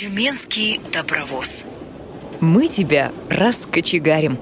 Тюменский 0.00 0.80
добровоз. 0.94 1.66
Мы 2.40 2.68
тебя 2.68 3.12
раскочегарим. 3.28 4.38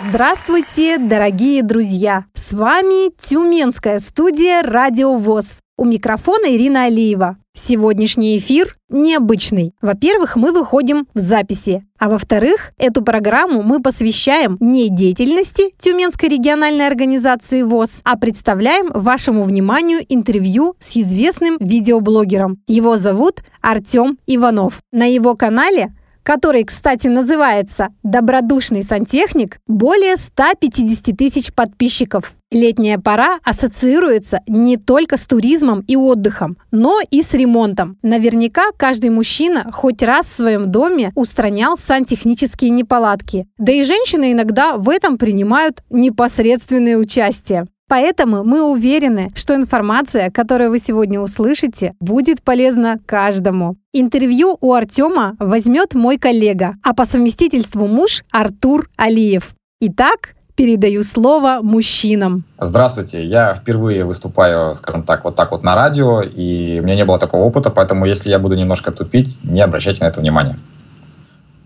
Здравствуйте, 0.00 0.98
дорогие 0.98 1.64
друзья! 1.64 2.26
С 2.34 2.52
вами 2.52 3.10
Тюменская 3.20 3.98
студия 3.98 4.62
«Радио 4.62 5.16
ВОЗ». 5.16 5.58
У 5.76 5.84
микрофона 5.84 6.46
Ирина 6.54 6.84
Алиева. 6.84 7.38
Сегодняшний 7.56 8.36
эфир 8.36 8.76
необычный. 8.88 9.74
Во-первых, 9.80 10.34
мы 10.34 10.50
выходим 10.50 11.06
в 11.14 11.18
записи. 11.20 11.86
А 11.98 12.10
во-вторых, 12.10 12.72
эту 12.78 13.02
программу 13.02 13.62
мы 13.62 13.80
посвящаем 13.80 14.56
не 14.60 14.88
деятельности 14.88 15.72
Тюменской 15.78 16.28
региональной 16.28 16.86
организации 16.86 17.62
ВОЗ, 17.62 18.02
а 18.04 18.18
представляем 18.18 18.88
вашему 18.92 19.44
вниманию 19.44 20.00
интервью 20.08 20.74
с 20.80 20.96
известным 20.96 21.56
видеоблогером. 21.60 22.58
Его 22.66 22.96
зовут 22.96 23.44
Артем 23.62 24.18
Иванов. 24.26 24.80
На 24.92 25.04
его 25.04 25.34
канале 25.36 25.94
который, 26.24 26.64
кстати, 26.64 27.06
называется 27.06 27.88
«Добродушный 28.02 28.82
сантехник», 28.82 29.58
более 29.68 30.16
150 30.16 31.16
тысяч 31.16 31.52
подписчиков. 31.52 32.32
Летняя 32.54 32.98
пора 33.00 33.40
ассоциируется 33.42 34.38
не 34.46 34.76
только 34.76 35.16
с 35.16 35.26
туризмом 35.26 35.80
и 35.88 35.96
отдыхом, 35.96 36.56
но 36.70 37.00
и 37.10 37.20
с 37.20 37.34
ремонтом. 37.34 37.98
Наверняка 38.02 38.70
каждый 38.76 39.10
мужчина 39.10 39.68
хоть 39.72 40.04
раз 40.04 40.26
в 40.26 40.32
своем 40.32 40.70
доме 40.70 41.10
устранял 41.16 41.76
сантехнические 41.76 42.70
неполадки. 42.70 43.48
Да 43.58 43.72
и 43.72 43.82
женщины 43.82 44.30
иногда 44.30 44.76
в 44.76 44.88
этом 44.88 45.18
принимают 45.18 45.82
непосредственное 45.90 46.96
участие. 46.96 47.66
Поэтому 47.88 48.44
мы 48.44 48.62
уверены, 48.62 49.30
что 49.34 49.56
информация, 49.56 50.30
которую 50.30 50.70
вы 50.70 50.78
сегодня 50.78 51.20
услышите, 51.20 51.94
будет 51.98 52.40
полезна 52.40 53.00
каждому. 53.04 53.76
Интервью 53.92 54.56
у 54.60 54.74
Артема 54.74 55.34
возьмет 55.40 55.94
мой 55.94 56.18
коллега, 56.18 56.76
а 56.84 56.94
по 56.94 57.04
совместительству 57.04 57.88
муж 57.88 58.22
Артур 58.30 58.88
Алиев. 58.96 59.56
Итак, 59.80 60.34
передаю 60.56 61.02
слово 61.02 61.60
мужчинам. 61.62 62.44
Здравствуйте, 62.58 63.24
я 63.24 63.54
впервые 63.54 64.04
выступаю, 64.04 64.74
скажем 64.74 65.02
так, 65.02 65.24
вот 65.24 65.34
так 65.34 65.50
вот 65.50 65.62
на 65.62 65.74
радио, 65.74 66.20
и 66.22 66.78
у 66.80 66.84
меня 66.84 66.94
не 66.94 67.04
было 67.04 67.18
такого 67.18 67.42
опыта, 67.42 67.70
поэтому 67.70 68.06
если 68.06 68.30
я 68.30 68.38
буду 68.38 68.54
немножко 68.54 68.92
тупить, 68.92 69.40
не 69.44 69.60
обращайте 69.60 70.04
на 70.04 70.08
это 70.08 70.20
внимания. 70.20 70.56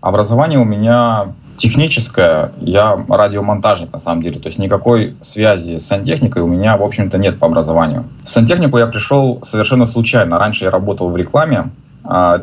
Образование 0.01 0.59
у 0.59 0.65
меня 0.65 1.33
техническое, 1.55 2.51
я 2.61 2.97
радиомонтажник 3.09 3.91
на 3.91 3.99
самом 3.99 4.23
деле, 4.23 4.39
то 4.39 4.47
есть 4.47 4.59
никакой 4.59 5.15
связи 5.21 5.77
с 5.77 5.85
сантехникой 5.85 6.41
у 6.41 6.47
меня, 6.47 6.77
в 6.77 6.83
общем-то, 6.83 7.17
нет 7.17 7.37
по 7.37 7.47
образованию. 7.47 8.05
В 8.23 8.29
сантехнику 8.29 8.77
я 8.77 8.87
пришел 8.87 9.39
совершенно 9.43 9.85
случайно. 9.85 10.39
Раньше 10.39 10.63
я 10.63 10.71
работал 10.71 11.09
в 11.09 11.17
рекламе, 11.17 11.69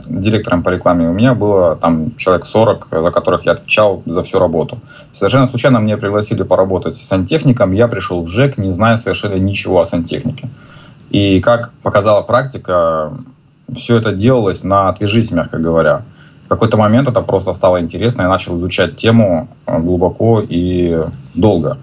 директором 0.06 0.62
по 0.62 0.68
рекламе 0.68 1.08
у 1.08 1.12
меня 1.12 1.34
было 1.34 1.76
там 1.76 2.14
человек 2.16 2.44
40, 2.46 2.88
за 2.90 3.10
которых 3.10 3.46
я 3.46 3.52
отвечал 3.52 4.02
за 4.04 4.22
всю 4.22 4.38
работу. 4.38 4.78
Совершенно 5.12 5.46
случайно 5.46 5.80
мне 5.80 5.96
пригласили 5.96 6.42
поработать 6.42 6.96
с 6.96 7.02
сантехником, 7.02 7.72
я 7.72 7.88
пришел 7.88 8.22
в 8.22 8.28
ЖЭК, 8.28 8.58
не 8.58 8.70
зная 8.70 8.96
совершенно 8.96 9.34
ничего 9.34 9.80
о 9.80 9.84
сантехнике. 9.84 10.48
И 11.10 11.40
как 11.40 11.72
показала 11.82 12.22
практика, 12.22 13.12
все 13.72 13.96
это 13.96 14.12
делалось 14.12 14.62
на 14.62 14.88
«отвяжись», 14.88 15.32
мягко 15.32 15.58
говоря 15.58 16.02
в 16.46 16.48
какой-то 16.48 16.76
момент 16.76 17.08
это 17.08 17.22
просто 17.22 17.52
стало 17.54 17.80
интересно, 17.80 18.22
я 18.22 18.28
начал 18.28 18.56
изучать 18.56 18.94
тему 18.94 19.48
э, 19.66 19.80
глубоко 19.80 20.40
и 20.48 21.02
долго 21.34 21.76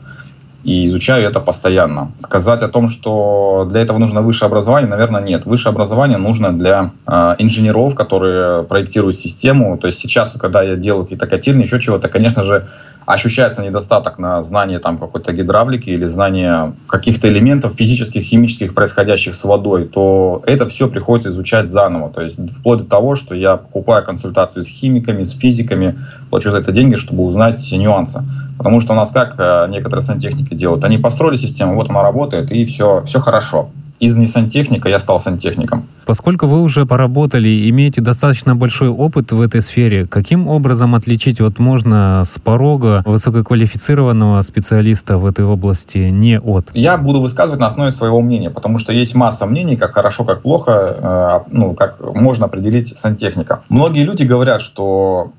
и 0.64 0.86
изучаю 0.86 1.28
это 1.28 1.40
постоянно. 1.40 2.12
Сказать 2.18 2.64
о 2.64 2.70
том, 2.70 2.88
что 2.88 3.68
для 3.70 3.82
этого 3.82 3.98
нужно 3.98 4.22
высшее 4.22 4.48
образование, 4.48 4.90
наверное, 4.90 5.22
нет. 5.22 5.46
Высшее 5.46 5.72
образование 5.72 6.18
нужно 6.18 6.58
для 6.58 6.92
э, 7.06 7.36
инженеров, 7.40 7.96
которые 7.96 8.64
проектируют 8.64 9.18
систему. 9.18 9.78
То 9.78 9.88
есть 9.88 10.00
сейчас, 10.00 10.34
когда 10.40 10.62
я 10.62 10.76
делаю 10.76 11.04
какие-то 11.04 11.28
котельные, 11.28 11.66
еще 11.66 11.80
чего-то, 11.80 12.08
конечно 12.08 12.44
же, 12.44 12.66
ощущается 13.06 13.62
недостаток 13.62 14.20
на 14.20 14.42
знание 14.44 14.80
там 14.80 14.98
какой-то 14.98 15.34
гидравлики 15.34 15.90
или 15.90 16.06
знание 16.06 16.74
каких-то 16.88 17.28
элементов 17.28 17.74
физических, 17.74 18.24
химических, 18.24 18.74
происходящих 18.74 19.34
с 19.34 19.44
водой, 19.44 19.86
то 19.86 20.42
это 20.46 20.68
все 20.68 20.88
приходится 20.88 21.30
изучать 21.30 21.68
заново. 21.68 22.10
То 22.10 22.22
есть 22.22 22.40
вплоть 22.52 22.80
до 22.80 22.86
того, 22.86 23.16
что 23.16 23.36
я 23.36 23.58
покупаю 23.58 24.06
консультацию 24.06 24.64
с 24.64 24.68
химиками, 24.68 25.24
с 25.24 25.34
физиками, 25.34 25.98
плачу 26.30 26.50
за 26.50 26.60
это 26.60 26.72
деньги, 26.72 26.96
чтобы 26.96 27.24
узнать 27.24 27.70
нюансы. 27.74 28.24
Потому 28.58 28.80
что 28.80 28.94
у 28.94 28.96
нас 28.96 29.12
как 29.12 29.36
э, 29.38 29.68
некоторые 29.70 30.04
сантехники 30.04 30.53
делают? 30.54 30.84
Они 30.84 30.98
построили 30.98 31.36
систему, 31.36 31.76
вот 31.76 31.90
она 31.90 32.04
работает, 32.04 32.52
и 32.52 32.66
все, 32.66 33.04
все 33.04 33.20
хорошо 33.20 33.70
из 34.04 34.18
не 34.18 34.28
сантехника 34.28 34.90
я 34.90 35.00
стал 35.00 35.20
сантехником. 35.20 35.88
Поскольку 36.06 36.48
вы 36.48 36.62
уже 36.62 36.86
поработали 36.86 37.48
и 37.48 37.70
имеете 37.70 38.02
достаточно 38.02 38.56
большой 38.56 38.90
опыт 38.90 39.32
в 39.32 39.40
этой 39.40 39.62
сфере, 39.62 40.06
каким 40.06 40.48
образом 40.48 40.94
отличить 40.96 41.40
вот 41.40 41.60
можно 41.60 42.24
с 42.26 42.38
порога 42.38 43.02
высококвалифицированного 43.06 44.42
специалиста 44.42 45.18
в 45.18 45.26
этой 45.26 45.46
области 45.46 45.98
не 46.10 46.38
от? 46.38 46.68
Я 46.74 46.98
буду 46.98 47.22
высказывать 47.22 47.62
на 47.62 47.68
основе 47.68 47.92
своего 47.92 48.22
мнения, 48.22 48.50
потому 48.50 48.78
что 48.78 48.92
есть 48.92 49.16
масса 49.16 49.46
мнений, 49.46 49.78
как 49.78 49.94
хорошо, 49.94 50.26
как 50.26 50.42
плохо, 50.42 51.44
э, 51.48 51.52
ну, 51.52 51.74
как 51.74 52.02
можно 52.14 52.48
определить 52.48 52.98
сантехника. 52.98 53.62
Многие 53.70 54.04
люди 54.04 54.24
говорят, 54.24 54.62
что 54.62 55.32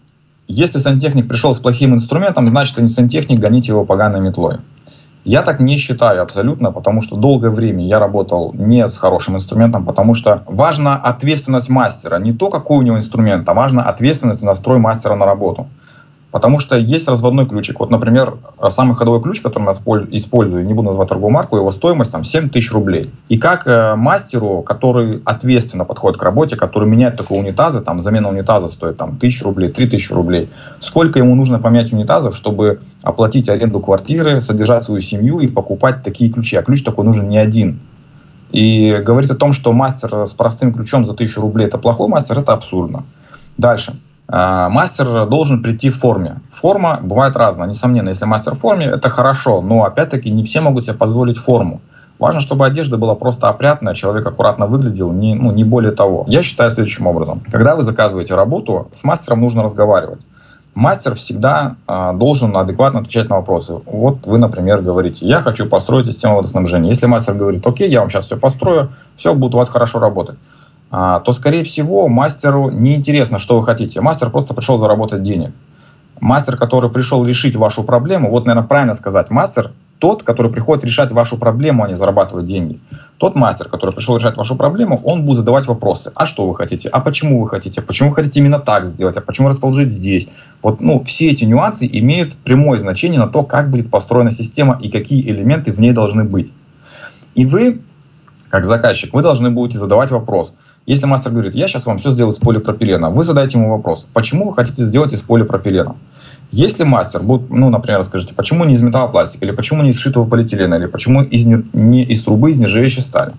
если 0.49 0.79
сантехник 0.79 1.29
пришел 1.29 1.53
с 1.53 1.61
плохим 1.61 1.95
инструментом, 1.95 2.49
значит, 2.49 2.79
не 2.79 2.89
сантехник, 2.89 3.41
гоните 3.41 3.73
его 3.73 3.85
поганой 3.85 4.21
метлой. 4.21 4.57
Я 5.25 5.41
так 5.41 5.59
не 5.59 5.79
считаю 5.79 6.21
абсолютно, 6.21 6.71
потому 6.71 7.01
что 7.01 7.17
долгое 7.17 7.49
время 7.49 7.87
я 7.87 7.99
работал 7.99 8.53
не 8.53 8.87
с 8.87 8.99
хорошим 8.99 9.37
инструментом, 9.37 9.87
потому 9.87 10.13
что 10.13 10.43
важна 10.47 10.97
ответственность 10.97 11.71
мастера. 11.71 12.19
Не 12.19 12.35
то, 12.35 12.51
какой 12.51 12.79
у 12.79 12.83
него 12.83 12.99
инструмент, 12.99 13.49
а 13.49 13.55
важна 13.55 13.83
ответственность 13.83 14.43
и 14.43 14.47
настрой 14.47 14.79
мастера 14.79 15.15
на 15.15 15.25
работу. 15.25 15.67
Потому 16.35 16.59
что 16.59 16.77
есть 16.77 17.07
разводной 17.07 17.47
ключик. 17.47 17.79
Вот, 17.79 17.91
например, 17.93 18.39
самый 18.71 18.97
ходовой 18.97 19.23
ключ, 19.23 19.41
который 19.41 19.67
я 19.67 20.19
использую, 20.19 20.67
не 20.67 20.75
буду 20.75 20.89
называть 20.89 21.09
торговую 21.09 21.33
марку, 21.33 21.57
его 21.57 21.71
стоимость 21.71 22.11
там 22.11 22.25
7 22.25 22.49
тысяч 22.49 22.73
рублей. 22.73 23.09
И 23.29 23.39
как 23.39 23.69
э, 23.69 23.95
мастеру, 23.95 24.63
который 24.63 25.23
ответственно 25.25 25.85
подходит 25.85 26.19
к 26.19 26.23
работе, 26.25 26.57
который 26.57 26.89
меняет 26.89 27.17
такой 27.17 27.39
унитазы, 27.39 27.83
там 27.83 28.01
замена 28.01 28.31
унитаза 28.31 28.67
стоит 28.67 28.97
там 28.97 29.17
тысяч 29.17 29.45
рублей, 29.45 29.71
три 29.71 29.87
тысячи 29.87 30.13
рублей, 30.13 30.51
сколько 30.81 31.21
ему 31.21 31.37
нужно 31.37 31.61
поменять 31.61 31.93
унитазов, 31.93 32.35
чтобы 32.35 32.81
оплатить 33.05 33.49
аренду 33.49 33.79
квартиры, 33.79 34.41
содержать 34.41 34.83
свою 34.83 35.01
семью 35.01 35.39
и 35.39 35.47
покупать 35.47 36.03
такие 36.03 36.33
ключи. 36.33 36.57
А 36.57 36.65
ключ 36.65 36.83
такой 36.83 37.05
нужен 37.05 37.29
не 37.29 37.39
один. 37.39 37.79
И 38.51 38.91
говорить 39.07 39.31
о 39.31 39.37
том, 39.37 39.53
что 39.53 39.73
мастер 39.73 40.27
с 40.27 40.35
простым 40.35 40.75
ключом 40.75 41.05
за 41.05 41.15
тысячу 41.15 41.41
рублей 41.41 41.69
это 41.69 41.79
плохой 41.79 42.09
мастер, 42.09 42.41
это 42.41 42.55
абсурдно. 42.55 43.05
Дальше. 43.57 43.97
А, 44.27 44.69
мастер 44.69 45.27
должен 45.27 45.63
прийти 45.63 45.91
в 45.91 45.99
форме. 45.99 46.37
Форма 46.51 46.99
бывает 47.03 47.37
разная. 47.37 47.69
Несомненно, 47.69 48.09
если 48.09 48.25
мастер 48.25 48.55
в 48.55 48.59
форме, 48.59 48.87
это 48.87 49.11
хорошо, 49.11 49.61
но 49.61 49.85
опять-таки 49.85 50.31
не 50.31 50.45
все 50.45 50.61
могут 50.61 50.85
себе 50.85 50.97
позволить 50.97 51.37
форму. 51.37 51.81
Важно, 52.19 52.41
чтобы 52.41 52.65
одежда 52.65 52.97
была 52.97 53.17
просто 53.17 53.49
опрятная, 53.49 53.95
человек 53.95 54.25
аккуратно 54.25 54.67
выглядел, 54.67 55.13
не, 55.13 55.35
ну, 55.35 55.51
не 55.51 55.65
более 55.65 55.91
того. 55.91 56.25
Я 56.29 56.43
считаю 56.43 56.71
следующим 56.71 57.07
образом. 57.07 57.43
Когда 57.51 57.75
вы 57.75 57.83
заказываете 57.83 58.35
работу, 58.35 58.89
с 58.93 59.05
мастером 59.05 59.41
нужно 59.41 59.65
разговаривать. 59.65 60.21
Мастер 60.75 61.15
всегда 61.15 61.77
э, 61.87 62.13
должен 62.15 62.57
адекватно 62.57 63.01
отвечать 63.01 63.29
на 63.29 63.37
вопросы. 63.37 63.81
Вот 63.87 64.27
вы, 64.27 64.39
например, 64.39 64.81
говорите, 64.81 65.27
я 65.27 65.41
хочу 65.41 65.67
построить 65.67 66.07
систему 66.07 66.37
водоснабжения. 66.37 66.89
Если 66.89 67.07
мастер 67.07 67.35
говорит, 67.35 67.65
окей, 67.67 67.89
я 67.91 68.01
вам 68.01 68.11
сейчас 68.11 68.27
все 68.27 68.37
построю, 68.37 68.91
все 69.15 69.35
будет 69.35 69.55
у 69.55 69.59
вас 69.59 69.69
хорошо 69.69 69.99
работать 69.99 70.37
то, 70.91 71.33
скорее 71.33 71.65
всего, 71.65 72.09
мастеру 72.09 72.71
не 72.71 72.95
интересно, 72.95 73.39
что 73.39 73.59
вы 73.59 73.65
хотите. 73.65 74.01
Мастер 74.01 74.31
просто 74.31 74.55
пришел 74.55 74.79
заработать 74.79 75.23
денег. 75.23 75.51
Мастер, 76.21 76.57
который 76.57 76.91
пришел 76.91 77.25
решить 77.25 77.57
вашу 77.57 77.83
проблему, 77.83 78.31
вот, 78.31 78.47
наверное, 78.47 78.69
правильно 78.69 78.95
сказать, 78.95 79.31
мастер 79.31 79.71
тот, 79.99 80.23
который 80.23 80.53
приходит 80.53 80.85
решать 80.85 81.13
вашу 81.13 81.39
проблему, 81.39 81.85
а 81.85 81.89
не 81.89 81.95
зарабатывать 81.95 82.45
деньги. 82.45 82.79
Тот 83.19 83.37
мастер, 83.37 83.69
который 83.69 83.95
пришел 83.95 84.17
решать 84.17 84.37
вашу 84.37 84.57
проблему, 84.57 85.01
он 85.05 85.25
будет 85.25 85.39
задавать 85.39 85.67
вопросы. 85.67 86.13
А 86.15 86.27
что 86.27 86.47
вы 86.47 86.55
хотите? 86.55 86.89
А 86.89 87.01
почему 87.01 87.43
вы 87.43 87.49
хотите? 87.49 87.81
Почему 87.81 88.11
вы 88.11 88.17
хотите 88.17 88.41
именно 88.41 88.59
так 88.59 88.87
сделать? 88.87 89.17
А 89.17 89.21
почему 89.21 89.49
расположить 89.49 89.91
здесь? 89.91 90.29
Вот, 90.63 90.81
ну, 90.81 91.03
все 91.05 91.29
эти 91.29 91.45
нюансы 91.45 91.89
имеют 91.91 92.35
прямое 92.35 92.77
значение 92.77 93.19
на 93.19 93.29
то, 93.29 93.45
как 93.45 93.71
будет 93.71 93.91
построена 93.91 94.31
система 94.31 94.79
и 94.81 94.91
какие 94.91 95.27
элементы 95.27 95.73
в 95.73 95.81
ней 95.81 95.93
должны 95.93 96.25
быть. 96.25 96.53
И 97.35 97.47
вы, 97.47 97.81
как 98.51 98.65
заказчик, 98.65 99.15
вы 99.15 99.23
должны 99.23 99.51
будете 99.51 99.79
задавать 99.79 100.11
вопрос– 100.11 100.53
если 100.87 101.07
мастер 101.07 101.33
говорит, 101.33 101.55
я 101.55 101.67
сейчас 101.67 101.87
вам 101.87 101.99
все 101.99 102.11
сделаю 102.11 102.33
из 102.33 102.39
полипропилена, 102.39 103.11
вы 103.11 103.25
задаете 103.25 103.59
ему 103.59 103.71
вопрос, 103.71 104.07
почему 104.13 104.49
вы 104.49 104.55
хотите 104.55 104.83
сделать 104.83 105.13
из 105.13 105.23
полипропилена? 105.23 105.97
Если 106.51 106.85
мастер 106.85 107.23
будет, 107.23 107.51
ну, 107.51 107.69
например, 107.71 108.03
скажите, 108.05 108.35
почему 108.35 108.65
не 108.65 108.75
из 108.75 108.81
металлопластика, 108.81 109.45
или 109.45 109.53
почему 109.53 109.83
не 109.83 109.91
из 109.91 109.99
сшитого 109.99 110.29
полиэтилена, 110.29 110.77
или 110.77 110.87
почему 110.87 111.23
из, 111.23 111.47
не, 111.47 112.03
из 112.03 112.23
трубы 112.23 112.51
из 112.51 112.59
нержавеющей 112.61 113.03
стали, 113.03 113.33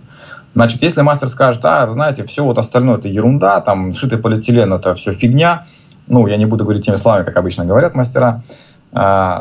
Значит, 0.55 0.83
если 0.83 1.01
мастер 1.01 1.27
скажет, 1.27 1.65
а, 1.65 1.91
знаете, 1.91 2.23
все 2.23 2.45
вот 2.45 2.57
остальное 2.57 2.97
это 2.97 3.09
ерунда, 3.09 3.59
там, 3.59 3.91
сшитый 3.91 4.17
полиэтилен 4.17 4.71
это 4.71 4.93
все 4.93 5.11
фигня, 5.11 5.65
ну, 6.07 6.25
я 6.27 6.37
не 6.37 6.45
буду 6.45 6.63
говорить 6.63 6.85
теми 6.85 6.95
словами, 6.95 7.25
как 7.25 7.35
обычно 7.35 7.65
говорят 7.65 7.93
мастера, 7.93 8.41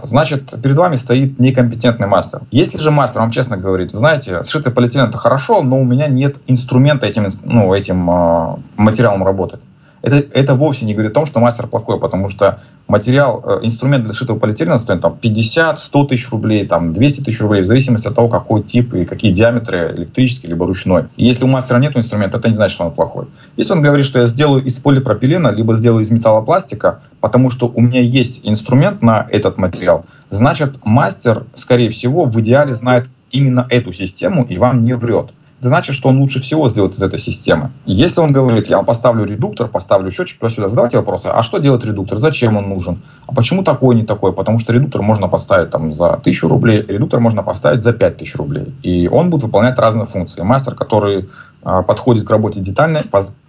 значит, 0.03 0.55
перед 0.63 0.77
вами 0.77 0.97
стоит 0.97 1.39
некомпетентный 1.39 2.07
мастер. 2.07 2.41
Если 2.51 2.79
же 2.79 2.91
мастер 2.91 3.21
вам 3.21 3.31
честно 3.31 3.57
говорит, 3.57 3.91
знаете, 3.93 4.43
сшитый 4.43 4.73
полиэтилен 4.73 5.09
это 5.09 5.19
хорошо, 5.19 5.63
но 5.63 5.79
у 5.79 5.85
меня 5.85 6.09
нет 6.09 6.41
инструмента 6.47 7.07
этим, 7.07 7.29
ну, 7.45 7.73
этим 7.73 8.11
э, 8.11 8.57
материалом 8.77 9.25
работать 9.25 9.61
это, 10.05 10.17
это 10.39 10.55
вовсе 10.55 10.85
не 10.85 10.93
говорит 10.93 11.13
о 11.13 11.15
том, 11.15 11.25
что 11.25 11.41
мастер 11.41 11.67
плохой, 11.67 11.99
потому 11.99 12.29
что 12.29 12.61
материал, 12.89 13.43
э, 13.43 13.61
инструмент 13.63 14.05
для 14.05 14.13
сшитого 14.13 14.39
полиэтилена 14.39 14.77
стоит 14.77 15.01
там 15.01 15.17
50, 15.17 15.81
100 15.81 16.05
тысяч 16.05 16.31
рублей, 16.31 16.67
там 16.67 16.93
200 16.93 17.23
тысяч 17.23 17.41
рублей, 17.41 17.63
в 17.63 17.65
зависимости 17.65 18.07
от 18.07 18.15
того, 18.15 18.29
какой 18.29 18.63
тип 18.63 18.93
и 18.93 19.07
какие 19.07 19.33
диаметры, 19.33 19.95
электрический 19.97 20.49
либо 20.49 20.67
ручной. 20.67 21.05
И 21.17 21.25
если 21.25 21.47
у 21.47 21.49
мастера 21.49 21.79
нет 21.79 21.97
инструмента, 21.97 22.37
это 22.37 22.49
не 22.49 22.55
значит, 22.55 22.75
что 22.75 22.85
он 22.85 22.93
плохой. 22.93 23.27
Если 23.57 23.73
он 23.73 23.81
говорит, 23.81 24.05
что 24.05 24.19
я 24.19 24.27
сделаю 24.27 24.63
из 24.63 24.79
полипропилена, 24.79 25.51
либо 25.51 25.75
сделаю 25.75 26.03
из 26.03 26.11
металлопластика, 26.11 27.01
потому 27.23 27.49
что 27.49 27.73
у 27.75 27.81
меня 27.81 28.03
есть 28.03 28.43
инструмент 28.45 29.01
на 29.01 29.27
этот 29.31 29.57
материал, 29.57 30.05
значит, 30.29 30.85
мастер, 30.85 31.45
скорее 31.55 31.89
всего, 31.89 32.27
в 32.27 32.39
идеале 32.41 32.75
знает 32.75 33.09
именно 33.31 33.67
эту 33.71 33.91
систему 33.91 34.45
и 34.45 34.59
вам 34.59 34.83
не 34.83 34.93
врет 34.93 35.31
значит, 35.69 35.95
что 35.95 36.09
он 36.09 36.19
лучше 36.19 36.41
всего 36.41 36.69
сделает 36.69 36.95
из 36.95 37.03
этой 37.03 37.19
системы. 37.19 37.71
Если 37.87 38.21
он 38.21 38.33
говорит, 38.33 38.69
я 38.69 38.83
поставлю 38.83 39.25
редуктор, 39.25 39.69
поставлю 39.69 40.11
счетчик 40.11 40.39
туда-сюда, 40.39 40.69
задавайте 40.69 40.99
вопросы, 40.99 41.27
а 41.27 41.43
что 41.43 41.59
делает 41.59 41.85
редуктор, 41.85 42.19
зачем 42.19 42.57
он 42.57 42.69
нужен, 42.69 43.03
а 43.27 43.35
почему 43.35 43.63
такой, 43.63 43.95
не 43.95 44.03
такой, 44.03 44.33
потому 44.33 44.59
что 44.59 44.73
редуктор 44.73 45.03
можно 45.03 45.29
поставить 45.29 45.71
там 45.71 45.93
за 45.93 46.15
1000 46.15 46.49
рублей, 46.49 46.85
редуктор 46.87 47.21
можно 47.21 47.43
поставить 47.43 47.83
за 47.83 47.93
5000 47.93 48.37
рублей, 48.37 48.75
и 48.83 49.09
он 49.09 49.31
будет 49.31 49.45
выполнять 49.45 49.79
разные 49.79 50.07
функции. 50.07 50.43
Мастер, 50.43 50.75
который 50.75 51.29
подходит 51.65 52.27
к 52.27 52.31
работе 52.31 52.61
детально, 52.61 53.03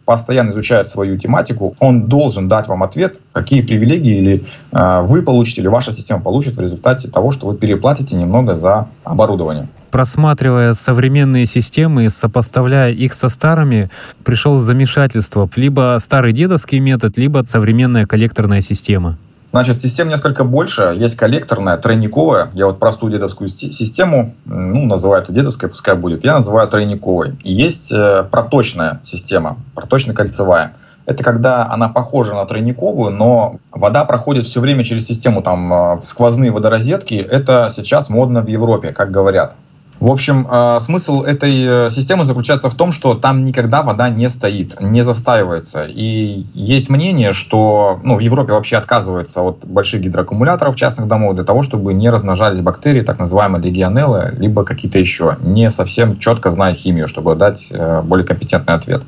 постоянно 0.06 0.52
изучает 0.52 0.88
свою 0.88 1.18
тематику, 1.18 1.76
он 1.80 2.04
должен 2.04 2.48
дать 2.48 2.68
вам 2.68 2.84
ответ, 2.84 3.20
какие 3.34 3.62
привилегии 3.62 4.18
или 4.18 4.44
э, 4.72 5.02
вы 5.02 5.24
получите, 5.24 5.62
или 5.62 5.68
ваша 5.68 5.92
система 5.92 6.22
получит 6.22 6.56
в 6.56 6.62
результате 6.62 7.10
того, 7.10 7.32
что 7.32 7.48
вы 7.48 7.58
переплатите 7.58 8.16
немного 8.16 8.56
за 8.56 8.88
оборудование 9.04 9.68
просматривая 9.92 10.74
современные 10.74 11.46
системы, 11.46 12.10
сопоставляя 12.10 12.92
их 12.92 13.14
со 13.14 13.30
старыми, 13.30 13.90
пришел 14.26 14.60
замешательство. 14.60 15.50
Либо 15.56 15.96
старый 16.02 16.34
дедовский 16.34 16.80
метод, 16.80 17.16
либо 17.16 17.46
современная 17.48 18.06
коллекторная 18.06 18.60
система. 18.60 19.18
Значит, 19.52 19.80
систем 19.80 20.10
несколько 20.10 20.44
больше. 20.44 20.94
Есть 20.96 21.16
коллекторная, 21.16 21.78
тройниковая. 21.78 22.50
Я 22.54 22.68
вот 22.68 22.80
простую 22.80 23.12
дедовскую 23.12 23.48
систему, 23.48 24.34
ну, 24.46 24.86
называю 24.86 25.24
это 25.24 25.32
дедовской, 25.32 25.70
пускай 25.70 25.96
будет. 25.96 26.26
Я 26.26 26.36
называю 26.36 26.68
тройниковой. 26.68 27.36
И 27.44 27.54
есть 27.54 27.92
э, 27.92 28.26
проточная 28.30 29.00
система, 29.04 29.58
проточно-кольцевая. 29.76 30.74
Это 31.06 31.24
когда 31.24 31.70
она 31.70 31.88
похожа 31.88 32.34
на 32.34 32.46
тройниковую, 32.46 33.12
но 33.12 33.60
вода 33.72 34.06
проходит 34.06 34.46
все 34.46 34.60
время 34.60 34.84
через 34.84 35.06
систему, 35.06 35.42
там, 35.42 35.72
э, 35.74 36.02
сквозные 36.04 36.52
водорозетки. 36.52 37.16
Это 37.16 37.70
сейчас 37.72 38.10
модно 38.10 38.42
в 38.42 38.48
Европе, 38.48 38.92
как 38.92 39.12
говорят. 39.12 39.56
В 40.00 40.12
общем, 40.12 40.46
э, 40.52 40.80
смысл 40.82 41.22
этой 41.24 41.88
э, 41.88 41.90
системы 41.90 42.26
заключается 42.26 42.70
в 42.70 42.76
том, 42.76 42.92
что 42.92 43.16
там 43.16 43.46
никогда 43.46 43.82
вода 43.82 44.10
не 44.10 44.28
стоит, 44.28 44.80
не 44.82 45.04
застаивается. 45.04 45.84
И 45.84 46.44
есть 46.54 46.90
мнение, 46.90 47.32
что 47.32 48.00
ну, 48.04 48.18
в 48.18 48.20
Европе 48.20 48.52
вообще 48.52 48.76
отказывается 48.76 49.42
от 49.42 49.66
больших 49.66 50.02
гидроаккумуляторов 50.02 50.76
частных 50.76 51.08
домов 51.08 51.36
для 51.36 51.46
того, 51.46 51.62
чтобы 51.62 51.94
не 51.94 52.10
размножались 52.10 52.60
бактерии, 52.60 53.02
так 53.02 53.20
называемые 53.20 53.64
легионеллы, 53.64 54.34
либо 54.38 54.66
какие-то 54.66 55.00
еще, 55.00 55.38
не 55.40 55.70
совсем 55.70 56.18
четко 56.18 56.52
зная 56.52 56.74
химию, 56.74 57.08
чтобы 57.08 57.36
дать 57.36 57.70
э, 57.72 58.02
более 58.02 58.28
компетентный 58.28 58.76
ответ. 58.76 59.02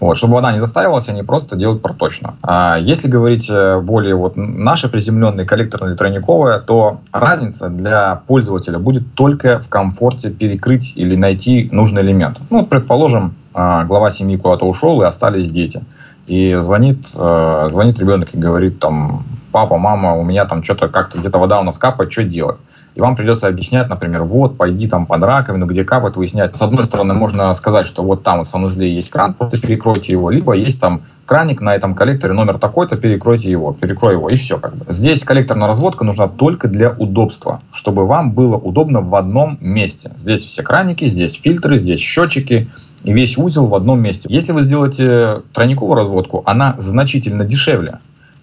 Вот, 0.00 0.16
чтобы 0.16 0.34
вода 0.34 0.52
не 0.52 0.58
застаивалась, 0.58 1.08
они 1.08 1.22
просто 1.22 1.54
делают 1.54 1.80
проточно. 1.80 2.34
А 2.42 2.76
если 2.78 3.08
говорить 3.08 3.50
более 3.82 4.16
вот 4.16 4.36
наши 4.36 4.88
приземленные 4.88 5.46
коллекторные 5.46 5.96
тройниковые, 5.96 6.58
то 6.58 7.00
разница 7.12 7.68
для 7.68 8.16
пользователя 8.26 8.78
будет 8.78 9.14
только 9.14 9.60
в 9.60 9.68
комфорте 9.68 10.23
перекрыть 10.30 10.92
или 10.96 11.14
найти 11.14 11.68
нужный 11.72 12.02
элемент. 12.02 12.40
Ну, 12.50 12.66
предположим, 12.66 13.34
а, 13.54 13.84
глава 13.84 14.10
семьи 14.10 14.36
куда-то 14.36 14.66
ушел, 14.66 15.00
и 15.02 15.06
остались 15.06 15.48
дети. 15.48 15.82
И 16.26 16.56
звонит, 16.58 17.06
э, 17.14 17.68
звонит 17.70 17.98
ребенок 18.00 18.34
и 18.34 18.38
говорит 18.38 18.78
там, 18.78 19.24
папа, 19.52 19.76
мама, 19.76 20.14
у 20.14 20.24
меня 20.24 20.46
там 20.46 20.62
что-то 20.62 20.88
как-то 20.88 21.18
где-то 21.18 21.38
вода 21.38 21.60
у 21.60 21.62
нас 21.62 21.78
капает, 21.78 22.10
что 22.10 22.24
делать? 22.24 22.56
И 22.94 23.00
вам 23.00 23.16
придется 23.16 23.48
объяснять, 23.48 23.88
например, 23.88 24.22
вот, 24.22 24.56
пойди 24.56 24.88
там 24.88 25.04
под 25.04 25.22
раковину, 25.22 25.66
где 25.66 25.84
капает, 25.84 26.16
выяснять. 26.16 26.54
С 26.54 26.62
одной 26.62 26.84
стороны, 26.84 27.12
можно 27.12 27.52
сказать, 27.54 27.86
что 27.86 28.02
вот 28.02 28.22
там 28.22 28.38
вот 28.38 28.46
в 28.46 28.50
санузле 28.50 28.92
есть 28.92 29.10
кран, 29.10 29.34
просто 29.34 29.60
перекройте 29.60 30.12
его, 30.12 30.30
либо 30.30 30.54
есть 30.54 30.80
там 30.80 31.02
краник 31.26 31.60
на 31.60 31.74
этом 31.74 31.94
коллекторе, 31.94 32.34
номер 32.34 32.58
такой-то, 32.58 32.96
перекройте 32.96 33.50
его, 33.50 33.72
перекрой 33.72 34.14
его, 34.14 34.30
и 34.30 34.36
все 34.36 34.58
как 34.58 34.76
бы. 34.76 34.86
Здесь 34.88 35.24
коллекторная 35.24 35.66
разводка 35.66 36.04
нужна 36.04 36.28
только 36.28 36.68
для 36.68 36.90
удобства, 36.90 37.62
чтобы 37.72 38.06
вам 38.06 38.32
было 38.32 38.56
удобно 38.56 39.00
в 39.00 39.14
одном 39.16 39.58
месте. 39.60 40.12
Здесь 40.16 40.44
все 40.44 40.62
краники, 40.62 41.06
здесь 41.06 41.34
фильтры, 41.34 41.76
здесь 41.78 42.00
счетчики, 42.00 42.68
весь 43.04 43.38
узел 43.38 43.66
в 43.66 43.74
одном 43.74 44.00
месте. 44.00 44.28
Если 44.30 44.52
вы 44.52 44.62
сделаете 44.62 45.42
тройниковую 45.52 45.94
разводку, 45.94 46.42
она 46.46 46.74
значительно 46.78 47.44
дешевле. 47.44 47.98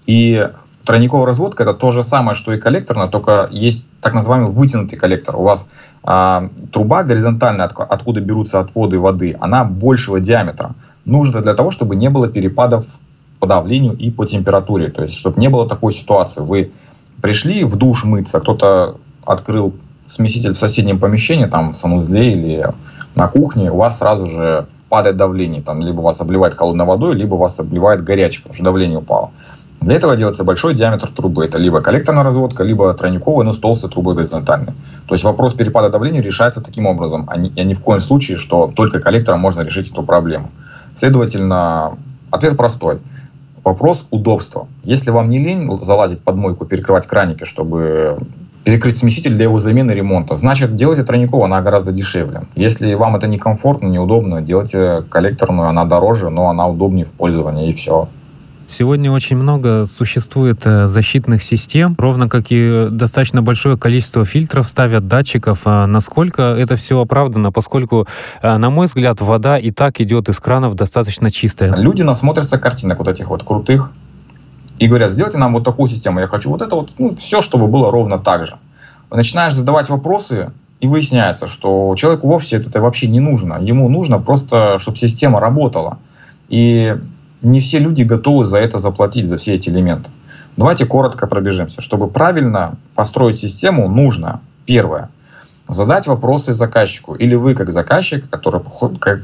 И 0.05 0.47
Тройниковая 0.85 1.27
разводка 1.27 1.63
это 1.63 1.73
то 1.73 1.91
же 1.91 2.01
самое, 2.01 2.35
что 2.35 2.53
и 2.53 2.59
коллекторная, 2.59 3.07
только 3.07 3.47
есть 3.51 3.89
так 4.01 4.13
называемый 4.13 4.49
вытянутый 4.49 4.97
коллектор. 4.97 5.35
У 5.35 5.43
вас 5.43 5.67
а, 6.03 6.49
труба 6.71 7.03
горизонтальная, 7.03 7.65
от, 7.65 7.79
откуда 7.79 8.19
берутся 8.19 8.59
отводы 8.59 8.97
воды, 8.97 9.37
она 9.39 9.63
большего 9.63 10.19
диаметра. 10.19 10.73
Нужно 11.05 11.41
для 11.41 11.53
того, 11.53 11.69
чтобы 11.69 11.95
не 11.95 12.09
было 12.09 12.27
перепадов 12.27 12.85
по 13.39 13.45
давлению 13.45 13.95
и 13.95 14.09
по 14.09 14.25
температуре. 14.25 14.87
То 14.87 15.03
есть, 15.03 15.15
чтобы 15.15 15.39
не 15.39 15.49
было 15.49 15.69
такой 15.69 15.91
ситуации. 15.93 16.41
Вы 16.41 16.71
пришли 17.21 17.63
в 17.63 17.75
душ 17.75 18.03
мыться, 18.03 18.39
кто-то 18.39 18.97
открыл 19.23 19.75
смеситель 20.11 20.53
в 20.53 20.57
соседнем 20.57 20.99
помещении, 20.99 21.45
там 21.45 21.71
в 21.71 21.75
санузле 21.75 22.31
или 22.31 22.65
на 23.15 23.27
кухне, 23.27 23.71
у 23.71 23.77
вас 23.77 23.99
сразу 23.99 24.25
же 24.25 24.67
падает 24.89 25.15
давление. 25.15 25.61
Там 25.61 25.79
либо 25.79 26.01
вас 26.01 26.21
обливает 26.21 26.53
холодной 26.53 26.85
водой, 26.85 27.15
либо 27.15 27.35
вас 27.35 27.59
обливает 27.59 28.03
горячей, 28.03 28.41
потому 28.41 28.53
что 28.53 28.63
давление 28.63 28.99
упало. 28.99 29.31
Для 29.79 29.95
этого 29.95 30.15
делается 30.15 30.43
большой 30.43 30.75
диаметр 30.75 31.09
трубы. 31.09 31.45
Это 31.45 31.57
либо 31.57 31.81
коллекторная 31.81 32.23
разводка, 32.23 32.63
либо 32.63 32.93
тройниковая, 32.93 33.45
но 33.45 33.51
с 33.51 33.57
толстой 33.57 33.89
трубой 33.89 34.15
горизонтальной. 34.15 34.73
То 35.07 35.15
есть 35.15 35.23
вопрос 35.23 35.53
перепада 35.55 35.89
давления 35.89 36.21
решается 36.21 36.61
таким 36.61 36.85
образом, 36.85 37.25
а 37.27 37.37
ни, 37.37 37.51
а 37.59 37.63
ни 37.63 37.73
в 37.73 37.81
коем 37.81 37.99
случае, 37.99 38.37
что 38.37 38.71
только 38.75 38.99
коллектором 38.99 39.39
можно 39.39 39.61
решить 39.61 39.89
эту 39.89 40.03
проблему. 40.03 40.51
Следовательно, 40.93 41.97
ответ 42.29 42.57
простой. 42.57 42.99
Вопрос 43.63 44.05
удобства. 44.11 44.67
Если 44.83 45.09
вам 45.09 45.29
не 45.29 45.39
лень 45.39 45.71
залазить 45.81 46.21
под 46.21 46.35
мойку, 46.35 46.65
перекрывать 46.65 47.07
краники, 47.07 47.43
чтобы 47.43 48.19
перекрыть 48.63 48.97
смеситель 48.97 49.33
для 49.33 49.43
его 49.43 49.57
замены 49.57 49.91
ремонта. 49.91 50.35
Значит, 50.35 50.75
делайте 50.75 51.03
тройниковую, 51.03 51.45
она 51.45 51.61
гораздо 51.61 51.91
дешевле. 51.91 52.41
Если 52.55 52.93
вам 52.93 53.15
это 53.15 53.27
некомфортно, 53.27 53.87
неудобно, 53.87 54.41
делайте 54.41 55.03
коллекторную, 55.09 55.69
она 55.69 55.85
дороже, 55.85 56.29
но 56.29 56.49
она 56.49 56.67
удобнее 56.67 57.05
в 57.05 57.13
пользовании, 57.13 57.69
и 57.69 57.73
все. 57.73 58.07
Сегодня 58.71 59.11
очень 59.11 59.35
много 59.35 59.85
существует 59.85 60.61
э, 60.63 60.87
защитных 60.87 61.43
систем, 61.43 61.93
ровно 61.97 62.29
как 62.29 62.45
и 62.51 62.87
достаточно 62.89 63.41
большое 63.41 63.77
количество 63.77 64.23
фильтров 64.23 64.69
ставят 64.69 65.09
датчиков. 65.09 65.59
А 65.65 65.85
насколько 65.87 66.43
это 66.43 66.77
все 66.77 67.01
оправдано, 67.01 67.51
поскольку, 67.51 68.07
э, 68.41 68.57
на 68.57 68.69
мой 68.69 68.85
взгляд, 68.85 69.19
вода 69.19 69.57
и 69.57 69.71
так 69.71 69.99
идет 69.99 70.29
из 70.29 70.39
кранов 70.39 70.75
достаточно 70.75 71.29
чистая. 71.29 71.75
Люди 71.75 72.03
насмотрятся 72.03 72.57
картинок 72.57 72.99
вот 72.99 73.09
этих 73.09 73.29
вот 73.29 73.43
крутых 73.43 73.91
и 74.81 74.87
говорят, 74.87 75.11
сделайте 75.11 75.37
нам 75.37 75.53
вот 75.53 75.63
такую 75.63 75.87
систему, 75.87 76.19
я 76.19 76.27
хочу 76.27 76.49
вот 76.49 76.63
это 76.63 76.75
вот, 76.75 76.89
ну, 76.97 77.15
все, 77.15 77.41
чтобы 77.41 77.67
было 77.67 77.91
ровно 77.91 78.17
так 78.17 78.47
же. 78.47 78.57
Начинаешь 79.11 79.53
задавать 79.53 79.89
вопросы, 79.89 80.51
и 80.79 80.87
выясняется, 80.87 81.45
что 81.45 81.93
человеку 81.95 82.27
вовсе 82.27 82.57
это 82.57 82.81
вообще 82.81 83.07
не 83.07 83.19
нужно. 83.19 83.59
Ему 83.61 83.87
нужно 83.89 84.17
просто, 84.17 84.79
чтобы 84.79 84.97
система 84.97 85.39
работала. 85.39 85.99
И 86.49 86.97
не 87.43 87.59
все 87.59 87.77
люди 87.77 88.01
готовы 88.01 88.43
за 88.45 88.57
это 88.57 88.79
заплатить, 88.79 89.27
за 89.27 89.37
все 89.37 89.53
эти 89.53 89.69
элементы. 89.69 90.09
Давайте 90.57 90.87
коротко 90.87 91.27
пробежимся. 91.27 91.81
Чтобы 91.81 92.07
правильно 92.07 92.73
построить 92.95 93.37
систему, 93.37 93.87
нужно, 93.87 94.41
первое, 94.65 95.11
задать 95.73 96.07
вопросы 96.07 96.53
заказчику. 96.53 97.15
Или 97.15 97.35
вы, 97.35 97.55
как 97.55 97.71
заказчик, 97.71 98.29
который 98.29 98.61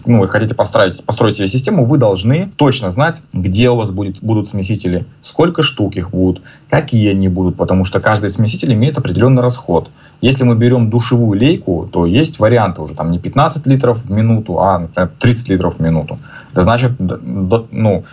ну, 0.06 0.20
вы 0.20 0.27
хотите 0.27 0.56
построить, 0.56 1.04
построить 1.04 1.36
себе 1.36 1.48
систему, 1.48 1.86
вы 1.86 1.98
должны 1.98 2.50
точно 2.56 2.89
знать, 2.92 3.22
где 3.34 3.70
у 3.70 3.75
вас 3.75 3.92
будет, 3.92 4.24
будут 4.24 4.48
смесители, 4.48 5.06
сколько 5.22 5.62
штук 5.62 5.96
их 5.96 6.12
будут, 6.12 6.42
какие 6.70 7.12
они 7.12 7.27
будут, 7.27 7.58
потому 7.58 7.86
что 7.86 8.00
каждый 8.00 8.30
смеситель 8.30 8.74
имеет 8.74 8.98
определенный 8.98 9.42
расход. 9.42 9.89
Если 10.22 10.44
мы 10.44 10.56
берем 10.56 10.89
душевую 10.89 11.39
лейку, 11.39 11.88
то 11.92 12.06
есть 12.06 12.39
варианты 12.39 12.82
уже 12.82 12.96
там 12.96 13.12
не 13.12 13.20
15 13.20 13.68
литров 13.68 14.04
в 14.04 14.12
минуту, 14.12 14.60
а, 14.60 14.80
например, 14.80 15.12
30 15.20 15.50
литров 15.50 15.75
в 15.75 15.80
минуту. 15.80 16.18
Это 16.51 16.62
значит, 16.62 16.94
ну, 17.00 18.04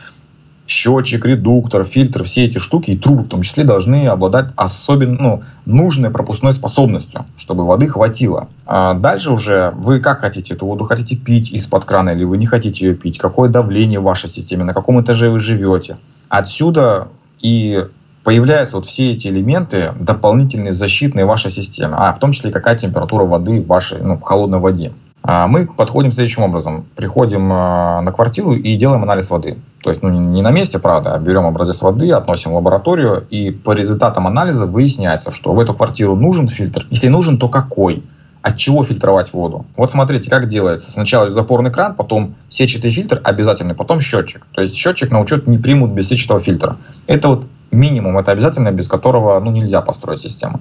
счетчик, 0.66 1.26
редуктор, 1.26 1.84
фильтр, 1.84 2.24
все 2.24 2.44
эти 2.44 2.58
штуки 2.58 2.92
и 2.92 2.96
трубы 2.96 3.22
в 3.22 3.28
том 3.28 3.42
числе 3.42 3.64
должны 3.64 4.06
обладать 4.06 4.50
особенно 4.56 5.16
ну, 5.20 5.42
нужной 5.66 6.10
пропускной 6.10 6.52
способностью, 6.52 7.24
чтобы 7.36 7.66
воды 7.66 7.88
хватило. 7.88 8.48
А 8.66 8.94
дальше 8.94 9.30
уже 9.30 9.72
вы 9.76 10.00
как 10.00 10.20
хотите 10.20 10.54
эту 10.54 10.66
воду? 10.66 10.84
Хотите 10.84 11.16
пить 11.16 11.52
из-под 11.52 11.84
крана 11.84 12.10
или 12.10 12.24
вы 12.24 12.38
не 12.38 12.46
хотите 12.46 12.86
ее 12.86 12.94
пить? 12.94 13.18
Какое 13.18 13.48
давление 13.48 14.00
в 14.00 14.04
вашей 14.04 14.28
системе? 14.28 14.64
На 14.64 14.74
каком 14.74 15.00
этаже 15.00 15.30
вы 15.30 15.38
живете? 15.38 15.98
Отсюда 16.28 17.08
и 17.40 17.84
появляются 18.24 18.76
вот 18.76 18.86
все 18.86 19.12
эти 19.12 19.28
элементы 19.28 19.92
дополнительные 20.00 20.72
защитные 20.72 21.26
в 21.26 21.28
вашей 21.28 21.50
системе, 21.50 21.94
а 21.96 22.12
в 22.12 22.18
том 22.18 22.32
числе 22.32 22.50
какая 22.50 22.76
температура 22.76 23.24
воды 23.24 23.60
в 23.60 23.66
вашей, 23.66 24.00
ну, 24.00 24.16
в 24.16 24.22
холодной 24.22 24.58
воде. 24.58 24.92
А 25.26 25.46
мы 25.46 25.66
подходим 25.66 26.12
следующим 26.12 26.42
образом. 26.42 26.84
Приходим 26.96 27.50
а, 27.50 28.02
на 28.02 28.12
квартиру 28.12 28.52
и 28.52 28.76
делаем 28.76 29.02
анализ 29.02 29.30
воды. 29.30 29.56
То 29.82 29.88
есть, 29.88 30.02
ну, 30.02 30.10
не 30.10 30.42
на 30.42 30.50
месте, 30.50 30.78
правда, 30.78 31.14
а 31.14 31.18
берем 31.18 31.46
образец 31.46 31.80
воды, 31.80 32.10
относим 32.10 32.50
в 32.50 32.56
лабораторию, 32.56 33.26
и 33.30 33.50
по 33.50 33.72
результатам 33.72 34.26
анализа 34.26 34.66
выясняется, 34.66 35.30
что 35.30 35.54
в 35.54 35.60
эту 35.60 35.72
квартиру 35.72 36.14
нужен 36.14 36.46
фильтр. 36.46 36.86
Если 36.90 37.08
нужен, 37.08 37.38
то 37.38 37.48
какой? 37.48 38.02
От 38.42 38.58
чего 38.58 38.82
фильтровать 38.82 39.32
воду? 39.32 39.64
Вот 39.78 39.90
смотрите, 39.90 40.28
как 40.28 40.46
делается. 40.46 40.92
Сначала 40.92 41.30
запорный 41.30 41.70
кран, 41.70 41.94
потом 41.94 42.34
сетчатый 42.50 42.90
фильтр 42.90 43.18
обязательный, 43.24 43.74
потом 43.74 44.00
счетчик. 44.00 44.46
То 44.52 44.60
есть 44.60 44.76
счетчик 44.76 45.10
на 45.10 45.20
учет 45.20 45.46
не 45.46 45.56
примут 45.56 45.92
без 45.92 46.08
сетчатого 46.08 46.38
фильтра. 46.38 46.76
Это 47.06 47.28
вот 47.28 47.46
минимум, 47.70 48.18
это 48.18 48.32
обязательно, 48.32 48.70
без 48.72 48.88
которого 48.88 49.38
ну, 49.40 49.50
нельзя 49.50 49.80
построить 49.80 50.20
систему. 50.20 50.60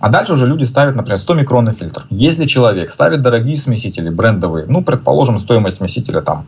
А 0.00 0.08
дальше 0.08 0.32
уже 0.32 0.46
люди 0.46 0.64
ставят, 0.64 0.96
например, 0.96 1.18
100 1.18 1.34
микронный 1.34 1.72
фильтр. 1.72 2.06
Если 2.10 2.46
человек 2.46 2.90
ставит 2.90 3.20
дорогие 3.20 3.56
смесители, 3.56 4.08
брендовые, 4.08 4.66
ну, 4.66 4.82
предположим, 4.82 5.38
стоимость 5.38 5.76
смесителя 5.76 6.22
там 6.22 6.46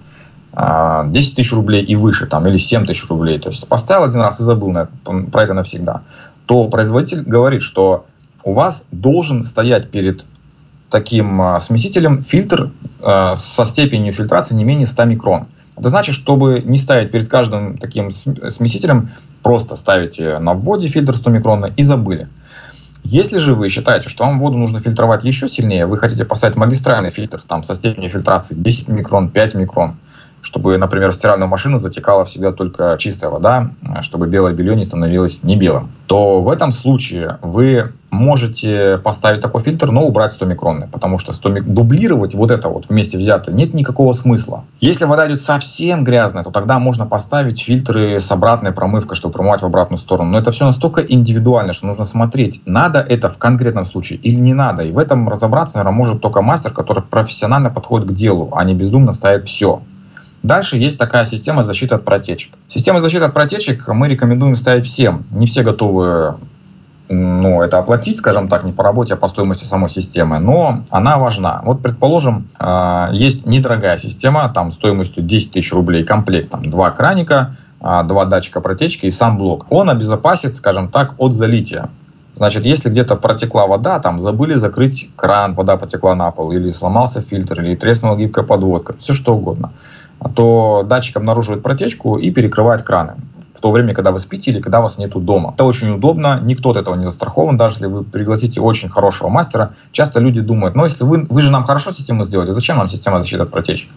10 0.53 0.55
а, 0.55 1.11
тысяч 1.11 1.53
рублей 1.53 1.83
и 1.83 1.97
выше, 1.97 2.27
там, 2.27 2.47
или 2.47 2.57
7 2.57 2.87
тысяч 2.87 3.09
рублей, 3.09 3.39
то 3.39 3.49
есть 3.49 3.69
поставил 3.69 4.05
один 4.05 4.21
раз 4.21 4.41
и 4.41 4.43
забыл 4.43 4.71
на 4.71 4.79
это, 4.81 5.31
про 5.31 5.45
это 5.45 5.55
навсегда, 5.55 6.03
то 6.47 6.69
производитель 6.69 7.23
говорит, 7.23 7.63
что 7.63 8.07
у 8.45 8.53
вас 8.53 8.85
должен 8.91 9.43
стоять 9.43 9.91
перед 9.91 10.25
таким 10.91 11.41
а, 11.41 11.61
смесителем 11.61 12.21
фильтр 12.23 12.71
а, 13.01 13.35
со 13.37 13.65
степенью 13.65 14.13
фильтрации 14.13 14.55
не 14.55 14.65
менее 14.65 14.87
100 14.87 15.05
микрон. 15.05 15.47
Это 15.77 15.89
значит, 15.89 16.15
чтобы 16.15 16.63
не 16.65 16.77
ставить 16.77 17.11
перед 17.11 17.29
каждым 17.29 17.79
таким 17.79 18.11
смесителем, 18.11 19.11
просто 19.43 19.77
ставите 19.77 20.39
на 20.39 20.55
вводе 20.55 20.87
фильтр 20.87 21.17
100 21.17 21.31
микронный 21.31 21.73
и 21.77 21.83
забыли. 21.83 22.29
Если 23.05 23.39
же 23.39 23.55
вы 23.55 23.69
считаете, 23.69 24.09
что 24.09 24.25
вам 24.25 24.39
воду 24.39 24.59
нужно 24.59 24.79
фильтровать 24.79 25.25
еще 25.25 25.49
сильнее, 25.49 25.87
вы 25.87 25.99
хотите 25.99 26.25
поставить 26.25 26.57
магистральный 26.57 27.11
фильтр 27.11 27.43
там, 27.43 27.65
со 27.65 27.75
степенью 27.75 28.11
фильтрации 28.11 28.55
10 28.55 28.89
микрон, 28.89 29.29
5 29.29 29.55
микрон, 29.57 29.97
чтобы, 30.43 30.77
например, 30.77 31.11
в 31.11 31.15
стиральную 31.15 31.49
машину 31.49 31.79
затекала 31.79 32.25
всегда 32.25 32.53
только 32.53 32.97
чистая 32.99 33.31
вода, 33.31 33.71
чтобы 34.03 34.27
белое 34.27 34.53
белье 34.53 34.77
не 34.77 34.85
становилось 34.85 35.43
не 35.43 35.57
белым, 35.57 35.91
то 36.07 36.41
в 36.41 36.51
этом 36.51 36.73
случае 36.73 37.39
вы 37.43 37.93
можете 38.11 38.99
поставить 38.99 39.41
такой 39.41 39.63
фильтр, 39.63 39.91
но 39.91 40.05
убрать 40.05 40.33
100 40.33 40.45
микронный, 40.45 40.87
потому 40.87 41.17
что 41.19 41.33
100 41.33 41.49
мик... 41.49 41.65
дублировать 41.65 42.35
вот 42.35 42.51
это 42.51 42.69
вот 42.69 42.89
вместе 42.89 43.17
взято 43.17 43.53
нет 43.53 43.73
никакого 43.73 44.13
смысла. 44.13 44.65
Если 44.81 45.07
вода 45.07 45.27
идет 45.27 45.41
совсем 45.41 46.05
грязная, 46.05 46.45
то 46.45 46.51
тогда 46.51 46.79
можно 46.79 47.07
поставить 47.07 47.61
фильтры 47.61 48.21
с 48.21 48.31
обратной 48.31 48.73
промывкой, 48.73 49.17
чтобы 49.17 49.33
промывать 49.33 49.63
в 49.63 49.67
обратную 49.67 49.99
сторону. 49.99 50.31
Но 50.31 50.39
это 50.39 50.51
все 50.51 50.67
настолько 50.67 51.01
индивидуально, 51.01 51.73
что 51.73 51.87
нужно 51.87 52.05
смотреть, 52.05 52.61
надо 52.67 53.01
это 53.01 53.31
в 53.31 53.39
конкретном 53.39 53.87
случае 53.87 54.19
или 54.19 54.39
не 54.39 54.53
надо. 54.53 54.83
И 54.83 54.93
в 54.93 54.99
этом 54.99 55.29
разобраться, 55.29 55.79
наверное, 55.79 55.97
может 55.97 56.21
только 56.21 56.43
мастер, 56.43 56.73
который 56.73 57.03
профессионально 57.03 57.71
подходит 57.71 58.09
к 58.09 58.13
делу, 58.13 58.51
а 58.55 58.65
не 58.65 58.75
бездумно 58.75 59.13
ставит 59.13 59.49
все. 59.49 59.81
Дальше 60.43 60.77
есть 60.77 60.99
такая 60.99 61.25
система 61.25 61.63
защиты 61.63 61.95
от 61.95 62.05
протечек. 62.05 62.53
Система 62.69 63.01
защиты 63.01 63.25
от 63.25 63.35
протечек 63.35 63.87
мы 63.89 64.09
рекомендуем 64.09 64.57
ставить 64.57 64.87
всем. 64.87 65.25
Не 65.31 65.47
все 65.47 65.63
готовы 65.63 66.35
ну, 67.09 67.61
это 67.61 67.79
оплатить, 67.79 68.19
скажем 68.19 68.49
так, 68.49 68.65
не 68.65 68.73
по 68.73 68.83
работе, 68.83 69.15
а 69.15 69.17
по 69.17 69.29
стоимости 69.29 69.65
самой 69.65 69.91
системы, 69.91 70.39
но 70.39 70.83
она 70.91 71.19
важна. 71.19 71.61
Вот, 71.65 71.83
предположим, 71.83 72.49
э, 72.59 73.09
есть 73.13 73.47
недорогая 73.47 73.97
система, 73.99 74.49
там, 74.49 74.71
стоимостью 74.71 75.23
10 75.23 75.53
тысяч 75.53 75.73
рублей 75.73 76.05
комплект, 76.05 76.51
там, 76.51 76.71
два 76.71 76.91
краника, 76.91 77.55
э, 77.81 78.03
два 78.05 78.25
датчика 78.25 78.61
протечки 78.61 79.07
и 79.07 79.11
сам 79.11 79.37
блок. 79.37 79.67
Он 79.69 79.91
обезопасит, 79.91 80.55
скажем 80.57 80.89
так, 80.89 81.15
от 81.19 81.35
залития. 81.35 81.91
Значит, 82.35 82.65
если 82.65 82.89
где-то 82.89 83.17
протекла 83.17 83.67
вода, 83.67 83.99
там 83.99 84.19
забыли 84.19 84.55
закрыть 84.55 85.11
кран, 85.15 85.55
вода 85.55 85.77
потекла 85.77 86.15
на 86.15 86.31
пол, 86.31 86.51
или 86.53 86.71
сломался 86.71 87.21
фильтр, 87.21 87.61
или 87.61 87.75
треснула 87.75 88.17
гибкая 88.17 88.45
подводка, 88.45 88.95
все 88.99 89.13
что 89.13 89.37
угодно, 89.37 89.71
то 90.35 90.85
датчик 90.89 91.17
обнаруживает 91.17 91.63
протечку 91.63 92.17
и 92.17 92.31
перекрывает 92.31 92.83
краны 92.83 93.15
в 93.55 93.61
то 93.61 93.71
время, 93.71 93.95
когда 93.95 94.11
вы 94.11 94.19
спите 94.19 94.51
или 94.51 94.61
когда 94.61 94.81
вас 94.81 94.99
нету 94.99 95.21
дома. 95.21 95.53
Это 95.55 95.65
очень 95.65 95.91
удобно, 95.91 96.41
никто 96.43 96.71
от 96.71 96.77
этого 96.77 96.95
не 96.97 97.05
застрахован, 97.05 97.57
даже 97.57 97.75
если 97.75 97.87
вы 97.87 98.03
пригласите 98.03 98.61
очень 98.61 98.89
хорошего 98.89 99.29
мастера. 99.29 99.75
Часто 99.93 100.21
люди 100.21 100.41
думают, 100.41 100.75
ну 100.75 100.85
если 100.85 101.05
вы, 101.05 101.27
вы 101.29 101.43
же 101.43 101.51
нам 101.51 101.65
хорошо 101.65 101.93
систему 101.93 102.25
сделали, 102.25 102.51
зачем 102.51 102.79
нам 102.79 102.89
система 102.89 103.23
защиты 103.23 103.43
от 103.43 103.51
протечек? 103.51 103.91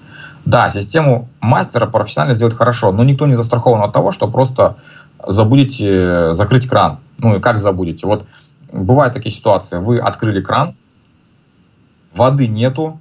Да, 0.46 0.70
систему 0.70 1.28
мастера 1.42 1.88
профессионально 1.88 2.36
сделать 2.36 2.54
хорошо, 2.56 2.92
но 2.92 3.04
никто 3.04 3.26
не 3.26 3.36
застрахован 3.36 3.82
от 3.82 3.94
того, 3.94 4.12
что 4.12 4.28
просто 4.28 4.78
забудете 5.26 6.34
закрыть 6.34 6.68
кран. 6.68 7.00
Ну 7.18 7.36
и 7.36 7.40
как 7.40 7.58
забудете? 7.58 8.06
Вот 8.06 8.26
бывают 8.72 9.14
такие 9.14 9.34
ситуации, 9.34 9.80
вы 9.80 9.98
открыли 9.98 10.42
кран, 10.42 10.76
воды 12.14 12.48
нету, 12.48 13.00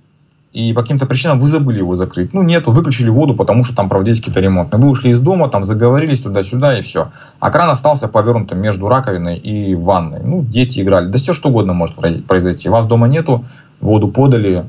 и 0.54 0.72
по 0.72 0.82
каким-то 0.82 1.06
причинам 1.06 1.40
вы 1.40 1.48
забыли 1.48 1.78
его 1.78 1.96
закрыть. 1.96 2.32
Ну, 2.32 2.44
нету, 2.44 2.70
выключили 2.70 3.10
воду, 3.10 3.34
потому 3.34 3.64
что 3.64 3.74
там 3.74 3.88
проводились 3.88 4.20
какие-то 4.20 4.38
ремонты. 4.38 4.76
Вы 4.76 4.88
ушли 4.88 5.10
из 5.10 5.18
дома, 5.18 5.48
там 5.48 5.64
заговорились 5.64 6.20
туда-сюда 6.20 6.78
и 6.78 6.80
все. 6.80 7.08
А 7.40 7.50
кран 7.50 7.68
остался 7.70 8.06
повернутым 8.06 8.60
между 8.60 8.86
раковиной 8.86 9.36
и 9.36 9.74
ванной. 9.74 10.20
Ну, 10.22 10.44
дети 10.44 10.80
играли. 10.80 11.08
Да 11.08 11.18
все 11.18 11.34
что 11.34 11.48
угодно 11.48 11.72
может 11.72 11.96
произойти. 11.96 12.68
Вас 12.68 12.86
дома 12.86 13.08
нету, 13.08 13.44
воду 13.80 14.06
подали, 14.06 14.64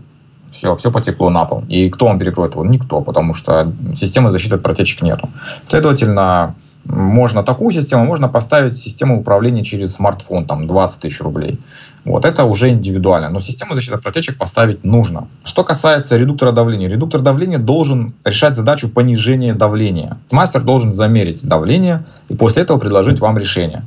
все, 0.49 0.75
все 0.75 0.91
потекло 0.91 1.29
на 1.29 1.45
пол. 1.45 1.63
И 1.69 1.91
кто 1.91 2.07
вам 2.07 2.17
перекроет 2.17 2.55
воду? 2.55 2.67
Никто, 2.67 3.01
потому 3.01 3.35
что 3.35 3.71
системы 3.93 4.31
защиты 4.31 4.55
от 4.55 4.63
протечек 4.63 5.03
нету. 5.03 5.29
Следовательно, 5.65 6.55
можно 6.85 7.43
такую 7.43 7.71
систему, 7.71 8.05
можно 8.05 8.27
поставить 8.27 8.77
систему 8.77 9.19
управления 9.19 9.63
через 9.63 9.93
смартфон, 9.95 10.45
там 10.45 10.67
20 10.67 11.01
тысяч 11.01 11.19
рублей. 11.21 11.59
Вот, 12.03 12.25
это 12.25 12.43
уже 12.45 12.69
индивидуально. 12.69 13.29
Но 13.29 13.39
систему 13.39 13.73
защиты 13.73 13.95
от 13.95 14.03
протечек 14.03 14.37
поставить 14.37 14.83
нужно. 14.83 15.27
Что 15.43 15.63
касается 15.63 16.15
редуктора 16.17 16.51
давления. 16.51 16.87
Редуктор 16.87 17.21
давления 17.21 17.57
должен 17.57 18.13
решать 18.23 18.55
задачу 18.55 18.89
понижения 18.89 19.55
давления. 19.55 20.17
Мастер 20.29 20.61
должен 20.61 20.91
замерить 20.91 21.43
давление 21.43 22.03
и 22.29 22.35
после 22.35 22.61
этого 22.61 22.77
предложить 22.77 23.19
вам 23.19 23.37
решение. 23.37 23.83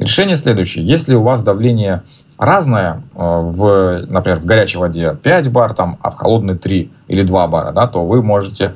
Решение 0.00 0.36
следующее. 0.36 0.84
Если 0.84 1.14
у 1.14 1.22
вас 1.22 1.42
давление 1.42 2.02
разное, 2.38 3.02
э, 3.14 3.18
в, 3.18 4.06
например, 4.08 4.40
в 4.40 4.44
горячей 4.44 4.78
воде 4.78 5.16
5 5.22 5.52
бар, 5.52 5.74
там, 5.74 5.98
а 6.00 6.10
в 6.10 6.16
холодной 6.16 6.56
3 6.56 6.90
или 7.06 7.22
2 7.22 7.46
бара, 7.48 7.72
да, 7.72 7.86
то 7.86 8.04
вы 8.04 8.22
можете 8.22 8.72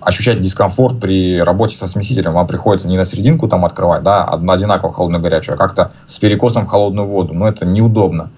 ощущать 0.00 0.40
дискомфорт 0.40 1.00
при 1.00 1.40
работе 1.40 1.76
со 1.76 1.86
смесителем. 1.86 2.32
Вам 2.32 2.46
приходится 2.46 2.88
не 2.88 2.96
на 2.96 3.04
серединку 3.04 3.48
там 3.48 3.64
открывать, 3.64 4.02
да, 4.02 4.24
одинаково 4.24 4.92
холодную 4.92 5.22
горячую, 5.22 5.54
а 5.54 5.58
как-то 5.58 5.92
с 6.06 6.18
перекосом 6.18 6.66
в 6.66 6.68
холодную 6.68 7.06
воду. 7.06 7.34
Но 7.34 7.48
это 7.48 7.66
неудобно. 7.66 8.30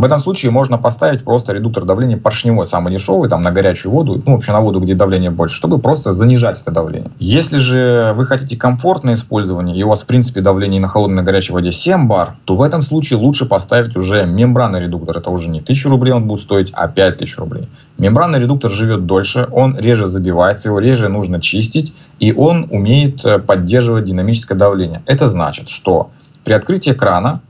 В 0.00 0.04
этом 0.04 0.18
случае 0.18 0.50
можно 0.50 0.78
поставить 0.78 1.24
просто 1.24 1.52
редуктор 1.52 1.84
давления 1.84 2.16
поршневой, 2.16 2.64
самый 2.64 2.90
дешевый, 2.90 3.28
там 3.28 3.42
на 3.42 3.50
горячую 3.50 3.92
воду, 3.92 4.22
ну, 4.24 4.32
вообще 4.32 4.52
на 4.52 4.62
воду, 4.62 4.80
где 4.80 4.94
давление 4.94 5.30
больше, 5.30 5.54
чтобы 5.54 5.78
просто 5.78 6.14
занижать 6.14 6.58
это 6.58 6.70
давление. 6.70 7.10
Если 7.18 7.58
же 7.58 8.14
вы 8.16 8.24
хотите 8.24 8.56
комфортное 8.56 9.12
использование, 9.12 9.76
и 9.76 9.82
у 9.82 9.90
вас, 9.90 10.04
в 10.04 10.06
принципе, 10.06 10.40
давление 10.40 10.80
на 10.80 10.88
холодной, 10.88 11.16
на 11.16 11.22
горячей 11.22 11.52
воде 11.52 11.70
7 11.70 12.08
бар, 12.08 12.36
то 12.46 12.56
в 12.56 12.62
этом 12.62 12.80
случае 12.80 13.18
лучше 13.18 13.44
поставить 13.44 13.94
уже 13.94 14.24
мембранный 14.24 14.80
редуктор. 14.80 15.18
Это 15.18 15.28
уже 15.28 15.50
не 15.50 15.60
1000 15.60 15.90
рублей 15.90 16.14
он 16.14 16.26
будет 16.26 16.40
стоить, 16.40 16.70
а 16.72 16.88
5000 16.88 17.36
рублей. 17.36 17.68
Мембранный 17.98 18.40
редуктор 18.40 18.70
живет 18.70 19.04
дольше, 19.04 19.48
он 19.52 19.76
реже 19.76 20.06
забивается, 20.06 20.70
его 20.70 20.78
реже 20.78 21.10
нужно 21.10 21.42
чистить, 21.42 21.92
и 22.18 22.32
он 22.32 22.68
умеет 22.70 23.22
э, 23.26 23.38
поддерживать 23.38 24.04
динамическое 24.04 24.56
давление. 24.56 25.02
Это 25.04 25.28
значит, 25.28 25.68
что 25.68 26.10
при 26.42 26.54
открытии 26.54 26.92
крана 26.92 27.42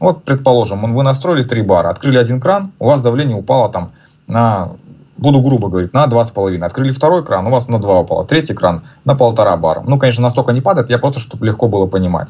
вот, 0.00 0.24
предположим, 0.24 0.94
вы 0.94 1.02
настроили 1.02 1.44
3 1.44 1.62
бара, 1.62 1.90
открыли 1.90 2.16
один 2.16 2.40
кран, 2.40 2.72
у 2.78 2.86
вас 2.86 3.02
давление 3.02 3.36
упало 3.36 3.70
там 3.70 3.92
на, 4.26 4.70
буду 5.18 5.40
грубо 5.42 5.68
говорить, 5.68 5.92
на 5.92 6.06
2,5. 6.06 6.58
Открыли 6.64 6.90
второй 6.90 7.22
кран, 7.22 7.46
у 7.46 7.50
вас 7.50 7.68
на 7.68 7.78
2 7.78 8.00
упало. 8.00 8.26
Третий 8.26 8.54
кран 8.54 8.82
на 9.04 9.14
полтора 9.14 9.56
бара. 9.58 9.82
Ну, 9.86 9.98
конечно, 9.98 10.22
настолько 10.22 10.52
не 10.52 10.62
падает, 10.62 10.88
я 10.88 10.98
просто, 10.98 11.20
чтобы 11.20 11.46
легко 11.46 11.68
было 11.68 11.86
понимать. 11.86 12.28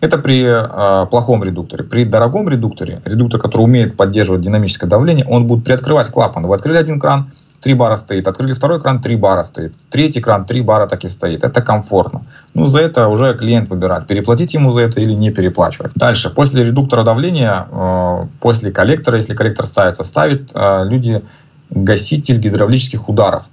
Это 0.00 0.18
при 0.18 0.42
э, 0.44 1.06
плохом 1.06 1.44
редукторе. 1.44 1.84
При 1.84 2.04
дорогом 2.04 2.48
редукторе, 2.48 3.00
редуктор, 3.04 3.40
который 3.40 3.62
умеет 3.62 3.96
поддерживать 3.96 4.42
динамическое 4.42 4.90
давление, 4.90 5.24
он 5.24 5.46
будет 5.46 5.64
приоткрывать 5.64 6.10
клапан. 6.10 6.46
Вы 6.46 6.54
открыли 6.54 6.78
один 6.78 6.98
кран, 6.98 7.30
3 7.64 7.74
бара 7.74 7.96
стоит. 7.96 8.28
Открыли 8.28 8.52
второй 8.52 8.78
кран, 8.78 9.00
3 9.00 9.16
бара 9.16 9.42
стоит. 9.42 9.72
Третий 9.88 10.20
кран, 10.20 10.44
3 10.44 10.60
бара 10.60 10.86
так 10.86 11.04
и 11.04 11.08
стоит. 11.08 11.44
Это 11.44 11.62
комфортно. 11.62 12.20
Ну, 12.52 12.66
за 12.66 12.80
это 12.80 13.08
уже 13.08 13.34
клиент 13.34 13.70
выбирает, 13.70 14.06
переплатить 14.06 14.52
ему 14.52 14.70
за 14.72 14.80
это 14.82 15.00
или 15.00 15.14
не 15.14 15.30
переплачивать. 15.30 15.92
Дальше, 15.94 16.28
после 16.28 16.62
редуктора 16.62 17.04
давления, 17.04 17.66
э, 17.70 18.26
после 18.40 18.70
коллектора, 18.70 19.16
если 19.16 19.34
коллектор 19.34 19.66
ставится, 19.66 20.04
ставят 20.04 20.50
э, 20.54 20.82
люди 20.84 21.22
гаситель 21.70 22.38
гидравлических 22.38 23.08
ударов. 23.08 23.44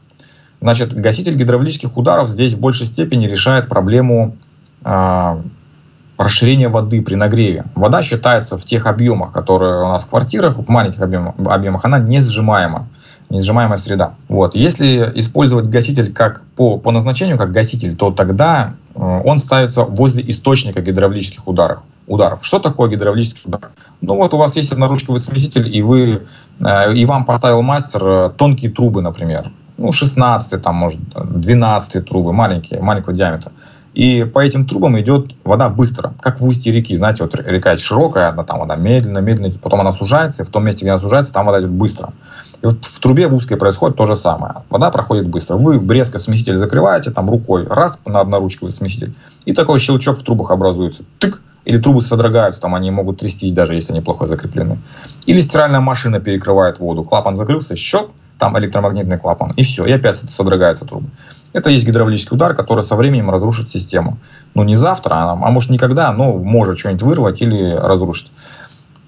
Значит, 0.60 0.94
гаситель 0.94 1.36
гидравлических 1.36 1.96
ударов 1.96 2.28
здесь 2.28 2.54
в 2.54 2.60
большей 2.60 2.88
степени 2.88 3.28
решает 3.28 3.70
проблему 3.70 4.36
э, 4.84 5.38
расширения 6.18 6.68
воды 6.68 7.02
при 7.02 7.16
нагреве. 7.16 7.64
Вода 7.76 8.02
считается 8.04 8.58
в 8.58 8.66
тех 8.66 8.88
объемах, 8.88 9.32
которые 9.32 9.86
у 9.86 9.88
нас 9.88 10.04
в 10.04 10.10
квартирах, 10.10 10.58
в 10.58 10.70
маленьких 10.70 11.00
объемах, 11.00 11.36
объемах 11.46 11.86
она 11.86 11.98
не 11.98 12.20
сжимаема 12.20 12.90
несжимаемая 13.32 13.78
среда. 13.78 14.14
Вот. 14.28 14.56
Если 14.56 15.12
использовать 15.16 15.68
гаситель 15.68 16.12
как 16.12 16.44
по, 16.56 16.78
по 16.78 16.92
назначению, 16.92 17.38
как 17.38 17.52
гаситель, 17.52 17.96
то 17.96 18.12
тогда 18.12 18.74
э, 18.94 19.22
он 19.24 19.40
ставится 19.40 19.84
возле 19.84 20.30
источника 20.30 20.82
гидравлических 20.82 21.48
ударов. 21.48 21.80
ударов. 22.08 22.40
Что 22.46 22.60
такое 22.60 22.90
гидравлический 22.90 23.42
удар? 23.46 23.72
Ну 24.02 24.16
вот 24.16 24.34
у 24.34 24.38
вас 24.38 24.56
есть 24.58 24.72
одноручковый 24.72 25.20
смеситель, 25.20 25.74
и, 25.76 25.82
вы, 25.82 26.22
э, 26.60 26.94
и 26.94 27.06
вам 27.06 27.26
поставил 27.26 27.62
мастер 27.62 28.30
тонкие 28.32 28.72
трубы, 28.72 29.02
например. 29.02 29.50
Ну, 29.78 29.92
16 29.92 30.62
там, 30.62 30.76
может, 30.76 31.00
12 31.16 32.06
трубы, 32.06 32.34
маленькие, 32.34 32.82
маленького 32.82 33.16
диаметра. 33.16 33.52
И 33.94 34.24
по 34.24 34.40
этим 34.40 34.66
трубам 34.66 35.00
идет 35.02 35.36
вода 35.44 35.68
быстро, 35.68 36.14
как 36.22 36.40
в 36.40 36.48
устье 36.48 36.72
реки. 36.72 36.96
Знаете, 36.96 37.24
вот 37.24 37.36
река 37.36 37.76
широкая, 37.76 38.30
она 38.30 38.44
там 38.44 38.60
вода 38.60 38.76
медленно, 38.76 39.20
медленно, 39.20 39.54
потом 39.62 39.82
она 39.82 39.92
сужается, 39.92 40.44
и 40.44 40.46
в 40.46 40.50
том 40.50 40.64
месте, 40.64 40.86
где 40.86 40.92
она 40.92 41.00
сужается, 41.00 41.34
там 41.34 41.46
вода 41.46 41.60
идет 41.60 41.72
быстро. 41.72 42.14
И 42.62 42.66
вот 42.66 42.86
в 42.86 43.00
трубе 43.00 43.28
в 43.28 43.36
узкой 43.36 43.56
происходит 43.56 43.98
то 43.98 44.06
же 44.06 44.16
самое. 44.16 44.56
Вода 44.70 44.92
проходит 44.92 45.28
быстро. 45.28 45.56
Вы 45.56 45.84
резко 45.94 46.20
смеситель 46.20 46.58
закрываете, 46.58 47.12
там 47.12 47.30
рукой, 47.30 47.66
раз 47.68 47.98
на 48.06 48.20
одноручковый 48.20 48.72
смеситель, 48.72 49.14
и 49.46 49.54
такой 49.54 49.80
щелчок 49.80 50.18
в 50.18 50.24
трубах 50.24 50.52
образуется. 50.52 51.04
Тык! 51.20 51.42
Или 51.64 51.78
трубы 51.78 52.02
содрогаются, 52.02 52.60
там 52.60 52.74
они 52.74 52.90
могут 52.90 53.20
трястись, 53.20 53.54
даже 53.54 53.76
если 53.76 53.94
они 53.94 54.02
плохо 54.02 54.26
закреплены. 54.26 54.80
Или 55.28 55.42
стиральная 55.42 55.80
машина 55.80 56.20
перекрывает 56.20 56.80
воду. 56.80 57.04
Клапан 57.04 57.36
закрылся, 57.36 57.76
щелк, 57.76 58.10
там 58.40 58.58
электромагнитный 58.58 59.20
клапан, 59.20 59.54
и 59.56 59.62
все, 59.62 59.86
и 59.86 59.92
опять 59.92 60.18
содрогаются 60.18 60.86
трубы. 60.86 61.08
Это 61.54 61.70
есть 61.70 61.86
гидравлический 61.86 62.34
удар, 62.36 62.56
который 62.56 62.82
со 62.82 62.96
временем 62.96 63.30
разрушит 63.30 63.70
систему. 63.70 64.18
Ну, 64.56 64.64
не 64.64 64.76
завтра, 64.76 65.14
а, 65.16 65.32
а 65.34 65.52
может 65.52 65.70
никогда, 65.70 66.12
но 66.12 66.34
может 66.34 66.80
что-нибудь 66.80 67.04
вырвать 67.04 67.42
или 67.42 67.72
разрушить. 67.72 68.32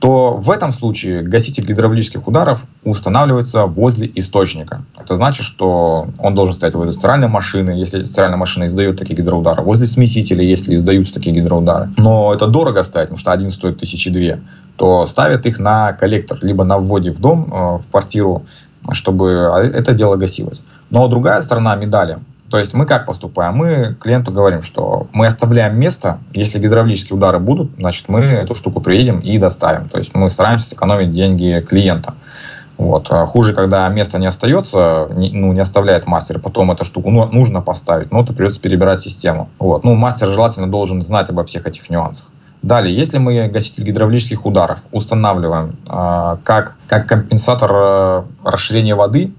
То 0.03 0.35
в 0.35 0.51
этом 0.51 0.73
случае 0.73 1.21
гаситель 1.21 1.63
гидравлических 1.63 2.27
ударов 2.27 2.65
устанавливается 2.83 3.67
возле 3.67 4.11
источника. 4.15 4.81
Это 5.01 5.15
значит, 5.15 5.45
что 5.45 6.09
он 6.19 6.35
должен 6.35 6.53
стоять 6.53 6.75
возле 6.75 6.91
стиральной 6.91 7.29
машины, 7.29 7.69
если 7.69 8.03
стиральная 8.03 8.35
машина 8.37 8.65
издает 8.65 8.99
такие 8.99 9.15
гидроудары, 9.15 9.63
возле 9.63 9.87
смесителя, 9.87 10.43
если 10.43 10.75
издаются 10.75 11.13
такие 11.13 11.33
гидроудары. 11.33 11.87
Но 11.95 12.33
это 12.33 12.47
дорого 12.47 12.83
ставить, 12.83 13.07
потому 13.07 13.17
что 13.17 13.31
один 13.31 13.49
стоит 13.49 13.77
тысячи 13.77 14.09
две, 14.09 14.41
то 14.75 15.05
ставят 15.05 15.45
их 15.45 15.57
на 15.57 15.93
коллектор, 15.93 16.37
либо 16.41 16.65
на 16.65 16.79
вводе 16.79 17.11
в 17.13 17.21
дом, 17.21 17.47
э, 17.49 17.77
в 17.77 17.87
квартиру, 17.89 18.43
чтобы 18.91 19.29
это 19.29 19.93
дело 19.93 20.17
гасилось. 20.17 20.63
Но 20.89 21.07
другая 21.07 21.41
сторона 21.41 21.77
медали– 21.77 22.17
то 22.53 22.59
есть 22.59 22.75
мы 22.75 22.85
как 22.85 23.07
поступаем? 23.07 23.55
Мы 23.55 23.95
клиенту 23.99 24.31
говорим, 24.31 24.61
что 24.61 25.07
мы 25.11 25.25
оставляем 25.25 25.75
место, 25.79 26.19
если 26.33 26.59
гидравлические 26.59 27.17
удары 27.17 27.39
будут, 27.39 27.71
значит 27.79 28.09
мы 28.09 28.19
эту 28.19 28.53
штуку 28.53 28.79
приедем 28.79 29.21
и 29.21 29.39
доставим. 29.39 29.89
То 29.89 29.97
есть 29.97 30.13
мы 30.13 30.29
стараемся 30.29 30.67
сэкономить 30.69 31.11
деньги 31.11 31.65
клиента. 31.67 32.13
Вот. 32.77 33.07
А 33.09 33.25
хуже, 33.25 33.55
когда 33.55 33.89
место 33.89 34.19
не 34.19 34.27
остается, 34.27 35.07
не, 35.15 35.31
ну, 35.31 35.51
не 35.51 35.61
оставляет 35.61 36.05
мастер, 36.05 36.37
потом 36.37 36.69
эту 36.69 36.85
штуку 36.85 37.09
ну, 37.09 37.25
нужно 37.25 37.61
поставить, 37.61 38.11
но 38.11 38.23
то 38.23 38.33
придется 38.33 38.61
перебирать 38.61 39.01
систему. 39.01 39.49
Вот. 39.57 39.83
Ну, 39.83 39.95
мастер 39.95 40.27
желательно 40.27 40.67
должен 40.67 41.01
знать 41.01 41.31
обо 41.31 41.43
всех 41.45 41.65
этих 41.65 41.89
нюансах. 41.89 42.27
Далее, 42.61 42.95
если 42.95 43.17
мы 43.17 43.47
гаситель 43.47 43.85
гидравлических 43.85 44.45
ударов 44.45 44.83
устанавливаем 44.91 45.75
э, 45.89 46.37
как, 46.43 46.75
как 46.85 47.07
компенсатор 47.07 47.71
э, 47.73 48.23
расширения 48.43 48.93
воды, 48.93 49.33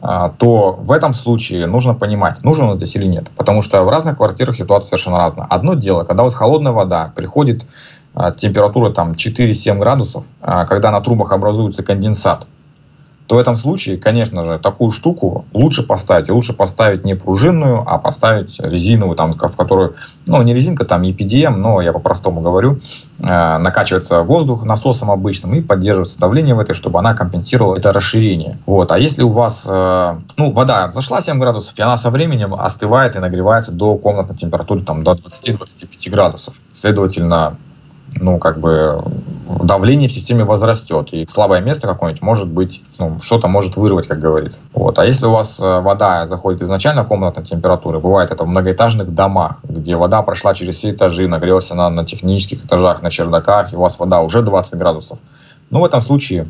то 0.00 0.78
в 0.80 0.92
этом 0.92 1.12
случае 1.12 1.66
нужно 1.66 1.92
понимать, 1.92 2.42
нужен 2.42 2.70
он 2.70 2.76
здесь 2.76 2.96
или 2.96 3.04
нет. 3.04 3.30
Потому 3.36 3.60
что 3.60 3.82
в 3.84 3.88
разных 3.90 4.16
квартирах 4.16 4.56
ситуация 4.56 4.88
совершенно 4.88 5.18
разная. 5.18 5.46
Одно 5.50 5.74
дело, 5.74 6.04
когда 6.04 6.22
у 6.22 6.26
вас 6.26 6.34
холодная 6.34 6.72
вода, 6.72 7.12
приходит 7.14 7.64
а, 8.14 8.32
температура 8.32 8.90
там 8.90 9.12
4-7 9.12 9.78
градусов, 9.78 10.24
а, 10.40 10.64
когда 10.64 10.90
на 10.90 11.00
трубах 11.00 11.32
образуется 11.32 11.82
конденсат, 11.82 12.46
то 13.30 13.36
в 13.36 13.38
этом 13.38 13.54
случае, 13.54 13.96
конечно 13.96 14.42
же, 14.42 14.58
такую 14.58 14.90
штуку 14.90 15.44
лучше 15.52 15.84
поставить. 15.84 16.28
Лучше 16.30 16.52
поставить 16.52 17.04
не 17.04 17.14
пружинную, 17.14 17.84
а 17.86 17.96
поставить 17.96 18.58
резиновую, 18.58 19.14
там, 19.14 19.32
в 19.32 19.56
которую, 19.56 19.94
ну, 20.26 20.42
не 20.42 20.52
резинка, 20.52 20.84
там 20.84 21.02
EPDM, 21.02 21.54
но 21.54 21.80
я 21.80 21.92
по-простому 21.92 22.40
говорю, 22.40 22.80
э, 23.20 23.58
накачивается 23.58 24.24
воздух 24.24 24.64
насосом 24.64 25.12
обычным 25.12 25.54
и 25.54 25.60
поддерживается 25.60 26.18
давление 26.18 26.56
в 26.56 26.58
этой, 26.58 26.74
чтобы 26.74 26.98
она 26.98 27.14
компенсировала 27.14 27.76
это 27.76 27.92
расширение. 27.92 28.58
Вот. 28.66 28.90
А 28.90 28.98
если 28.98 29.22
у 29.22 29.30
вас, 29.30 29.64
э, 29.64 30.16
ну, 30.36 30.50
вода 30.50 30.90
зашла 30.90 31.20
7 31.20 31.38
градусов, 31.38 31.78
и 31.78 31.82
она 31.82 31.96
со 31.96 32.10
временем 32.10 32.52
остывает 32.52 33.14
и 33.14 33.20
нагревается 33.20 33.70
до 33.70 33.94
комнатной 33.94 34.36
температуры, 34.36 34.80
там, 34.80 35.04
до 35.04 35.12
20-25 35.12 36.10
градусов. 36.10 36.56
Следовательно, 36.72 37.56
ну, 38.16 38.38
как 38.38 38.60
бы 38.60 39.02
давление 39.62 40.08
в 40.08 40.12
системе 40.12 40.44
возрастет, 40.44 41.08
и 41.12 41.26
слабое 41.28 41.60
место 41.60 41.88
какое-нибудь 41.88 42.22
может 42.22 42.48
быть, 42.48 42.82
ну, 42.98 43.18
что-то 43.20 43.48
может 43.48 43.76
вырвать, 43.76 44.06
как 44.06 44.18
говорится. 44.18 44.60
Вот. 44.72 44.98
А 44.98 45.04
если 45.04 45.26
у 45.26 45.32
вас 45.32 45.58
э, 45.58 45.80
вода 45.80 46.26
заходит 46.26 46.62
изначально 46.62 47.04
комнатной 47.04 47.44
температуры, 47.44 47.98
бывает 47.98 48.30
это 48.30 48.44
в 48.44 48.48
многоэтажных 48.48 49.12
домах, 49.12 49.58
где 49.64 49.96
вода 49.96 50.22
прошла 50.22 50.54
через 50.54 50.76
все 50.76 50.92
этажи, 50.92 51.26
нагрелась 51.28 51.70
она 51.72 51.90
на 51.90 52.04
технических 52.04 52.64
этажах, 52.64 53.02
на 53.02 53.10
чердаках, 53.10 53.72
и 53.72 53.76
у 53.76 53.80
вас 53.80 53.98
вода 53.98 54.20
уже 54.20 54.42
20 54.42 54.74
градусов, 54.74 55.18
ну, 55.70 55.80
в 55.80 55.84
этом 55.84 56.00
случае 56.00 56.46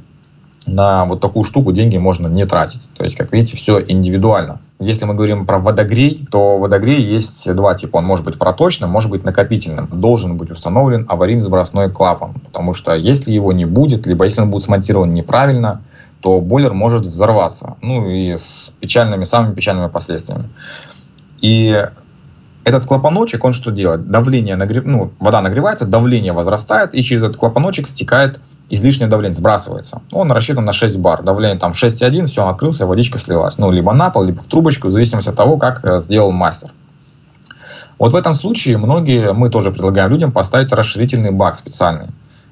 на 0.71 1.05
вот 1.05 1.21
такую 1.21 1.45
штуку 1.45 1.73
деньги 1.73 1.97
можно 1.99 2.29
не 2.29 2.47
тратить. 2.47 2.89
То 2.97 3.05
есть, 3.05 3.17
как 3.17 3.33
видите, 3.33 3.57
все 3.57 3.81
индивидуально. 3.81 4.61
Если 4.79 5.05
мы 5.05 5.15
говорим 5.15 5.47
про 5.47 5.59
водогрей, 5.59 6.27
то 6.31 6.59
водогрей 6.59 7.03
есть 7.03 7.53
два 7.55 7.75
типа. 7.75 7.99
Он 7.99 8.05
может 8.05 8.25
быть 8.25 8.39
проточным, 8.39 8.91
может 8.91 9.11
быть 9.11 9.25
накопительным. 9.25 9.89
Должен 9.93 10.37
быть 10.37 10.51
установлен 10.51 11.05
аварийный 11.09 11.43
сбросной 11.43 11.91
клапан. 11.91 12.33
Потому 12.47 12.73
что 12.73 12.95
если 12.95 13.31
его 13.31 13.53
не 13.53 13.65
будет, 13.65 14.07
либо 14.07 14.25
если 14.25 14.41
он 14.41 14.51
будет 14.51 14.63
смонтирован 14.63 15.13
неправильно, 15.13 15.83
то 16.23 16.41
бойлер 16.41 16.75
может 16.75 17.07
взорваться. 17.07 17.77
Ну 17.83 18.09
и 18.09 18.37
с 18.37 18.73
печальными, 18.81 19.25
самыми 19.25 19.55
печальными 19.55 19.89
последствиями. 19.89 20.45
И 21.41 21.87
этот 22.65 22.87
клапаночек, 22.87 23.45
он 23.45 23.53
что 23.53 23.71
делает? 23.71 24.11
Давление 24.11 24.57
нагрев... 24.57 24.85
ну, 24.85 25.13
вода 25.19 25.41
нагревается, 25.41 25.87
давление 25.87 26.33
возрастает, 26.33 26.95
и 26.95 27.03
через 27.03 27.23
этот 27.23 27.37
клапаночек 27.37 27.87
стекает 27.87 28.41
излишнее 28.69 29.09
давление, 29.09 29.37
сбрасывается. 29.37 30.03
Он 30.13 30.31
рассчитан 30.31 30.65
на 30.65 30.73
6 30.73 30.99
бар. 30.99 31.23
Давление 31.23 31.59
там 31.59 31.73
6,1, 31.73 32.27
все, 32.27 32.43
он 32.43 32.51
открылся, 32.51 32.87
водичка 32.87 33.19
слилась. 33.19 33.59
Ну, 33.59 33.71
либо 33.71 33.93
на 33.93 34.11
пол, 34.11 34.25
либо 34.25 34.41
в 34.41 34.47
трубочку, 34.47 34.89
в 34.89 34.91
зависимости 34.91 35.29
от 35.29 35.37
того, 35.37 35.57
как 35.57 35.85
э, 35.85 36.01
сделал 36.01 36.31
мастер. 36.31 36.71
Вот 37.99 38.13
в 38.13 38.17
этом 38.17 38.33
случае 38.33 38.79
многие, 38.79 39.33
мы 39.33 39.51
тоже 39.51 39.71
предлагаем 39.73 40.11
людям 40.11 40.33
поставить 40.33 40.73
расширительный 40.73 41.33
бак 41.33 41.57
специальный. 41.57 42.07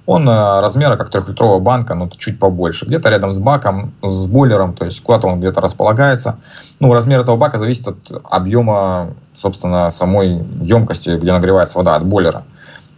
Он 0.08 0.26
э, 0.26 0.60
размера 0.60 0.96
как 0.96 1.10
трехлитровая 1.10 1.60
банка, 1.60 1.94
но 1.94 2.08
чуть 2.08 2.38
побольше. 2.38 2.86
Где-то 2.86 3.10
рядом 3.10 3.34
с 3.34 3.38
баком, 3.38 3.92
с 4.02 4.26
бойлером, 4.26 4.72
то 4.72 4.86
есть 4.86 5.02
куда-то 5.02 5.26
он 5.26 5.38
где-то 5.38 5.60
располагается. 5.60 6.38
Ну, 6.80 6.94
размер 6.94 7.20
этого 7.20 7.36
бака 7.36 7.58
зависит 7.58 7.88
от 7.88 8.22
объема, 8.24 9.08
собственно, 9.34 9.90
самой 9.90 10.42
емкости, 10.62 11.10
где 11.10 11.30
нагревается 11.30 11.76
вода, 11.76 11.94
от 11.94 12.06
бойлера. 12.06 12.44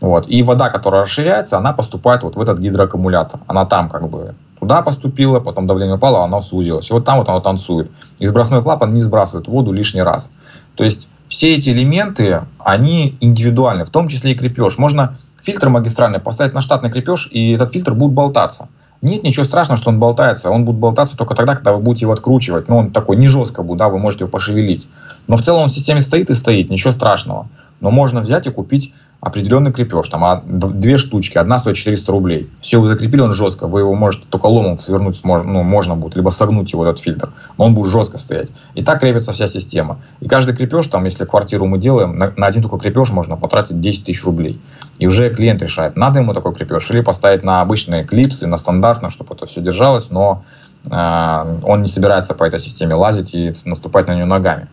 Вот. 0.00 0.28
И 0.28 0.40
вода, 0.44 0.70
которая 0.70 1.02
расширяется, 1.02 1.58
она 1.58 1.72
поступает 1.72 2.22
вот 2.22 2.36
в 2.36 2.40
этот 2.40 2.60
гидроаккумулятор. 2.60 3.40
Она 3.48 3.66
там 3.66 3.88
как 3.88 4.08
бы 4.08 4.36
туда 4.60 4.82
поступила, 4.82 5.40
потом 5.40 5.66
давление 5.66 5.96
упало, 5.96 6.22
она 6.22 6.40
сузилась. 6.40 6.90
И 6.90 6.92
вот 6.92 7.04
там 7.04 7.18
вот 7.18 7.28
она 7.28 7.40
танцует. 7.40 7.90
И 8.20 8.26
сбросной 8.26 8.62
клапан 8.62 8.94
не 8.94 9.00
сбрасывает 9.00 9.48
воду 9.48 9.72
лишний 9.72 10.02
раз. 10.02 10.30
То 10.76 10.84
есть 10.84 11.08
все 11.26 11.56
эти 11.56 11.70
элементы, 11.70 12.42
они 12.60 13.16
индивидуальны, 13.18 13.84
в 13.84 13.90
том 13.90 14.06
числе 14.06 14.30
и 14.30 14.34
крепеж. 14.36 14.78
Можно 14.78 15.18
фильтр 15.42 15.68
магистральный 15.68 16.20
поставить 16.20 16.54
на 16.54 16.60
штатный 16.60 16.90
крепеж, 16.90 17.28
и 17.30 17.52
этот 17.52 17.72
фильтр 17.72 17.94
будет 17.94 18.12
болтаться. 18.12 18.68
Нет 19.02 19.22
ничего 19.22 19.44
страшного, 19.44 19.78
что 19.80 19.88
он 19.88 19.98
болтается. 19.98 20.50
Он 20.50 20.64
будет 20.64 20.76
болтаться 20.76 21.16
только 21.16 21.34
тогда, 21.34 21.54
когда 21.54 21.72
вы 21.72 21.80
будете 21.80 22.04
его 22.04 22.12
откручивать. 22.12 22.68
Но 22.68 22.78
он 22.78 22.90
такой 22.90 23.16
не 23.16 23.28
жестко 23.28 23.62
будет, 23.62 23.78
да, 23.78 23.88
вы 23.88 23.98
можете 23.98 24.24
его 24.24 24.30
пошевелить. 24.30 24.88
Но 25.26 25.36
в 25.36 25.42
целом 25.42 25.62
он 25.62 25.68
в 25.68 25.72
системе 25.72 26.00
стоит 26.00 26.28
и 26.28 26.34
стоит, 26.34 26.68
ничего 26.68 26.92
страшного. 26.92 27.48
Но 27.80 27.90
можно 27.90 28.20
взять 28.20 28.46
и 28.46 28.50
купить 28.50 28.92
определенный 29.20 29.70
крепеж, 29.70 30.08
там 30.08 30.24
а, 30.24 30.42
две 30.46 30.96
штучки, 30.96 31.36
одна 31.36 31.58
стоит 31.58 31.76
400 31.76 32.12
рублей. 32.12 32.50
Все, 32.60 32.80
вы 32.80 32.86
закрепили, 32.86 33.20
он 33.20 33.32
жестко, 33.32 33.66
вы 33.66 33.80
его 33.80 33.94
можете 33.94 34.24
только 34.30 34.46
ломом 34.46 34.78
свернуть, 34.78 35.22
можно, 35.24 35.52
ну, 35.52 35.62
можно 35.62 35.94
будет, 35.94 36.16
либо 36.16 36.30
согнуть 36.30 36.72
его, 36.72 36.86
этот 36.86 37.00
фильтр, 37.00 37.30
но 37.58 37.66
он 37.66 37.74
будет 37.74 37.90
жестко 37.90 38.16
стоять. 38.16 38.48
И 38.74 38.82
так 38.82 39.00
крепится 39.00 39.32
вся 39.32 39.46
система. 39.46 39.98
И 40.20 40.28
каждый 40.28 40.56
крепеж, 40.56 40.86
там, 40.86 41.04
если 41.04 41.26
квартиру 41.26 41.66
мы 41.66 41.78
делаем, 41.78 42.16
на, 42.16 42.32
на 42.36 42.46
один 42.46 42.62
такой 42.62 42.80
крепеж 42.80 43.10
можно 43.10 43.36
потратить 43.36 43.80
10 43.80 44.06
тысяч 44.06 44.24
рублей. 44.24 44.58
И 44.98 45.06
уже 45.06 45.32
клиент 45.34 45.60
решает, 45.60 45.96
надо 45.96 46.20
ему 46.20 46.32
такой 46.32 46.54
крепеж, 46.54 46.90
или 46.90 47.02
поставить 47.02 47.44
на 47.44 47.60
обычные 47.60 48.04
клипсы, 48.04 48.46
на 48.46 48.56
стандартно, 48.56 49.10
чтобы 49.10 49.34
это 49.34 49.44
все 49.44 49.60
держалось, 49.60 50.10
но 50.10 50.42
э, 50.90 51.58
он 51.62 51.82
не 51.82 51.88
собирается 51.88 52.32
по 52.32 52.44
этой 52.44 52.58
системе 52.58 52.94
лазить 52.94 53.34
и 53.34 53.52
наступать 53.66 54.06
на 54.08 54.14
нее 54.14 54.24
ногами. 54.24 54.66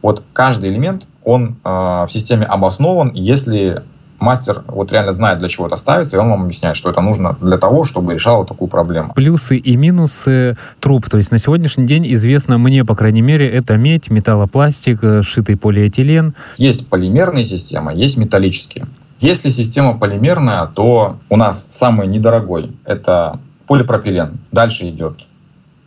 Вот 0.00 0.22
каждый 0.32 0.70
элемент, 0.70 1.06
он 1.30 1.56
э, 1.64 1.68
в 1.68 2.08
системе 2.08 2.44
обоснован, 2.44 3.12
если 3.14 3.82
мастер 4.18 4.62
вот 4.66 4.92
реально 4.92 5.12
знает, 5.12 5.38
для 5.38 5.48
чего 5.48 5.66
это 5.66 5.76
ставится, 5.76 6.16
и 6.16 6.20
он 6.20 6.30
вам 6.30 6.42
объясняет, 6.42 6.76
что 6.76 6.90
это 6.90 7.00
нужно 7.00 7.36
для 7.40 7.56
того, 7.56 7.84
чтобы 7.84 8.14
решало 8.14 8.44
такую 8.44 8.68
проблему. 8.68 9.12
Плюсы 9.14 9.56
и 9.56 9.76
минусы 9.76 10.56
труб. 10.80 11.08
То 11.08 11.16
есть 11.16 11.32
на 11.32 11.38
сегодняшний 11.38 11.86
день 11.86 12.12
известно 12.12 12.58
мне, 12.58 12.84
по 12.84 12.94
крайней 12.94 13.22
мере, 13.22 13.48
это 13.48 13.76
медь, 13.76 14.10
металлопластик, 14.10 15.02
э, 15.02 15.22
шитый 15.22 15.56
полиэтилен. 15.56 16.34
Есть 16.56 16.88
полимерные 16.88 17.44
системы, 17.44 17.92
есть 17.94 18.16
металлические. 18.18 18.86
Если 19.20 19.50
система 19.50 19.98
полимерная, 19.98 20.66
то 20.66 21.16
у 21.28 21.36
нас 21.36 21.66
самый 21.68 22.06
недорогой– 22.06 22.72
это 22.84 23.38
полипропилен. 23.66 24.38
Дальше 24.50 24.88
идет 24.88 25.14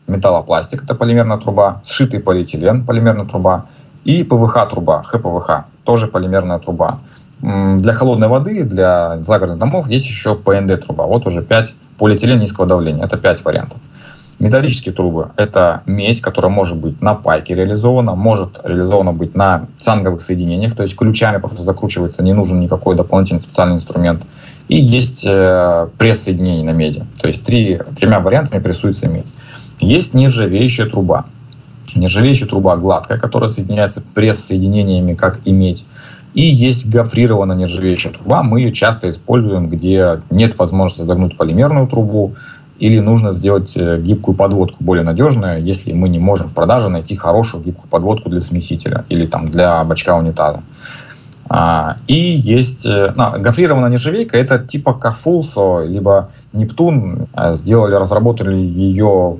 металлопластик, 0.08 0.84
это 0.84 0.95
полимерная 0.95 1.38
труба, 1.38 1.82
сшитый 1.84 2.19
полиэтилен, 2.19 2.86
полимерная 2.86 3.25
труба, 3.25 3.65
И 4.05 4.23
ПВХ-труба, 4.23 5.03
ХПВХ, 5.03 5.65
тоже 5.83 6.07
полимерная 6.07 6.59
труба. 6.59 6.99
Для 7.41 7.93
холодной 7.93 8.29
воды, 8.29 8.63
для 8.63 9.21
загородных 9.21 9.59
домов 9.59 9.87
есть 9.89 10.07
еще 10.07 10.35
ПНД-труба. 10.35 11.05
Вот 11.05 11.25
уже 11.27 11.41
5 11.41 11.75
полиэтилен 11.97 12.39
низкого 12.39 12.65
давления. 12.65 13.03
Это 13.03 13.17
5 13.17 13.43
вариантов. 13.43 13.79
Металлические 14.39 14.93
трубы– 14.93 15.29
это 15.37 15.83
медь, 15.85 16.19
которая 16.19 16.51
может 16.51 16.77
быть 16.77 17.01
на 17.01 17.13
пайке 17.13 17.53
реализована, 17.53 18.15
может 18.15 18.59
реализована 18.63 19.13
быть 19.13 19.35
на 19.35 19.67
цанговых 19.77 20.21
соединениях, 20.21 20.75
то 20.75 20.83
есть 20.83 20.97
ключами 20.97 21.37
просто 21.37 21.61
закручивается, 21.61 22.23
не 22.23 22.33
нужен 22.33 22.59
никакой 22.59 22.95
дополнительный 22.95 23.39
специальный 23.39 23.75
инструмент. 23.75 24.23
И 24.67 24.75
есть 24.75 25.25
э, 25.25 25.87
пресс-соединение 25.97 26.65
на 26.65 26.71
меди, 26.75 27.05
то 27.21 27.27
есть 27.27 27.43
три, 27.45 27.79
тремя 27.95 28.19
вариантами 28.19 28.61
прессуется 28.61 29.07
медь. 29.07 29.27
Есть 29.79 30.13
нержавеющая 30.13 30.87
труба. 30.87 31.25
Нержавеющая 31.95 32.47
труба 32.47 32.77
гладкая, 32.77 33.19
которая 33.19 33.49
соединяется 33.49 34.01
пресс-соединениями, 34.13 35.13
как 35.13 35.39
и 35.45 35.51
медь. 35.51 35.86
И 36.34 36.41
есть 36.41 36.89
гофрированная 36.89 37.56
нержавеющая 37.56 38.12
труба. 38.12 38.41
Мы 38.41 38.62
ее 38.62 38.71
часто 38.71 39.10
используем, 39.10 39.69
где 39.69 40.21
нет 40.32 40.58
возможности 40.58 41.03
загнуть 41.03 41.38
полимерную 41.38 41.88
трубу, 41.88 42.34
или 42.79 42.99
нужно 42.99 43.32
сделать 43.32 43.77
э, 43.77 43.99
гибкую 44.01 44.36
подводку 44.36 44.84
более 44.84 45.03
надежную, 45.03 45.63
если 45.63 45.93
мы 45.93 46.10
не 46.10 46.19
можем 46.19 46.49
в 46.49 46.56
продаже 46.56 46.89
найти 46.89 47.15
хорошую 47.15 47.63
гибкую 47.63 47.89
подводку 47.89 48.29
для 48.29 48.41
смесителя 48.41 49.06
или 49.10 49.25
там 49.25 49.47
для 49.47 49.84
бачка 49.84 50.17
унитаза. 50.17 50.63
А, 51.49 51.97
и 52.08 52.15
есть 52.15 52.86
э, 52.86 53.13
ну, 53.15 53.39
гофрированная 53.39 53.89
нержавейка, 53.89 54.38
это 54.38 54.60
типа 54.60 54.93
Кафулсо, 54.93 55.84
либо 55.86 56.29
Нептун. 56.53 57.27
Э, 57.36 57.53
сделали, 57.53 57.95
разработали 57.95 58.56
ее, 58.56 59.38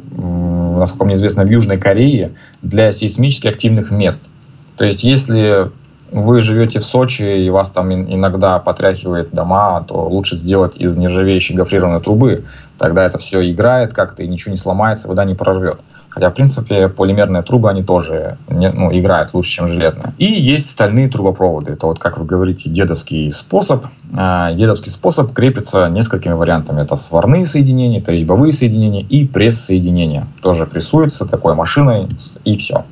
насколько 0.78 1.06
мне 1.06 1.16
известно, 1.16 1.46
в 1.46 1.50
Южной 1.50 1.78
Корее 1.78 2.34
для 2.62 2.92
сейсмически 2.92 3.48
активных 3.48 3.92
мест. 3.92 4.30
То 4.78 4.86
есть, 4.86 5.04
если 5.04 5.72
вы 6.14 6.42
живете 6.42 6.80
в 6.80 6.84
Сочи 6.84 7.24
и 7.24 7.50
вас 7.50 7.70
там 7.70 7.92
иногда 7.92 8.60
потряхивает 8.60 9.32
дома, 9.32 9.84
то 9.88 10.06
лучше 10.08 10.36
сделать 10.36 10.78
из 10.78 10.96
нержавеющей 10.96 11.56
гофрированной 11.56 12.02
трубы. 12.02 12.46
Тогда 12.78 13.06
это 13.06 13.18
все 13.18 13.50
играет 13.50 13.94
как-то 13.94 14.24
и 14.24 14.28
ничего 14.28 14.52
не 14.52 14.58
сломается, 14.58 15.08
вода 15.08 15.26
не 15.26 15.34
прорвет. 15.34 15.80
Хотя, 16.14 16.30
в 16.30 16.36
принципе, 16.36 16.90
полимерные 16.90 17.42
трубы, 17.42 17.72
они 17.72 17.82
тоже 17.82 18.38
не, 18.48 18.70
ну, 18.70 18.96
играют 18.96 19.34
лучше, 19.34 19.50
чем 19.50 19.68
железные. 19.68 20.14
И 20.20 20.26
есть 20.26 20.70
стальные 20.70 21.10
трубопроводы. 21.10 21.72
Это 21.72 21.88
вот, 21.88 21.98
как 21.98 22.20
вы 22.20 22.26
говорите, 22.26 22.70
дедовский 22.70 23.32
способ. 23.32 23.88
А, 24.16 24.54
дедовский 24.54 24.92
способ 24.92 25.34
крепится 25.34 25.90
несколькими 25.90 26.34
вариантами. 26.34 26.82
Это 26.82 26.96
сварные 26.98 27.46
соединения, 27.46 28.00
это 28.00 28.12
резьбовые 28.12 28.54
соединения 28.54 29.02
и 29.02 29.26
пресс-соединения. 29.26 30.28
Тоже 30.44 30.68
прессуется 30.68 31.26
такой 31.26 31.56
машиной 31.56 32.08
и 32.46 32.58
все. 32.58 32.86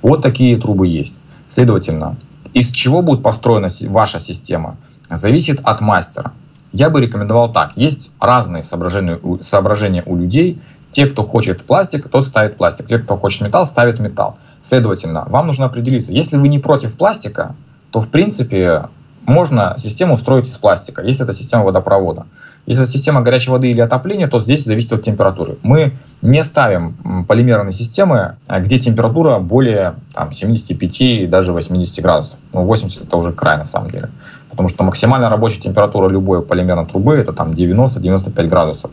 Вот 0.00 0.22
такие 0.22 0.56
трубы 0.56 0.86
есть. 0.86 1.16
Следовательно, 1.48 2.14
из 2.54 2.70
чего 2.70 3.02
будет 3.02 3.24
построена 3.24 3.68
ваша 3.88 4.20
система, 4.20 4.76
зависит 5.10 5.58
от 5.64 5.80
мастера. 5.80 6.32
Я 6.72 6.90
бы 6.90 7.00
рекомендовал 7.00 7.50
так. 7.50 7.72
Есть 7.76 8.12
разные 8.20 8.62
соображения, 8.62 9.18
соображения 9.40 10.02
у 10.06 10.16
людей. 10.16 10.60
Те, 10.90 11.06
кто 11.06 11.24
хочет 11.24 11.64
пластик, 11.64 12.08
тот 12.08 12.24
ставит 12.24 12.56
пластик. 12.56 12.86
Те, 12.86 12.98
кто 12.98 13.16
хочет 13.16 13.42
металл, 13.42 13.66
ставит 13.66 14.00
металл. 14.00 14.38
Следовательно, 14.62 15.24
вам 15.28 15.46
нужно 15.46 15.66
определиться. 15.66 16.12
Если 16.12 16.36
вы 16.36 16.48
не 16.48 16.58
против 16.58 16.96
пластика, 16.96 17.54
то 17.90 18.00
в 18.00 18.08
принципе 18.10 18.84
можно 19.26 19.74
систему 19.76 20.14
устроить 20.14 20.48
из 20.48 20.56
пластика, 20.56 21.02
если 21.02 21.24
это 21.24 21.34
система 21.34 21.64
водопровода. 21.64 22.26
Если 22.64 22.82
это 22.82 22.92
система 22.92 23.22
горячей 23.22 23.50
воды 23.50 23.70
или 23.70 23.80
отопления, 23.80 24.26
то 24.26 24.38
здесь 24.38 24.64
зависит 24.64 24.92
от 24.92 25.02
температуры. 25.02 25.56
Мы 25.62 25.92
не 26.20 26.42
ставим 26.44 27.24
полимерные 27.26 27.72
системы, 27.72 28.36
а, 28.46 28.60
где 28.60 28.78
температура 28.78 29.38
более 29.38 29.94
там, 30.14 30.32
75 30.32 31.30
даже 31.30 31.52
80 31.52 32.02
градусов. 32.02 32.40
Ну, 32.52 32.64
80 32.64 33.04
это 33.04 33.16
уже 33.16 33.32
край 33.32 33.56
на 33.56 33.64
самом 33.64 33.90
деле. 33.90 34.10
Потому 34.50 34.68
что 34.68 34.84
максимальная 34.84 35.30
рабочая 35.30 35.60
температура 35.60 36.10
любой 36.10 36.42
полимерной 36.42 36.84
трубы 36.84 37.14
это 37.14 37.32
там 37.32 37.50
90-95 37.50 38.48
градусов. 38.48 38.90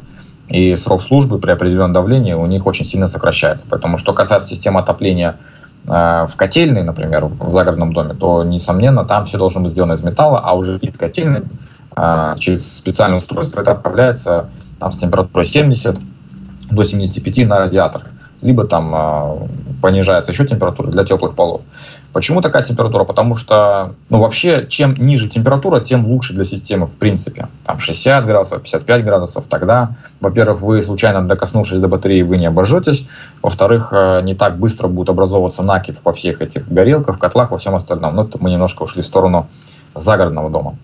И 0.47 0.75
срок 0.75 1.01
службы 1.01 1.39
при 1.39 1.51
определенном 1.51 1.93
давлении 1.93 2.33
у 2.33 2.45
них 2.45 2.65
очень 2.67 2.85
сильно 2.85 3.07
сокращается. 3.07 3.65
Поэтому, 3.69 3.97
что 3.97 4.13
касается 4.13 4.49
системы 4.49 4.79
отопления 4.79 5.37
э, 5.87 6.27
в 6.27 6.35
котельной, 6.35 6.83
например, 6.83 7.25
в 7.25 7.51
загородном 7.51 7.93
доме, 7.93 8.13
то, 8.13 8.43
несомненно, 8.43 9.05
там 9.05 9.25
все 9.25 9.37
должно 9.37 9.61
быть 9.61 9.71
сделано 9.71 9.93
из 9.93 10.03
металла, 10.03 10.39
а 10.43 10.53
уже 10.53 10.77
из 10.77 10.97
котельной 10.97 11.41
а, 11.95 12.35
через 12.37 12.77
специальное 12.77 13.17
устройство 13.17 13.61
это 13.61 13.71
отправляется 13.71 14.49
там, 14.79 14.91
с 14.91 14.97
температурой 14.97 15.45
70 15.45 15.97
до 16.71 16.83
75 16.83 17.47
на 17.47 17.59
радиатор. 17.59 18.03
Либо 18.41 18.65
там 18.65 18.93
э, 18.93 19.47
понижается 19.81 20.31
еще 20.31 20.45
температура 20.45 20.87
для 20.87 21.03
теплых 21.03 21.35
полов. 21.35 21.61
Почему 22.13 22.41
такая 22.41 22.63
температура? 22.63 23.03
Потому 23.03 23.35
что, 23.35 23.93
ну, 24.09 24.19
вообще, 24.19 24.65
чем 24.67 24.93
ниже 24.93 25.27
температура, 25.27 25.79
тем 25.79 26.05
лучше 26.05 26.33
для 26.33 26.43
системы, 26.43 26.87
в 26.87 26.97
принципе. 26.97 27.47
Там 27.65 27.79
60 27.79 28.25
градусов, 28.25 28.61
55 28.61 29.03
градусов. 29.03 29.47
Тогда, 29.47 29.95
во-первых, 30.21 30.61
вы, 30.61 30.81
случайно 30.81 31.27
докоснувшись 31.27 31.79
до 31.79 31.87
батареи, 31.87 32.21
вы 32.21 32.37
не 32.37 32.45
обожжетесь. 32.45 33.07
Во-вторых, 33.41 33.89
э, 33.91 34.21
не 34.23 34.35
так 34.35 34.57
быстро 34.59 34.87
будет 34.87 35.09
образовываться 35.09 35.63
накипь 35.63 35.97
во 36.03 36.13
всех 36.13 36.41
этих 36.41 36.67
горелках, 36.67 37.19
котлах, 37.19 37.51
во 37.51 37.57
всем 37.57 37.75
остальном. 37.75 38.15
Но 38.15 38.23
это 38.23 38.37
мы 38.39 38.51
немножко 38.51 38.83
ушли 38.83 39.01
в 39.01 39.05
сторону 39.05 39.47
загородного 39.95 40.49
дома 40.49 40.77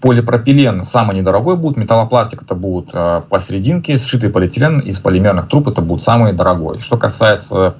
полипропилен 0.00 0.84
самый 0.84 1.16
недорогой 1.16 1.56
будет, 1.56 1.76
металлопластик 1.76 2.42
это 2.42 2.54
будет 2.54 2.90
э, 2.92 3.22
посерединке, 3.28 3.98
сшитый 3.98 4.30
полиэтилен 4.30 4.80
из 4.80 4.98
полимерных 5.00 5.48
труб 5.48 5.68
это 5.68 5.80
будет 5.80 6.02
самый 6.02 6.32
дорогой. 6.32 6.78
Что 6.78 6.96
касается 6.96 7.74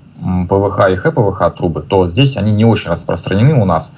ПВХ 0.49 0.91
и 0.91 0.97
ХПВХ 0.97 1.55
трубы, 1.57 1.83
то 1.83 2.07
здесь 2.07 2.37
они 2.37 2.53
не 2.53 2.65
очень 2.65 2.91
распространены 2.91 3.55
у 3.55 3.65
нас. 3.65 3.93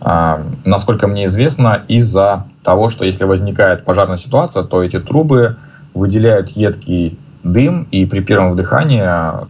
Э, 0.00 0.42
насколько 0.64 1.06
мне 1.06 1.26
известно, 1.26 1.82
из-за 1.88 2.44
того, 2.62 2.88
что 2.88 3.04
если 3.04 3.24
возникает 3.24 3.84
пожарная 3.84 4.16
ситуация, 4.16 4.62
то 4.62 4.82
эти 4.82 4.98
трубы 4.98 5.56
выделяют 5.94 6.50
едкий 6.50 7.18
дым, 7.44 7.86
и 7.90 8.06
при 8.06 8.20
первом 8.20 8.52
вдыхании 8.52 9.02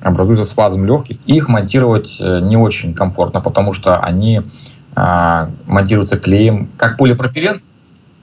образуется 0.06 0.44
спазм 0.44 0.84
легких. 0.84 1.18
Их 1.26 1.48
монтировать 1.48 2.18
э, 2.20 2.40
не 2.40 2.56
очень 2.56 2.94
комфортно, 2.94 3.40
потому 3.40 3.72
что 3.72 3.98
они 3.98 4.42
э, 4.96 5.46
монтируются 5.66 6.18
клеем. 6.18 6.68
Как 6.76 6.96
полипропилен, 6.96 7.60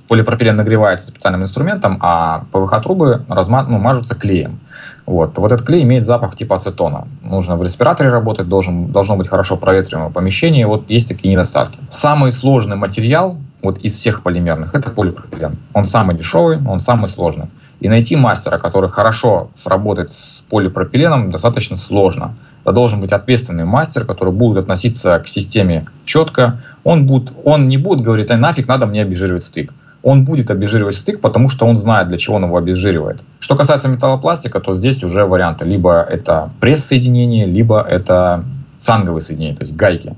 полипропилен 0.08 0.56
нагревается 0.56 1.08
специальным 1.08 1.44
инструментом, 1.44 1.98
а 2.02 2.46
ПВХ-трубы 2.52 3.26
разма- 3.28 3.66
ну, 3.68 3.80
мажутся 3.80 4.16
клеем. 4.16 4.60
Вот. 5.06 5.38
вот 5.38 5.52
этот 5.52 5.66
клей 5.66 5.84
имеет 5.84 6.04
запах 6.04 6.36
типа 6.36 6.56
ацетона. 6.56 7.08
Нужно 7.22 7.58
в 7.58 7.64
респираторе 7.64 8.10
работать, 8.10 8.48
должен, 8.48 8.92
должно 8.92 9.16
быть 9.16 9.28
хорошо 9.28 9.58
проветриваемое 9.58 10.12
помещение. 10.12 10.66
Вот 10.68 10.90
есть 10.90 11.08
такие 11.08 11.32
недостатки. 11.32 11.80
Самый 11.90 12.32
сложный 12.32 12.76
материал 12.76 13.38
вот 13.64 13.80
из 13.80 13.94
всех 13.94 14.22
полимерных 14.22 14.76
это 14.76 14.90
полипропилен. 14.90 15.58
Он 15.74 15.86
самый 15.86 16.16
дешевый, 16.16 16.60
он 16.68 16.80
самый 16.80 17.08
сложный. 17.08 17.46
И 17.82 17.90
найти 17.90 18.16
мастера, 18.16 18.58
который 18.58 18.90
хорошо 18.90 19.50
сработает 19.56 20.12
с 20.12 20.44
полипропиленом, 20.50 21.30
достаточно 21.30 21.76
сложно. 21.76 22.34
Это 22.64 22.74
должен 22.74 23.00
быть 23.00 23.12
ответственный 23.12 23.66
мастер, 23.66 24.06
который 24.06 24.34
будет 24.34 24.58
относиться 24.58 25.20
к 25.20 25.28
системе 25.28 25.86
четко. 26.04 26.60
Он, 26.84 27.06
будет, 27.06 27.32
он 27.44 27.68
не 27.68 27.78
будет 27.78 28.02
говорить, 28.02 28.32
а 28.32 28.38
нафиг 28.38 28.68
надо 28.68 28.86
мне 28.86 29.02
обезжиривать 29.02 29.44
стык 29.44 29.72
он 30.06 30.24
будет 30.24 30.52
обезжиривать 30.52 30.94
стык, 30.94 31.20
потому 31.20 31.50
что 31.50 31.66
он 31.66 31.76
знает, 31.76 32.10
для 32.10 32.20
чего 32.20 32.36
он 32.36 32.44
его 32.46 32.58
обезжиривает. 32.58 33.24
Что 33.40 33.56
касается 33.56 33.90
металлопластика, 33.90 34.60
то 34.60 34.76
здесь 34.76 35.04
уже 35.04 35.26
варианты. 35.26 35.66
Либо 35.66 36.04
это 36.04 36.52
пресс-соединение, 36.60 37.46
либо 37.46 37.82
это 37.82 38.44
цанговые 38.78 39.22
соединения, 39.22 39.56
то 39.56 39.64
есть 39.64 39.76
гайки. 39.76 40.14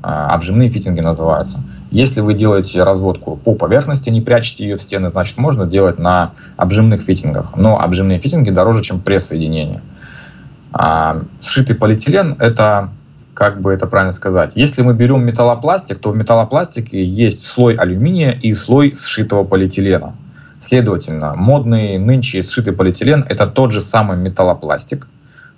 А, 0.00 0.32
обжимные 0.32 0.70
фитинги 0.70 1.00
называются. 1.00 1.60
Если 1.90 2.20
вы 2.20 2.34
делаете 2.34 2.84
разводку 2.84 3.34
по 3.34 3.56
поверхности, 3.56 4.10
не 4.10 4.20
прячете 4.20 4.62
ее 4.62 4.76
в 4.76 4.80
стены, 4.80 5.10
значит 5.10 5.36
можно 5.38 5.66
делать 5.66 5.98
на 5.98 6.30
обжимных 6.56 7.02
фитингах. 7.02 7.56
Но 7.56 7.80
обжимные 7.80 8.20
фитинги 8.20 8.50
дороже, 8.50 8.82
чем 8.82 9.00
пресс-соединения. 9.00 9.80
А, 10.72 11.20
сшитый 11.40 11.74
полиэтилен– 11.74 12.36
это 12.38 12.90
как 13.34 13.60
бы 13.60 13.72
это 13.72 13.86
правильно 13.86 14.12
сказать. 14.12 14.52
Если 14.54 14.82
мы 14.82 14.94
берем 14.94 15.24
металлопластик, 15.24 15.98
то 15.98 16.10
в 16.10 16.16
металлопластике 16.16 17.02
есть 17.02 17.46
слой 17.46 17.74
алюминия 17.74 18.32
и 18.32 18.52
слой 18.52 18.94
сшитого 18.94 19.44
полиэтилена. 19.44 20.14
Следовательно, 20.60 21.34
модный 21.34 21.98
нынче 21.98 22.42
сшитый 22.42 22.72
полиэтилен– 22.72 23.24
это 23.28 23.46
тот 23.46 23.72
же 23.72 23.80
самый 23.80 24.16
металлопластик, 24.16 25.08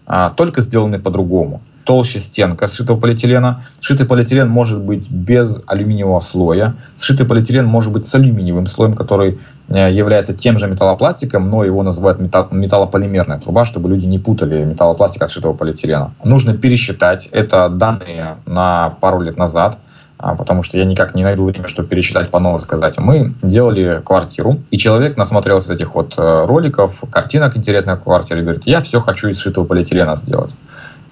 а, 0.06 0.30
только 0.30 0.62
сделанный 0.62 0.98
по-другому 0.98 1.60
толще 1.84 2.20
стенка 2.20 2.66
сшитого 2.66 2.98
полиэтилена. 2.98 3.62
Сшитый 3.80 4.06
полиэтилен 4.06 4.48
может 4.48 4.80
быть 4.80 5.10
без 5.10 5.60
алюминиевого 5.66 6.20
слоя. 6.20 6.74
Сшитый 6.96 7.26
полиэтилен 7.26 7.66
может 7.66 7.92
быть 7.92 8.06
с 8.06 8.14
алюминиевым 8.14 8.66
слоем, 8.66 8.94
который 8.94 9.38
э, 9.68 9.92
является 9.92 10.34
тем 10.34 10.58
же 10.58 10.66
металлопластиком, 10.66 11.48
но 11.50 11.64
его 11.64 11.82
называют 11.82 12.18
металлополимерная 12.18 13.38
труба, 13.38 13.64
чтобы 13.64 13.88
люди 13.88 14.06
не 14.06 14.18
путали 14.18 14.64
металлопластик 14.64 15.22
от 15.22 15.30
сшитого 15.30 15.52
полиэтилена. 15.52 16.12
Нужно 16.24 16.56
пересчитать. 16.56 17.28
Это 17.32 17.68
данные 17.68 18.36
на 18.46 18.96
пару 19.00 19.20
лет 19.20 19.36
назад 19.36 19.78
а, 20.16 20.36
потому 20.36 20.62
что 20.62 20.78
я 20.78 20.84
никак 20.84 21.14
не 21.14 21.22
найду 21.22 21.44
время, 21.44 21.68
чтобы 21.68 21.88
пересчитать 21.88 22.30
по 22.30 22.38
новому 22.38 22.60
сказать. 22.60 22.98
Мы 22.98 23.34
делали 23.42 24.00
квартиру, 24.02 24.58
и 24.70 24.78
человек 24.78 25.16
насмотрелся 25.16 25.74
этих 25.74 25.94
вот 25.94 26.14
э, 26.16 26.44
роликов, 26.46 27.02
картинок 27.10 27.56
интересных 27.56 28.00
в 28.00 28.04
квартире, 28.04 28.42
говорит, 28.42 28.62
я 28.64 28.80
все 28.80 29.00
хочу 29.00 29.28
из 29.28 29.38
сшитого 29.38 29.64
полиэтилена 29.64 30.16
сделать. 30.16 30.52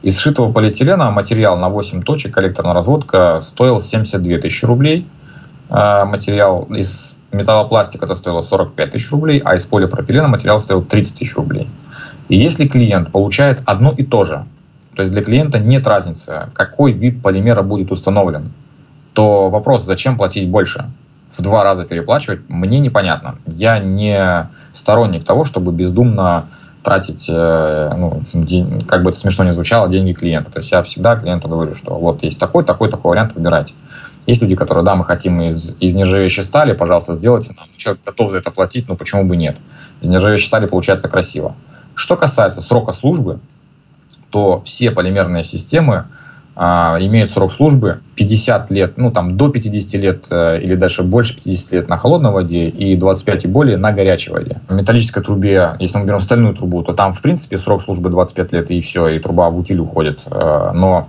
Из 0.03 0.19
сшитого 0.19 0.53
полиэтилена 0.53 1.13
материал 1.13 1.57
на 1.57 1.69
8 1.69 2.03
точек, 2.03 2.35
коллекторная 2.35 2.75
разводка, 2.75 3.41
стоил 3.41 3.79
72 3.79 4.39
тысячи 4.39 4.65
рублей. 4.65 5.07
А, 5.71 6.05
материал 6.05 6.65
из 6.65 7.19
металлопластика 7.31 8.07
это 8.07 8.17
стоило 8.17 8.41
45 8.41 8.91
тысяч 8.91 9.11
рублей, 9.13 9.41
а 9.45 9.55
из 9.55 9.65
полипропилена 9.65 10.27
материал 10.27 10.59
стоил 10.59 10.83
30 10.83 11.15
тысяч 11.15 11.37
рублей. 11.37 11.69
И 12.29 12.37
если 12.37 12.67
клиент 12.67 13.13
получает 13.13 13.63
одно 13.65 13.93
и 13.97 14.05
то 14.05 14.25
же, 14.25 14.45
то 14.97 15.03
есть 15.03 15.13
для 15.13 15.23
клиента 15.23 15.61
нет 15.61 15.87
разницы, 15.87 16.49
какой 16.53 16.93
вид 16.93 17.23
полимера 17.23 17.63
будет 17.63 17.93
установлен, 17.93 18.51
то 19.13 19.51
вопрос, 19.51 19.85
зачем 19.85 20.17
платить 20.17 20.49
больше? 20.49 20.85
В 21.31 21.41
два 21.43 21.63
раза 21.63 21.85
переплачивать, 21.85 22.41
мне 22.49 22.81
непонятно. 22.81 23.37
Я 23.47 23.79
не 23.79 24.49
сторонник 24.73 25.25
того, 25.25 25.45
чтобы 25.45 25.73
бездумно 25.73 26.49
тратить, 26.83 27.27
э, 27.29 27.95
ну, 27.97 28.21
как 28.87 29.03
бы 29.03 29.11
это 29.11 29.19
смешно 29.19 29.45
не 29.45 29.53
звучало, 29.53 29.89
деньги 29.89 30.13
клиента. 30.13 30.51
То 30.51 30.59
есть 30.59 30.73
я 30.73 30.83
всегда 30.83 31.17
клиенту 31.17 31.49
говорю, 31.49 31.75
что 31.75 31.95
вот 31.95 32.23
есть 32.23 32.39
такой, 32.39 32.65
такой, 32.65 32.91
такой 32.91 33.11
вариант, 33.11 33.35
выбирайте. 33.35 33.75
Есть 34.27 34.43
люди, 34.43 34.55
которые, 34.55 34.85
да, 34.85 34.95
мы 34.95 35.05
хотим 35.05 35.41
из, 35.43 35.75
из 35.81 35.95
нержавеющей 35.95 36.43
стали, 36.43 36.73
пожалуйста, 36.73 37.15
сделайте 37.15 37.55
нам. 37.57 37.67
Человек 37.77 38.03
готов 38.05 38.31
за 38.31 38.39
это 38.39 38.51
платить, 38.51 38.89
но 38.89 38.97
почему 38.97 39.25
бы 39.25 39.37
нет? 39.37 39.57
Из 40.01 40.09
нержавеющей 40.09 40.47
стали 40.47 40.67
получается 40.67 41.09
красиво. 41.09 41.55
Что 41.95 42.17
касается 42.17 42.61
срока 42.61 42.93
службы, 42.93 43.41
то 44.31 44.63
все 44.65 44.91
полимерные 44.91 45.45
системы 45.45 46.07
имеют 46.57 47.31
срок 47.31 47.51
службы 47.51 48.01
50 48.17 48.71
лет, 48.71 48.99
ну 48.99 49.11
там 49.11 49.37
до 49.37 49.49
50 49.49 50.03
лет 50.03 50.27
э, 50.31 50.61
или 50.61 50.75
даже 50.75 51.03
больше 51.03 51.35
50 51.35 51.73
лет 51.73 51.89
на 51.89 51.97
холодной 51.97 52.31
воде 52.31 52.69
и 52.69 52.95
25 52.97 53.45
и 53.45 53.49
более 53.49 53.77
на 53.79 53.93
горячей 53.93 54.33
воде. 54.33 54.61
В 54.69 54.75
металлической 54.75 55.23
трубе, 55.23 55.77
если 55.79 55.99
мы 55.99 56.07
берем 56.07 56.21
стальную 56.21 56.55
трубу, 56.55 56.83
то 56.83 56.93
там 56.93 57.13
в 57.13 57.23
принципе 57.23 57.57
срок 57.57 57.83
службы 57.83 58.11
25 58.11 58.53
лет 58.53 58.71
и 58.71 58.81
все, 58.81 59.09
и 59.09 59.19
труба 59.19 59.51
в 59.51 59.59
утиль 59.59 59.81
уходит. 59.81 60.21
Э, 60.27 60.73
но 60.75 61.09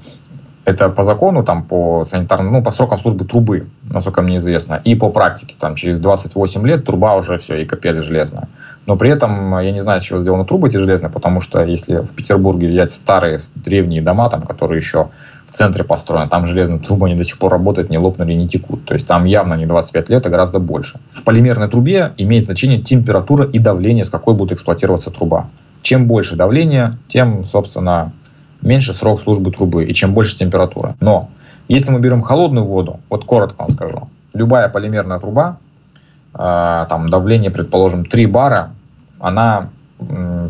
это 0.65 0.89
по 0.89 1.03
закону, 1.03 1.43
там, 1.43 1.63
по 1.63 2.03
санитарным, 2.05 2.53
ну, 2.53 2.63
по 2.63 2.71
срокам 2.71 2.97
службы 2.97 3.25
трубы, 3.25 3.67
насколько 3.91 4.21
мне 4.21 4.37
известно, 4.37 4.81
и 4.83 4.95
по 4.95 5.09
практике, 5.09 5.55
там, 5.59 5.75
через 5.75 5.99
28 5.99 6.65
лет 6.65 6.85
труба 6.85 7.15
уже 7.15 7.37
все, 7.37 7.57
и 7.57 7.65
капец 7.65 7.97
железная. 7.97 8.47
Но 8.85 8.95
при 8.95 9.11
этом 9.11 9.59
я 9.59 9.71
не 9.71 9.81
знаю, 9.81 9.99
с 9.99 10.03
чего 10.03 10.19
сделаны 10.19 10.45
трубы 10.45 10.69
эти 10.69 10.77
железные, 10.77 11.09
потому 11.09 11.41
что 11.41 11.63
если 11.63 11.97
в 11.97 12.13
Петербурге 12.13 12.67
взять 12.67 12.91
старые 12.91 13.39
древние 13.55 14.01
дома, 14.01 14.29
там, 14.29 14.41
которые 14.41 14.77
еще 14.77 15.09
в 15.45 15.51
центре 15.51 15.83
построены, 15.83 16.29
там 16.29 16.45
железные 16.45 16.79
трубы, 16.79 17.07
они 17.07 17.15
до 17.15 17.23
сих 17.23 17.37
пор 17.37 17.51
работают, 17.51 17.89
не 17.89 17.97
лопнули, 17.97 18.33
не 18.33 18.47
текут. 18.47 18.85
То 18.85 18.93
есть 18.93 19.07
там 19.07 19.25
явно 19.25 19.53
не 19.55 19.65
25 19.65 20.09
лет, 20.09 20.25
а 20.25 20.29
гораздо 20.29 20.59
больше. 20.59 20.99
В 21.11 21.23
полимерной 21.23 21.67
трубе 21.67 22.13
имеет 22.17 22.45
значение 22.45 22.81
температура 22.81 23.45
и 23.45 23.59
давление, 23.59 24.05
с 24.05 24.09
какой 24.09 24.33
будет 24.33 24.53
эксплуатироваться 24.53 25.11
труба. 25.11 25.47
Чем 25.81 26.07
больше 26.07 26.35
давление, 26.35 26.97
тем, 27.07 27.43
собственно, 27.43 28.13
меньше 28.63 28.93
срок 28.93 29.19
службы 29.19 29.51
трубы 29.51 29.85
и 29.85 29.93
чем 29.93 30.13
больше 30.13 30.35
температура. 30.35 30.95
Но 30.99 31.29
если 31.67 31.91
мы 31.91 31.99
берем 31.99 32.21
холодную 32.21 32.65
воду, 32.65 32.99
вот 33.09 33.25
коротко 33.25 33.61
вам 33.61 33.71
скажу, 33.71 34.09
любая 34.33 34.69
полимерная 34.69 35.19
труба, 35.19 35.57
э, 36.33 36.85
там 36.89 37.09
давление, 37.09 37.51
предположим, 37.51 38.05
3 38.05 38.25
бара, 38.25 38.71
она 39.19 39.69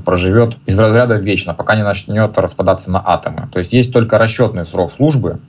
проживет 0.05 0.57
из 0.65 0.79
разряда 0.79 1.15
вечно, 1.15 1.53
пока 1.53 1.75
не 1.75 1.83
начнет 1.83 2.37
распадаться 2.37 2.91
на 2.91 3.01
атомы. 3.05 3.47
То 3.51 3.59
есть 3.59 3.73
есть 3.73 3.93
только 3.93 4.17
расчетный 4.17 4.65
срок 4.65 4.91
службы, 4.91 5.39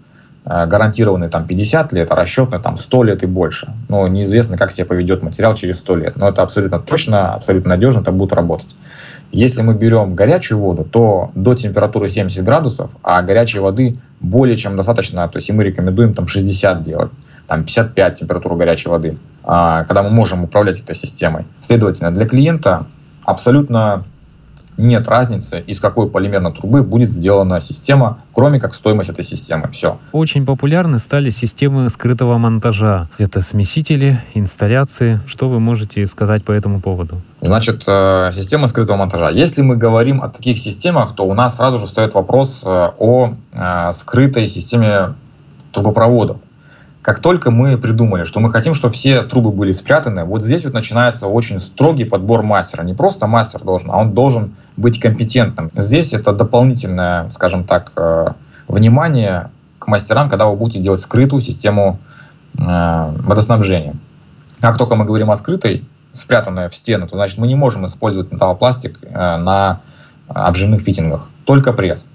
э, 0.44 0.66
гарантированный 0.66 1.28
там 1.28 1.46
50 1.46 1.92
лет, 1.92 2.10
а 2.10 2.14
расчетный 2.14 2.60
там 2.60 2.76
100 2.76 3.02
лет 3.04 3.22
и 3.22 3.26
больше. 3.26 3.72
Но 3.88 4.06
неизвестно, 4.08 4.56
как 4.56 4.70
себя 4.70 4.86
поведет 4.86 5.22
материал 5.22 5.54
через 5.54 5.78
100 5.78 5.96
лет. 5.96 6.16
Но 6.16 6.28
это 6.28 6.42
абсолютно 6.42 6.80
точно, 6.80 7.34
абсолютно 7.34 7.70
надежно, 7.70 8.00
это 8.00 8.12
будет 8.12 8.32
работать. 8.32 8.68
Если 9.34 9.62
мы 9.62 9.74
берем 9.74 10.14
горячую 10.14 10.60
воду, 10.60 10.84
то 10.84 11.32
до 11.34 11.54
температуры 11.54 12.06
70 12.06 12.44
градусов, 12.44 12.96
а 13.02 13.20
горячей 13.20 13.58
воды 13.58 13.96
более 14.20 14.54
чем 14.54 14.76
достаточно, 14.76 15.26
то 15.26 15.38
есть 15.38 15.48
и 15.50 15.52
мы 15.52 15.64
рекомендуем 15.64 16.14
там 16.14 16.28
60 16.28 16.84
делать, 16.84 17.10
там 17.48 17.64
55 17.64 18.20
температуру 18.20 18.54
горячей 18.54 18.90
воды, 18.90 19.18
а, 19.42 19.82
когда 19.84 20.04
мы 20.04 20.10
можем 20.10 20.44
управлять 20.44 20.80
этой 20.80 20.94
системой. 20.94 21.46
Следовательно, 21.60 22.12
для 22.12 22.26
клиента 22.26 22.86
абсолютно 23.24 24.04
нет 24.76 25.08
разницы, 25.08 25.60
из 25.60 25.80
какой 25.80 26.08
полимерной 26.08 26.52
трубы 26.52 26.82
будет 26.82 27.10
сделана 27.10 27.60
система, 27.60 28.18
кроме 28.32 28.60
как 28.60 28.74
стоимость 28.74 29.10
этой 29.10 29.24
системы. 29.24 29.68
Все. 29.70 29.98
Очень 30.12 30.44
популярны 30.44 30.98
стали 30.98 31.30
системы 31.30 31.88
скрытого 31.90 32.38
монтажа. 32.38 33.08
Это 33.18 33.40
смесители, 33.40 34.20
инсталляции. 34.34 35.20
Что 35.26 35.48
вы 35.48 35.60
можете 35.60 36.06
сказать 36.06 36.44
по 36.44 36.52
этому 36.52 36.80
поводу? 36.80 37.20
Значит, 37.40 37.84
э, 37.86 38.30
система 38.32 38.66
скрытого 38.66 38.96
монтажа. 38.96 39.30
Если 39.30 39.62
мы 39.62 39.76
говорим 39.76 40.22
о 40.22 40.28
таких 40.28 40.58
системах, 40.58 41.14
то 41.14 41.24
у 41.24 41.34
нас 41.34 41.56
сразу 41.56 41.78
же 41.78 41.86
стоит 41.86 42.14
вопрос 42.14 42.62
э, 42.64 42.90
о 42.98 43.34
э, 43.52 43.92
скрытой 43.92 44.46
системе 44.46 45.14
трубопроводов 45.72 46.38
как 47.04 47.20
только 47.20 47.50
мы 47.50 47.76
придумали, 47.76 48.24
что 48.24 48.40
мы 48.40 48.50
хотим, 48.50 48.72
чтобы 48.72 48.94
все 48.94 49.24
трубы 49.24 49.50
были 49.50 49.72
спрятаны, 49.72 50.24
вот 50.24 50.42
здесь 50.42 50.64
вот 50.64 50.72
начинается 50.72 51.26
очень 51.26 51.60
строгий 51.60 52.06
подбор 52.06 52.42
мастера. 52.42 52.82
Не 52.82 52.94
просто 52.94 53.26
мастер 53.26 53.60
должен, 53.60 53.90
а 53.90 53.98
он 53.98 54.14
должен 54.14 54.54
быть 54.78 54.98
компетентным. 54.98 55.68
Здесь 55.74 56.14
это 56.14 56.32
дополнительное, 56.32 57.28
скажем 57.28 57.64
так, 57.64 57.92
э, 57.96 58.28
внимание 58.68 59.50
к 59.78 59.86
мастерам, 59.86 60.30
когда 60.30 60.46
вы 60.46 60.56
будете 60.56 60.80
делать 60.80 61.02
скрытую 61.02 61.42
систему 61.42 61.98
э, 62.56 62.62
водоснабжения. 63.18 63.92
Как 64.62 64.78
только 64.78 64.96
мы 64.96 65.04
говорим 65.04 65.30
о 65.30 65.36
скрытой, 65.36 65.84
спрятанной 66.12 66.70
в 66.70 66.74
стену, 66.74 67.06
то 67.06 67.16
значит 67.16 67.36
мы 67.36 67.46
не 67.46 67.54
можем 67.54 67.84
использовать 67.84 68.32
металлопластик 68.32 68.98
э, 69.02 69.36
на 69.36 69.82
обжимных 70.28 70.80
фитингах, 70.80 71.28
только 71.44 71.74
пресс. 71.74 72.06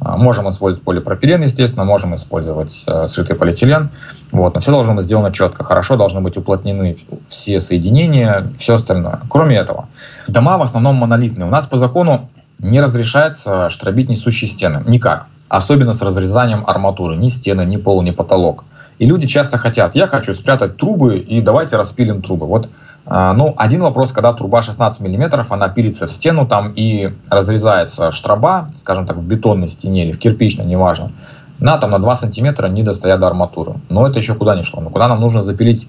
А, 0.00 0.16
можем 0.16 0.48
использовать 0.48 0.84
полипропилен, 0.84 1.42
естественно, 1.42 1.84
можем 1.84 2.14
использовать 2.14 2.84
э, 2.86 3.34
полиэтилен. 3.34 3.90
Вот, 4.30 4.54
но 4.54 4.60
все 4.60 4.70
должно 4.70 4.94
быть 4.94 5.04
сделано 5.04 5.32
четко, 5.32 5.64
хорошо 5.64 5.96
должны 5.96 6.20
быть 6.20 6.36
уплотнены 6.36 6.96
все 7.26 7.58
соединения, 7.58 8.46
все 8.58 8.74
остальное. 8.74 9.20
Кроме 9.28 9.56
этого, 9.56 9.88
дома 10.28 10.56
в 10.58 10.62
основном 10.62 10.96
монолитные. 10.96 11.46
У 11.46 11.50
нас 11.50 11.66
по 11.66 11.76
закону 11.76 12.28
не 12.58 12.80
разрешается 12.80 13.70
штробить 13.70 14.08
несущие 14.08 14.48
стены. 14.48 14.82
Никак. 14.86 15.26
Особенно 15.48 15.92
с 15.92 16.02
разрезанием 16.02 16.64
арматуры. 16.66 17.16
Ни 17.16 17.28
стены, 17.28 17.64
ни 17.64 17.76
пол, 17.76 18.02
ни 18.02 18.10
потолок. 18.10 18.64
И 18.98 19.06
люди 19.06 19.26
часто 19.26 19.58
хотят, 19.58 19.94
я 19.94 20.06
хочу 20.06 20.32
спрятать 20.32 20.76
трубы 20.76 21.18
и 21.18 21.40
давайте 21.40 21.76
распилим 21.76 22.20
трубы. 22.20 22.46
Вот 22.46 22.68
а, 23.10 23.32
ну, 23.32 23.54
один 23.56 23.80
вопрос, 23.80 24.12
когда 24.12 24.34
труба 24.34 24.60
16 24.60 25.00
миллиметров, 25.00 25.50
она 25.50 25.68
пилится 25.68 26.06
в 26.06 26.10
стену 26.10 26.46
там 26.46 26.72
и 26.76 27.10
разрезается 27.30 28.12
штроба, 28.12 28.70
скажем 28.76 29.06
так, 29.06 29.16
в 29.16 29.26
бетонной 29.26 29.68
стене 29.68 30.04
или 30.04 30.12
в 30.12 30.18
кирпичной, 30.18 30.66
неважно, 30.66 31.10
на, 31.58 31.78
там, 31.78 31.90
на 31.90 31.98
2 32.00 32.14
сантиметра, 32.16 32.68
не 32.68 32.82
достая 32.82 33.16
до 33.16 33.26
арматуры. 33.26 33.74
Но 33.88 34.06
это 34.06 34.18
еще 34.18 34.34
куда 34.34 34.54
не 34.54 34.62
шло. 34.62 34.82
Но 34.82 34.90
куда 34.90 35.08
нам 35.08 35.20
нужно 35.20 35.40
запилить 35.40 35.88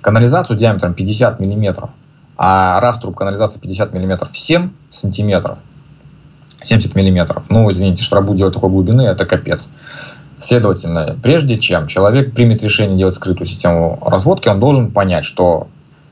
канализацию 0.00 0.56
диаметром 0.56 0.94
50 0.94 1.40
миллиметров, 1.40 1.90
а 2.36 2.80
раз 2.80 2.98
труб 2.98 3.16
канализации 3.16 3.58
50 3.58 3.92
миллиметров 3.92 4.30
7 4.32 4.70
сантиметров, 4.90 5.58
70 6.62 6.94
миллиметров, 6.94 7.44
ну, 7.48 7.70
извините, 7.70 8.04
штробу 8.04 8.34
делать 8.34 8.54
такой 8.54 8.70
глубины, 8.70 9.02
это 9.02 9.26
капец. 9.26 9.68
Следовательно, 10.40 11.16
прежде 11.22 11.58
чем 11.58 11.86
человек 11.86 12.34
примет 12.34 12.62
решение 12.62 12.98
делать 12.98 13.14
скрытую 13.14 13.46
систему 13.46 13.98
разводки, 14.04 14.48
он 14.48 14.58
должен 14.58 14.90
понять, 14.90 15.24
что 15.24 15.68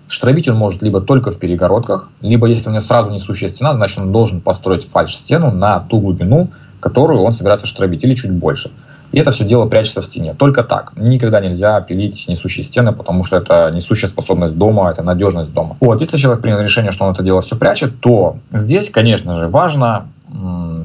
Штробить 0.08 0.48
он 0.48 0.56
может 0.56 0.82
либо 0.82 1.02
только 1.02 1.30
в 1.30 1.38
перегородках, 1.38 2.08
либо 2.22 2.46
если 2.46 2.70
у 2.70 2.72
него 2.72 2.80
сразу 2.80 3.10
несущая 3.10 3.48
стена, 3.48 3.74
значит 3.74 3.98
он 3.98 4.10
должен 4.10 4.40
построить 4.40 4.88
фальш-стену 4.88 5.52
на 5.52 5.80
ту 5.80 6.00
глубину, 6.00 6.48
которую 6.80 7.20
он 7.20 7.32
собирается 7.32 7.66
штробить, 7.66 8.04
или 8.04 8.14
чуть 8.14 8.32
больше. 8.32 8.70
И 9.12 9.18
это 9.18 9.30
все 9.30 9.44
дело 9.44 9.66
прячется 9.66 10.00
в 10.00 10.04
стене. 10.04 10.34
Только 10.34 10.62
так. 10.62 10.92
Никогда 10.96 11.40
нельзя 11.40 11.80
пилить 11.82 12.26
несущие 12.26 12.64
стены, 12.64 12.92
потому 12.92 13.22
что 13.24 13.36
это 13.36 13.70
несущая 13.70 14.08
способность 14.08 14.56
дома, 14.56 14.90
это 14.90 15.02
надежность 15.02 15.52
дома. 15.52 15.76
Вот, 15.80 16.00
если 16.00 16.16
человек 16.16 16.42
принял 16.42 16.60
решение, 16.60 16.90
что 16.90 17.04
он 17.04 17.12
это 17.12 17.22
дело 17.22 17.42
все 17.42 17.56
прячет, 17.56 18.00
то 18.00 18.36
здесь, 18.50 18.90
конечно 18.90 19.36
же, 19.36 19.48
важно 19.48 20.08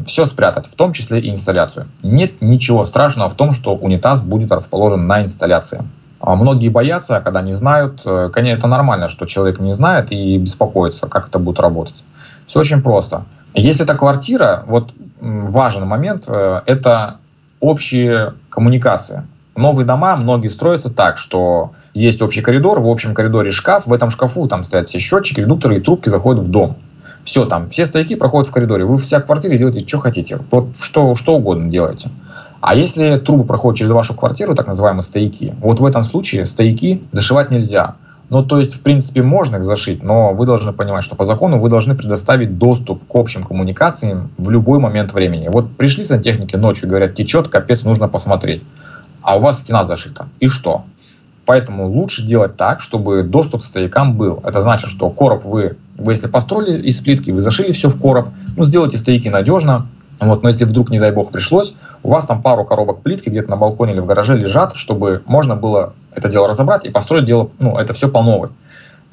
все 0.05 0.25
спрятать, 0.25 0.67
в 0.67 0.75
том 0.75 0.93
числе 0.93 1.19
и 1.19 1.29
инсталляцию. 1.29 1.87
Нет 2.01 2.41
ничего 2.41 2.83
страшного 2.83 3.29
в 3.29 3.35
том, 3.35 3.51
что 3.51 3.75
унитаз 3.75 4.21
будет 4.21 4.51
расположен 4.51 5.07
на 5.07 5.21
инсталляции. 5.21 5.83
А 6.25 6.35
многие 6.35 6.69
боятся, 6.69 7.19
когда 7.19 7.41
не 7.41 7.51
знают. 7.51 8.01
Э, 8.05 8.29
конечно, 8.33 8.57
это 8.57 8.67
нормально, 8.67 9.09
что 9.09 9.25
человек 9.25 9.59
не 9.59 9.73
знает 9.73 10.13
и 10.13 10.37
беспокоится, 10.37 11.07
как 11.07 11.27
это 11.27 11.37
будет 11.37 11.59
работать. 11.59 12.05
Все 12.47 12.61
очень 12.61 12.81
просто. 12.81 13.25
Если 13.53 13.83
это 13.83 13.95
квартира, 13.95 14.63
вот 14.67 14.93
важный 15.19 15.85
момент 15.85 16.23
э,– 16.29 16.61
это 16.65 17.17
общие 17.59 18.33
коммуникации. 18.49 19.23
Новые 19.57 19.85
дома 19.85 20.15
многие 20.15 20.47
строятся 20.47 20.89
так, 20.89 21.17
что 21.17 21.73
есть 21.93 22.21
общий 22.21 22.41
коридор, 22.41 22.79
в 22.79 22.87
общем 22.87 23.13
коридоре 23.13 23.51
шкаф, 23.51 23.85
в 23.85 23.91
этом 23.91 24.09
шкафу 24.09 24.47
там 24.47 24.63
стоят 24.63 24.87
все 24.87 24.99
счетчики, 24.99 25.41
редукторы 25.41 25.77
и 25.77 25.81
трубки 25.81 26.07
заходят 26.07 26.41
в 26.41 26.49
дом. 26.49 26.77
Все 27.23 27.45
там, 27.45 27.67
все 27.67 27.85
стояки 27.85 28.15
проходят 28.15 28.49
в 28.49 28.51
коридоре. 28.51 28.85
Вы 28.85 28.97
вся 28.97 29.21
квартира 29.21 29.55
делаете, 29.57 29.85
что 29.87 29.99
хотите. 29.99 30.39
Вот 30.51 30.77
что, 30.77 31.15
что 31.15 31.35
угодно 31.35 31.69
делаете. 31.69 32.09
А 32.59 32.75
если 32.75 33.17
трубы 33.17 33.43
проходят 33.43 33.77
через 33.77 33.91
вашу 33.91 34.13
квартиру, 34.13 34.55
так 34.55 34.67
называемые 34.67 35.03
стояки, 35.03 35.53
вот 35.59 35.79
в 35.79 35.85
этом 35.85 36.03
случае 36.03 36.45
стояки 36.45 37.01
зашивать 37.11 37.51
нельзя. 37.51 37.95
Ну, 38.29 38.43
то 38.43 38.57
есть, 38.57 38.75
в 38.75 38.81
принципе, 38.81 39.21
можно 39.21 39.57
их 39.57 39.63
зашить, 39.63 40.01
но 40.01 40.33
вы 40.33 40.45
должны 40.45 40.71
понимать, 40.71 41.03
что 41.03 41.15
по 41.15 41.25
закону 41.25 41.59
вы 41.59 41.69
должны 41.69 41.93
предоставить 41.93 42.57
доступ 42.57 43.05
к 43.05 43.15
общим 43.15 43.43
коммуникациям 43.43 44.31
в 44.37 44.49
любой 44.49 44.79
момент 44.79 45.13
времени. 45.13 45.49
Вот 45.49 45.75
пришли 45.75 46.03
сантехники 46.03 46.55
ночью, 46.55 46.87
говорят, 46.87 47.15
течет, 47.15 47.49
капец, 47.49 47.83
нужно 47.83 48.07
посмотреть. 48.07 48.63
А 49.21 49.37
у 49.37 49.39
вас 49.39 49.59
стена 49.59 49.85
зашита. 49.85 50.27
И 50.39 50.47
что? 50.47 50.83
Поэтому 51.45 51.89
лучше 51.89 52.23
делать 52.23 52.55
так, 52.55 52.79
чтобы 52.79 53.23
доступ 53.23 53.61
к 53.61 53.63
стоякам 53.63 54.15
был. 54.15 54.39
Это 54.45 54.61
значит, 54.61 54.89
что 54.89 55.09
короб 55.09 55.43
вы, 55.43 55.75
вы 55.97 56.13
если 56.13 56.27
построили 56.27 56.81
из 56.81 57.01
плитки, 57.01 57.31
вы 57.31 57.39
зашили 57.39 57.71
все 57.71 57.89
в 57.89 57.99
короб, 57.99 58.29
ну, 58.55 58.63
сделайте 58.63 58.97
стояки 58.97 59.27
надежно, 59.27 59.87
вот, 60.19 60.43
но 60.43 60.49
если 60.49 60.65
вдруг, 60.65 60.89
не 60.89 60.99
дай 60.99 61.11
бог, 61.11 61.31
пришлось, 61.31 61.73
у 62.01 62.09
вас 62.09 62.25
там 62.25 62.41
пару 62.41 62.63
коробок 62.63 63.01
плитки 63.01 63.29
где-то 63.29 63.49
на 63.49 63.57
балконе 63.57 63.93
или 63.93 63.99
в 63.99 64.05
гараже 64.05 64.37
лежат, 64.37 64.75
чтобы 64.75 65.21
можно 65.25 65.55
было 65.55 65.93
это 66.15 66.29
дело 66.29 66.47
разобрать 66.47 66.85
и 66.85 66.91
построить 66.91 67.25
дело, 67.25 67.49
ну, 67.59 67.77
это 67.77 67.93
все 67.93 68.07
по 68.07 68.21
новой. 68.21 68.49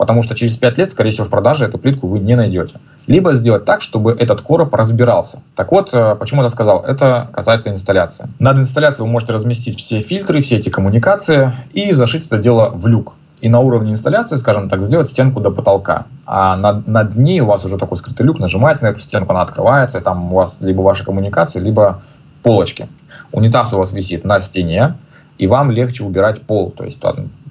Потому 0.00 0.22
что 0.22 0.34
через 0.34 0.56
5 0.56 0.78
лет, 0.78 0.90
скорее 0.92 1.10
всего, 1.10 1.26
в 1.26 1.28
продаже 1.28 1.66
эту 1.66 1.76
плитку 1.76 2.06
вы 2.06 2.20
не 2.20 2.34
найдете. 2.34 2.76
Либо 3.06 3.34
сделать 3.34 3.66
так, 3.66 3.82
чтобы 3.82 4.12
этот 4.12 4.40
короб 4.40 4.74
разбирался. 4.74 5.42
Так 5.54 5.72
вот, 5.72 5.90
э, 5.92 6.16
почему 6.18 6.40
я 6.40 6.46
это 6.46 6.54
сказал? 6.54 6.82
Это 6.82 7.28
касается 7.34 7.68
инсталляции. 7.68 8.26
Над 8.38 8.56
инсталляцией 8.56 9.04
вы 9.04 9.12
можете 9.12 9.34
разместить 9.34 9.78
все 9.78 10.00
фильтры, 10.00 10.40
все 10.40 10.56
эти 10.56 10.70
коммуникации 10.70 11.52
и 11.74 11.92
зашить 11.92 12.26
это 12.26 12.38
дело 12.38 12.70
в 12.72 12.86
люк 12.86 13.12
и 13.42 13.50
на 13.50 13.60
уровне 13.60 13.92
инсталляции, 13.92 14.36
скажем 14.36 14.70
так, 14.70 14.80
сделать 14.80 15.08
стенку 15.08 15.38
до 15.40 15.50
потолка. 15.50 16.06
А 16.24 16.56
над, 16.56 16.88
над 16.88 17.16
ней 17.16 17.42
у 17.42 17.46
вас 17.46 17.66
уже 17.66 17.76
такой 17.76 17.98
скрытый 17.98 18.24
люк, 18.24 18.38
нажимаете 18.38 18.86
на 18.86 18.88
эту 18.88 19.00
стенку, 19.00 19.32
она 19.32 19.42
открывается, 19.42 19.98
и 19.98 20.00
там 20.00 20.32
у 20.32 20.36
вас 20.36 20.56
либо 20.60 20.80
ваши 20.80 21.04
коммуникации, 21.04 21.60
либо 21.60 22.00
полочки. 22.42 22.88
Унитаз 23.32 23.74
у 23.74 23.76
вас 23.76 23.92
висит 23.92 24.24
на 24.24 24.40
стене, 24.40 24.94
и 25.36 25.46
вам 25.46 25.70
легче 25.70 26.04
убирать 26.04 26.40
пол. 26.40 26.70
То 26.70 26.84
есть 26.84 26.98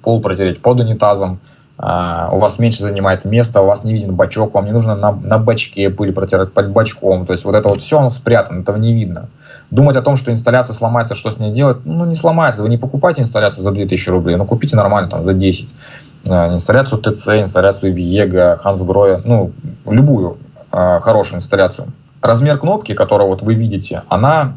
пол 0.02 0.20
протереть 0.20 0.60
под 0.60 0.80
унитазом, 0.80 1.38
у 1.82 2.38
вас 2.38 2.58
меньше 2.58 2.82
занимает 2.82 3.24
места, 3.24 3.62
у 3.62 3.66
вас 3.66 3.84
не 3.84 3.92
виден 3.92 4.14
бачок, 4.14 4.52
вам 4.52 4.66
не 4.66 4.72
нужно 4.72 4.96
на, 4.96 5.12
на 5.12 5.38
бачке 5.38 5.88
пыль 5.88 6.12
протирать 6.12 6.52
под 6.52 6.70
бачком. 6.72 7.24
То 7.24 7.32
есть 7.32 7.46
вот 7.46 7.54
это 7.54 7.70
вот 7.70 7.80
все 7.80 7.98
оно 7.98 8.10
спрятано, 8.10 8.60
этого 8.60 8.76
не 8.76 8.92
видно. 8.92 9.30
Думать 9.70 9.96
о 9.96 10.02
том, 10.02 10.16
что 10.16 10.30
инсталляция 10.30 10.74
сломается, 10.74 11.14
что 11.14 11.30
с 11.30 11.38
ней 11.38 11.52
делать, 11.52 11.78
ну 11.86 12.04
не 12.04 12.14
сломается. 12.14 12.62
Вы 12.62 12.68
не 12.68 12.76
покупайте 12.76 13.22
инсталляцию 13.22 13.64
за 13.64 13.70
2000 13.70 14.10
рублей, 14.10 14.36
но 14.36 14.44
купите 14.44 14.76
нормально 14.76 15.08
там 15.08 15.24
за 15.24 15.32
10. 15.32 15.68
Uh, 16.28 16.52
инсталляцию 16.52 17.00
ТЦ, 17.00 17.28
инсталляцию 17.28 17.94
Viega, 17.94 18.58
Hansgrohe, 18.62 19.22
ну 19.24 19.52
любую 19.88 20.36
uh, 20.70 21.00
хорошую 21.00 21.38
инсталляцию. 21.38 21.88
Размер 22.20 22.58
кнопки, 22.58 22.92
которую 22.92 23.28
вот 23.28 23.40
вы 23.40 23.54
видите, 23.54 24.02
она 24.10 24.52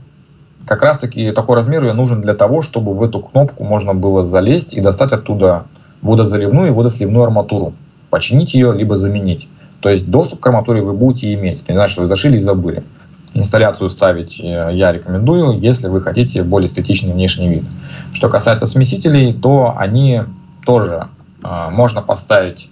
как 0.67 0.83
раз 0.83 0.97
таки 0.97 1.31
такой 1.31 1.55
размер 1.55 1.86
ее 1.86 1.93
нужен 1.93 2.19
для 2.19 2.33
того, 2.33 2.62
чтобы 2.62 2.93
в 2.93 3.01
эту 3.01 3.21
кнопку 3.21 3.63
можно 3.63 3.93
было 3.93 4.25
залезть 4.25 4.73
и 4.73 4.81
достать 4.81 5.13
оттуда 5.13 5.63
водозаливную 6.03 6.67
и 6.67 6.71
водосливную 6.71 7.23
арматуру. 7.23 7.73
Починить 8.09 8.53
ее, 8.53 8.73
либо 8.73 8.95
заменить. 8.95 9.49
То 9.79 9.89
есть 9.89 10.09
доступ 10.09 10.39
к 10.39 10.47
арматуре 10.47 10.81
вы 10.81 10.93
будете 10.93 11.33
иметь. 11.33 11.67
Не 11.67 11.73
значит, 11.73 11.93
что 11.93 12.01
вы 12.01 12.07
зашили 12.07 12.37
и 12.37 12.39
забыли. 12.39 12.83
Инсталляцию 13.33 13.89
ставить 13.89 14.39
э, 14.39 14.69
я 14.73 14.91
рекомендую, 14.91 15.57
если 15.57 15.87
вы 15.87 16.01
хотите 16.01 16.43
более 16.43 16.67
эстетичный 16.67 17.13
внешний 17.13 17.49
вид. 17.49 17.63
Что 18.11 18.29
касается 18.29 18.67
смесителей, 18.67 19.33
то 19.33 19.73
они 19.75 20.21
тоже 20.65 21.07
э, 21.43 21.69
можно 21.71 22.03
поставить 22.03 22.69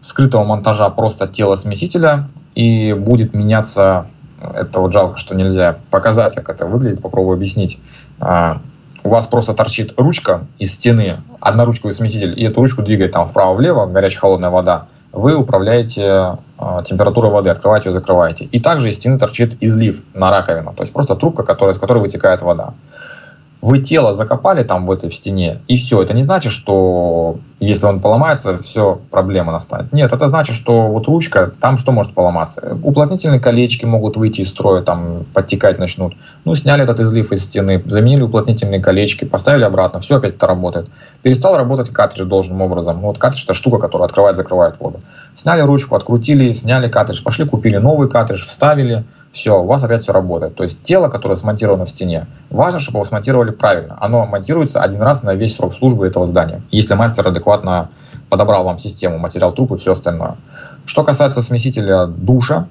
скрытого 0.00 0.44
монтажа 0.44 0.90
просто 0.90 1.28
тело 1.28 1.54
смесителя 1.54 2.28
и 2.56 2.92
будет 2.94 3.32
меняться 3.32 4.06
это 4.54 4.80
вот 4.80 4.92
жалко, 4.92 5.16
что 5.16 5.34
нельзя 5.34 5.78
показать, 5.90 6.34
как 6.34 6.48
это 6.50 6.66
выглядит, 6.66 7.00
попробую 7.00 7.34
объяснить. 7.34 7.78
А, 8.20 8.60
у 9.06 9.08
вас 9.08 9.28
просто 9.28 9.54
торчит 9.54 9.94
ручка 9.96 10.40
из 10.58 10.74
стены, 10.74 11.18
одноручковый 11.40 11.92
смеситель, 11.92 12.34
и 12.36 12.44
эту 12.44 12.60
ручку 12.60 12.82
двигает 12.82 13.12
там 13.12 13.28
вправо-влево, 13.28 13.86
горячая 13.86 14.20
холодная 14.20 14.50
вода, 14.50 14.86
вы 15.12 15.36
управляете 15.36 16.38
э, 16.58 16.82
температурой 16.84 17.30
воды, 17.30 17.48
открываете 17.48 17.88
ее, 17.88 17.92
закрываете. 17.92 18.46
И 18.46 18.58
также 18.58 18.88
из 18.88 18.96
стены 18.96 19.16
торчит 19.16 19.56
излив 19.60 20.02
на 20.12 20.32
раковину, 20.32 20.74
то 20.74 20.82
есть 20.82 20.92
просто 20.92 21.14
трубка, 21.14 21.44
которая, 21.44 21.72
из 21.72 21.78
которой 21.78 22.00
вытекает 22.00 22.42
вода 22.42 22.74
вы 23.66 23.78
тело 23.78 24.12
закопали 24.12 24.62
там 24.62 24.86
в 24.86 24.92
этой 24.92 25.10
в 25.10 25.14
стене, 25.14 25.58
и 25.66 25.74
все. 25.74 26.00
Это 26.00 26.14
не 26.14 26.22
значит, 26.22 26.52
что 26.52 27.38
если 27.58 27.86
он 27.86 27.98
поломается, 27.98 28.60
все, 28.62 29.00
проблема 29.10 29.50
настанет. 29.50 29.92
Нет, 29.92 30.12
это 30.12 30.28
значит, 30.28 30.54
что 30.54 30.86
вот 30.86 31.08
ручка, 31.08 31.50
там 31.60 31.76
что 31.76 31.90
может 31.90 32.14
поломаться? 32.14 32.78
Уплотнительные 32.84 33.40
колечки 33.40 33.84
могут 33.84 34.16
выйти 34.16 34.42
из 34.42 34.50
строя, 34.50 34.82
там 34.82 35.24
подтекать 35.34 35.80
начнут. 35.80 36.14
Ну, 36.44 36.54
сняли 36.54 36.84
этот 36.84 37.00
излив 37.00 37.32
из 37.32 37.42
стены, 37.42 37.82
заменили 37.86 38.22
уплотнительные 38.22 38.80
колечки, 38.80 39.24
поставили 39.24 39.64
обратно, 39.64 39.98
все 39.98 40.18
опять 40.18 40.36
это 40.36 40.46
работает. 40.46 40.88
Перестал 41.22 41.56
работать 41.56 41.90
картридж 41.90 42.24
должным 42.24 42.62
образом. 42.62 43.00
Вот 43.00 43.18
картридж 43.18 43.42
это 43.42 43.54
штука, 43.54 43.78
которая 43.78 44.06
открывает, 44.06 44.36
закрывает 44.36 44.78
воду. 44.78 45.00
Сняли 45.34 45.62
ручку, 45.62 45.96
открутили, 45.96 46.52
сняли 46.52 46.88
картридж, 46.88 47.20
пошли 47.24 47.44
купили 47.44 47.78
новый 47.78 48.08
картридж, 48.08 48.46
вставили, 48.46 49.02
все, 49.36 49.60
у 49.60 49.66
вас 49.66 49.84
опять 49.84 50.02
все 50.02 50.12
работает. 50.12 50.54
То 50.54 50.62
есть 50.62 50.82
тело, 50.82 51.08
которое 51.08 51.36
смонтировано 51.36 51.84
в 51.84 51.88
стене, 51.88 52.26
важно, 52.50 52.80
чтобы 52.80 52.96
его 52.96 53.04
смонтировали 53.04 53.50
правильно. 53.50 53.96
Оно 54.00 54.26
монтируется 54.26 54.80
один 54.80 55.02
раз 55.02 55.22
на 55.22 55.34
весь 55.34 55.56
срок 55.56 55.74
службы 55.74 56.06
этого 56.06 56.26
здания. 56.26 56.62
Если 56.70 56.94
мастер 56.94 57.28
адекватно 57.28 57.90
подобрал 58.30 58.64
вам 58.64 58.78
систему, 58.78 59.18
материал 59.18 59.52
труп 59.52 59.72
и 59.72 59.76
все 59.76 59.92
остальное. 59.92 60.36
Что 60.86 61.04
касается 61.04 61.42
смесителя 61.42 62.06
душа, 62.06 62.66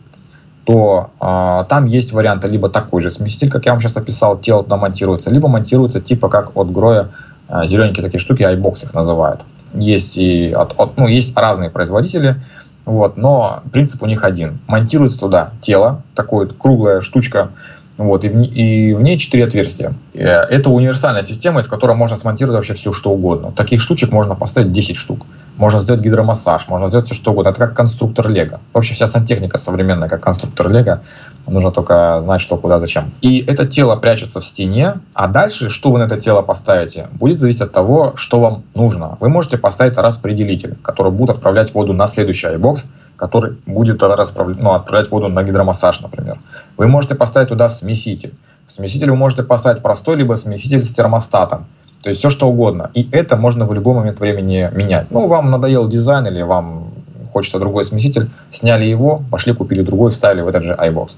то 0.65 1.12
э, 1.21 1.65
там 1.69 1.86
есть 1.86 2.12
варианты 2.12 2.47
либо 2.47 2.69
такой 2.69 3.01
же 3.01 3.12
смеситель, 3.12 3.51
как 3.51 3.65
я 3.65 3.71
вам 3.71 3.80
сейчас 3.80 3.97
описал, 3.97 4.38
тело 4.39 4.63
туда 4.63 4.78
монтируется, 4.78 5.30
либо 5.30 5.47
монтируется 5.47 6.01
типа 6.01 6.28
как 6.30 6.58
от 6.58 6.71
Гроя 6.71 7.10
э, 7.47 7.67
зелененькие 7.67 8.04
такие 8.04 8.19
штуки, 8.19 8.41
iBox 8.41 8.86
их 8.86 8.93
называют. 8.95 9.41
Есть 9.75 10.17
и 10.17 10.51
от, 10.51 10.73
от, 10.78 10.97
ну, 10.97 11.08
есть 11.08 11.38
разные 11.38 11.69
производители. 11.69 12.41
Вот, 12.86 13.17
но 13.17 13.63
принцип 13.74 14.04
у 14.04 14.06
них 14.06 14.24
один. 14.24 14.60
Монтируется 14.67 15.19
туда 15.19 15.52
тело, 15.60 16.04
такое 16.13 16.48
круглая 16.48 17.02
штучка, 17.02 17.50
вот, 17.98 18.26
и, 18.26 18.30
в, 18.30 18.41
и 18.41 18.93
в 18.93 19.02
ней 19.02 19.17
четыре 19.17 19.45
отверстия. 19.45 19.93
Э, 20.13 20.41
это 20.41 20.69
универсальная 20.69 21.24
система, 21.24 21.62
из 21.62 21.67
которой 21.67 21.95
можно 21.95 22.15
смонтировать 22.15 22.58
вообще 22.58 22.74
все, 22.74 22.91
что 22.91 23.12
угодно. 23.12 23.52
Таких 23.52 23.82
штучек 23.82 24.12
можно 24.12 24.36
поставить 24.36 24.71
10 24.71 24.95
штук. 24.95 25.26
Можно 25.58 25.80
сделать 25.80 26.02
гидромассаж, 26.02 26.68
можно 26.68 26.88
сделать 26.88 27.06
все, 27.06 27.15
что 27.15 27.32
угодно. 27.32 27.50
Это 27.50 27.60
как 27.60 27.74
конструктор 27.74 28.30
Лего. 28.30 28.60
Вообще 28.74 28.94
вся 28.94 29.08
сантехника 29.08 29.58
современная, 29.58 30.10
как 30.10 30.22
конструктор 30.22 30.70
Лего. 30.70 31.02
Нужно 31.48 31.72
только 31.72 32.22
знать, 32.22 32.41
что, 32.41 32.58
куда, 32.58 32.80
зачем. 32.80 33.12
И 33.22 33.39
это 33.48 33.65
тело 33.65 33.96
прячется 33.96 34.41
в 34.41 34.46
стене, 34.46 34.96
а 35.13 35.28
дальше, 35.28 35.70
что 35.70 35.91
вы 35.91 36.00
на 36.00 36.04
это 36.04 36.20
тело 36.20 36.41
поставите, 36.41 37.08
будет 37.13 37.39
зависеть 37.39 37.62
от 37.62 37.72
того, 37.72 38.13
что 38.15 38.39
вам 38.39 38.63
нужно. 38.74 39.18
Вы 39.20 39.30
можете 39.30 39.58
поставить 39.58 39.98
распределитель, 39.98 40.76
который 40.82 41.12
будет 41.12 41.30
отправлять 41.30 41.74
воду 41.74 41.94
на 41.94 42.08
следующий 42.08 42.48
iBox, 42.48 42.86
который 43.15 43.56
будет 43.65 44.04
расправлять, 44.04 44.62
ну, 44.62 44.72
отправлять 44.72 45.10
воду 45.10 45.30
на 45.30 45.44
гидромассаж, 45.44 46.02
например. 46.02 46.38
Вы 46.78 46.88
можете 46.88 47.15
поставить 47.15 47.50
туда 47.50 47.70
смеситель. 47.70 48.34
Смеситель 48.68 49.12
вы 49.12 49.15
можете 49.15 49.44
поставить 49.44 49.82
простой, 49.82 50.18
либо 50.18 50.34
смеситель 50.34 50.84
с 50.84 50.91
термостатом. 50.91 51.65
То 52.06 52.10
есть 52.10 52.20
все 52.20 52.30
что 52.30 52.48
угодно. 52.48 52.91
И 52.94 53.10
это 53.12 53.36
можно 53.36 53.65
в 53.65 53.74
любой 53.74 53.96
момент 53.96 54.20
времени 54.20 54.70
менять. 54.76 55.08
Ну, 55.10 55.26
вам 55.26 55.50
надоел 55.50 55.88
дизайн 55.88 56.28
или 56.28 56.44
вам 56.44 56.91
хочется 57.34 57.58
другой 57.58 57.84
смеситель, 57.84 58.30
сняли 58.52 58.86
его, 58.86 59.24
пошли 59.32 59.56
купили 59.56 59.82
другой, 59.82 60.12
вставили 60.12 60.41
в 60.41 60.48
этот 60.48 60.62
же 60.62 60.74
iBox. 60.74 61.18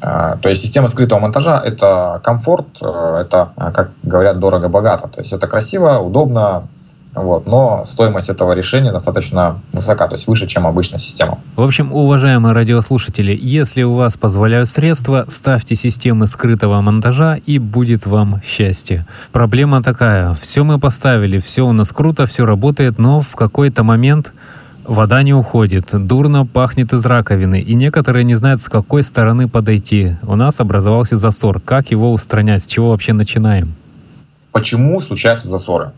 А, 0.00 0.38
то 0.38 0.48
есть 0.48 0.62
система 0.62 0.88
скрытого 0.88 1.20
монтажа– 1.20 1.60
это 1.66 2.22
комфорт, 2.24 2.64
э, 2.80 3.20
это, 3.20 3.50
как 3.74 3.90
говорят, 4.02 4.38
дорого-богато. 4.38 5.08
То 5.08 5.20
есть 5.20 5.34
это 5.34 5.46
красиво, 5.46 5.98
удобно, 5.98 6.68
вот, 7.14 7.46
но 7.46 7.84
стоимость 7.84 8.28
этого 8.28 8.52
решения 8.52 8.92
достаточно 8.92 9.60
высока, 9.72 10.08
то 10.08 10.14
есть 10.14 10.26
выше, 10.26 10.46
чем 10.46 10.66
обычная 10.66 10.98
система. 10.98 11.38
В 11.56 11.62
общем, 11.62 11.92
уважаемые 11.92 12.52
радиослушатели, 12.52 13.38
если 13.40 13.82
у 13.82 13.94
вас 13.94 14.16
позволяют 14.16 14.68
средства, 14.68 15.24
ставьте 15.28 15.74
системы 15.74 16.26
скрытого 16.26 16.80
монтажа 16.80 17.36
и 17.46 17.58
будет 17.58 18.06
вам 18.06 18.40
счастье. 18.44 19.06
Проблема 19.32 19.82
такая, 19.82 20.34
все 20.40 20.64
мы 20.64 20.78
поставили, 20.78 21.38
все 21.38 21.62
у 21.62 21.72
нас 21.72 21.92
круто, 21.92 22.26
все 22.26 22.44
работает, 22.44 22.98
но 22.98 23.20
в 23.20 23.36
какой-то 23.36 23.84
момент 23.84 24.32
Вода 24.86 25.22
не 25.22 25.32
уходит, 25.32 25.88
дурно 25.92 26.44
пахнет 26.44 26.92
из 26.92 27.06
раковины, 27.06 27.58
и 27.58 27.74
некоторые 27.74 28.22
не 28.22 28.34
знают, 28.34 28.60
с 28.60 28.68
какой 28.68 29.02
стороны 29.02 29.48
подойти. 29.48 30.16
У 30.22 30.36
нас 30.36 30.60
образовался 30.60 31.16
засор. 31.16 31.58
Как 31.58 31.90
его 31.90 32.12
устранять? 32.12 32.64
С 32.64 32.66
чего 32.66 32.90
вообще 32.90 33.14
начинаем? 33.14 33.72
Почему 34.52 35.00
случаются 35.00 35.48
засоры? 35.48 35.92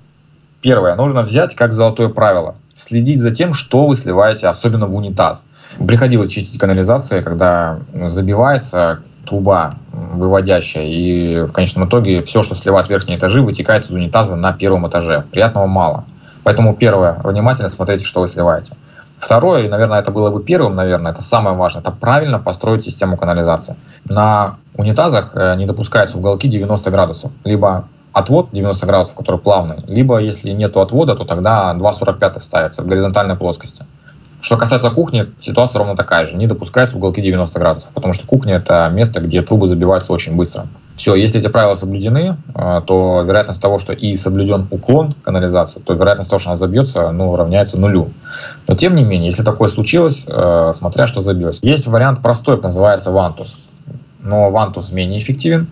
Первое, 0.67 0.97
нужно 0.97 1.23
взять 1.23 1.55
как 1.55 1.73
золотое 1.73 2.09
правило. 2.09 2.57
Следить 2.75 3.21
за 3.21 3.31
тем, 3.31 3.55
что 3.55 3.87
вы 3.87 3.95
сливаете, 3.95 4.49
особенно 4.49 4.89
в 4.89 4.97
унитаз. 4.97 5.45
Приходилось 5.79 6.33
чистить 6.33 6.59
канализацию, 6.59 7.23
когда 7.23 7.79
забивается 7.95 8.99
труба 9.25 9.77
выводящая, 9.93 10.83
и 10.83 11.43
в 11.43 11.53
конечном 11.53 11.89
итоге 11.89 12.25
все, 12.25 12.43
что 12.43 12.57
сливает 12.57 12.89
верхние 12.89 13.17
этажи, 13.17 13.43
вытекает 13.43 13.85
из 13.85 13.93
унитаза 13.93 14.35
на 14.35 14.53
первом 14.53 14.89
этаже. 14.89 15.25
Приятного 15.31 15.69
мало. 15.69 16.05
Поэтому 16.43 16.75
первое, 16.75 17.21
внимательно 17.23 17.69
смотрите, 17.69 18.05
что 18.05 18.23
вы 18.23 18.27
сливаете. 18.27 18.75
Второе, 19.21 19.62
и, 19.62 19.69
наверное, 19.69 20.01
это 20.01 20.11
было 20.11 20.31
бы 20.31 20.43
первым, 20.43 20.75
наверное, 20.75 21.12
это 21.12 21.23
самое 21.23 21.55
важное, 21.55 21.81
это 21.81 21.93
правильно 21.93 22.41
построить 22.41 22.83
систему 22.83 23.17
канализации. 23.17 23.77
На 24.05 24.57
унитазах 24.75 25.31
э, 25.37 25.55
не 25.55 25.64
допускаются 25.64 26.19
уголки 26.19 26.49
90 26.49 26.91
градусов, 26.91 27.31
либо 27.45 27.85
отвод 28.17 28.49
90 28.51 28.87
градусов, 28.87 29.14
который 29.14 29.39
плавный, 29.39 29.77
либо 29.89 30.19
если 30.19 30.51
нет 30.51 30.75
отвода, 30.75 31.14
то 31.14 31.25
тогда 31.25 31.77
2,45 31.79 32.41
ставится 32.41 32.83
в 32.83 32.87
горизонтальной 32.87 33.37
плоскости. 33.37 33.85
Что 34.41 34.57
касается 34.57 34.91
кухни, 34.91 35.27
ситуация 35.39 35.81
ровно 35.81 35.97
такая 35.97 36.25
же. 36.25 36.35
Не 36.35 36.47
допускается 36.47 36.97
уголки 36.97 37.21
90 37.21 37.59
градусов, 37.61 37.93
потому 37.93 38.14
что 38.14 38.27
кухня– 38.27 38.55
это 38.57 38.89
место, 38.91 39.21
где 39.21 39.43
трубы 39.43 39.67
забиваются 39.67 40.14
очень 40.14 40.35
быстро. 40.35 40.67
Все, 40.95 41.14
если 41.14 41.41
эти 41.41 41.49
правила 41.49 41.75
соблюдены, 41.75 42.37
э, 42.55 42.81
то 42.87 43.23
вероятность 43.23 43.61
того, 43.61 43.79
что 43.79 43.93
и 43.93 44.17
соблюден 44.17 44.67
уклон 44.71 45.14
канализации, 45.23 45.81
то 45.81 45.93
вероятность 45.93 46.31
того, 46.31 46.41
что 46.41 46.51
она 46.51 46.57
забьется, 46.57 47.11
ну, 47.11 47.37
равняется 47.37 47.77
нулю. 47.77 48.11
Но 48.67 48.77
тем 48.77 48.95
не 48.95 49.05
менее, 49.05 49.27
если 49.27 49.43
такое 49.43 49.69
случилось, 49.69 50.25
э, 50.27 50.73
смотря 50.75 51.07
что 51.07 51.21
забилось. 51.21 51.59
Есть 51.62 51.87
вариант 51.87 52.23
простой, 52.23 52.59
называется 52.61 53.11
вантус. 53.11 53.59
Но 54.23 54.51
вантус 54.51 54.91
менее 54.93 55.19
эффективен, 55.19 55.69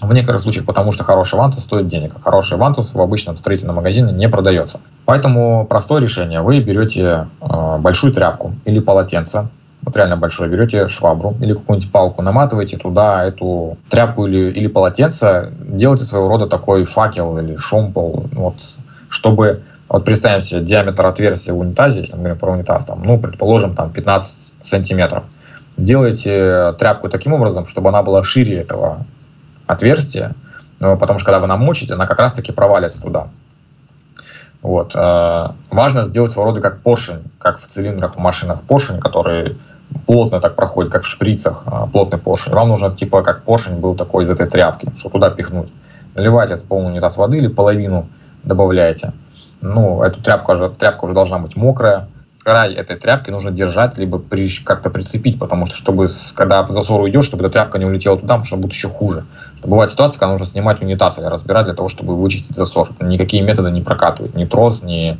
в 0.00 0.12
некоторых 0.14 0.42
случаях 0.42 0.64
потому, 0.64 0.92
что 0.92 1.04
хороший 1.04 1.38
вантус 1.38 1.62
стоит 1.62 1.86
денег, 1.86 2.12
а 2.16 2.20
хороший 2.20 2.56
вантус 2.56 2.94
в 2.94 3.00
обычном 3.00 3.36
строительном 3.36 3.76
магазине 3.76 4.12
не 4.12 4.28
продается. 4.28 4.80
Поэтому 5.04 5.66
простое 5.66 6.00
решение. 6.00 6.40
Вы 6.40 6.60
берете 6.60 7.26
э, 7.40 7.78
большую 7.78 8.12
тряпку 8.12 8.54
или 8.64 8.80
полотенце, 8.80 9.48
вот 9.82 9.96
реально 9.96 10.16
большое, 10.16 10.50
берете 10.50 10.88
швабру 10.88 11.36
или 11.40 11.54
какую-нибудь 11.54 11.90
палку, 11.90 12.22
наматываете 12.22 12.76
туда 12.76 13.24
эту 13.24 13.78
тряпку 13.88 14.26
или, 14.26 14.50
или 14.50 14.66
полотенце, 14.66 15.52
делаете 15.58 16.04
своего 16.04 16.28
рода 16.28 16.46
такой 16.46 16.84
факел 16.84 17.38
или 17.38 17.56
шомпол, 17.56 18.26
вот, 18.32 18.56
чтобы 19.08 19.62
вот 19.88 20.04
представим 20.04 20.40
себе 20.40 20.60
диаметр 20.60 21.06
отверстия 21.06 21.52
в 21.52 21.58
унитазе, 21.58 22.00
если 22.00 22.14
мы 22.16 22.20
говорим 22.20 22.38
про 22.38 22.52
унитаз, 22.52 22.84
там, 22.84 23.02
ну, 23.04 23.18
предположим, 23.18 23.74
там 23.74 23.90
15 23.90 24.54
сантиметров. 24.62 25.24
Делаете 25.76 26.74
тряпку 26.78 27.08
таким 27.08 27.32
образом, 27.32 27.64
чтобы 27.64 27.88
она 27.88 28.02
была 28.02 28.22
шире 28.22 28.58
этого 28.58 29.04
отверстия, 29.70 30.34
потому 30.78 31.18
что 31.18 31.26
когда 31.26 31.40
вы 31.40 31.46
намочите, 31.46 31.94
она 31.94 32.06
как 32.06 32.18
раз-таки 32.18 32.52
провалится 32.52 33.00
туда. 33.02 33.28
Вот. 34.62 34.92
Э, 34.94 35.48
важно 35.70 36.04
сделать 36.04 36.32
своего 36.32 36.50
рода 36.50 36.60
как 36.60 36.82
поршень, 36.82 37.22
как 37.38 37.58
в 37.58 37.66
цилиндрах 37.66 38.16
в 38.16 38.18
машинах 38.18 38.62
поршень, 38.62 39.00
который 39.00 39.56
плотно 40.06 40.40
так 40.40 40.54
проходит, 40.54 40.92
как 40.92 41.02
в 41.02 41.06
шприцах, 41.06 41.64
э, 41.66 41.86
плотный 41.90 42.18
поршень. 42.18 42.52
Вам 42.52 42.68
нужно 42.68 42.94
типа 42.94 43.22
как 43.22 43.42
поршень 43.44 43.76
был 43.76 43.94
такой 43.94 44.24
из 44.24 44.30
этой 44.30 44.46
тряпки, 44.46 44.92
чтобы 44.96 45.14
туда 45.14 45.30
пихнуть. 45.30 45.70
Наливаете 46.14 46.54
этот 46.54 46.66
полный 46.66 46.90
унитаз 46.90 47.16
воды 47.16 47.38
или 47.38 47.48
половину 47.48 48.06
добавляете. 48.44 49.12
Ну, 49.60 50.02
эту 50.02 50.22
тряпку 50.22 50.52
уже, 50.52 50.70
тряпка 50.70 51.04
уже 51.04 51.14
должна 51.14 51.38
быть 51.38 51.56
мокрая, 51.56 52.08
край 52.50 52.74
этой 52.74 52.96
тряпки 52.96 53.30
нужно 53.30 53.52
держать, 53.52 53.96
либо 53.96 54.20
как-то 54.64 54.90
прицепить, 54.90 55.38
потому 55.38 55.66
что, 55.66 55.76
чтобы, 55.76 56.08
когда 56.34 56.66
засор 56.66 57.00
уйдет, 57.00 57.22
чтобы 57.22 57.44
эта 57.44 57.52
тряпка 57.52 57.78
не 57.78 57.84
улетела 57.84 58.16
туда, 58.16 58.34
потому 58.34 58.44
что 58.44 58.56
будет 58.56 58.72
еще 58.72 58.88
хуже. 58.88 59.24
Бывает 59.62 59.88
ситуация, 59.88 60.18
когда 60.18 60.32
нужно 60.32 60.46
снимать 60.46 60.82
унитаз 60.82 61.18
или 61.18 61.26
разбирать 61.26 61.66
для 61.66 61.74
того, 61.74 61.88
чтобы 61.88 62.20
вычистить 62.20 62.56
засор. 62.56 62.88
Никакие 62.98 63.44
методы 63.44 63.70
не 63.70 63.82
прокатывают, 63.82 64.34
ни 64.34 64.46
трос, 64.46 64.82
ни 64.82 65.16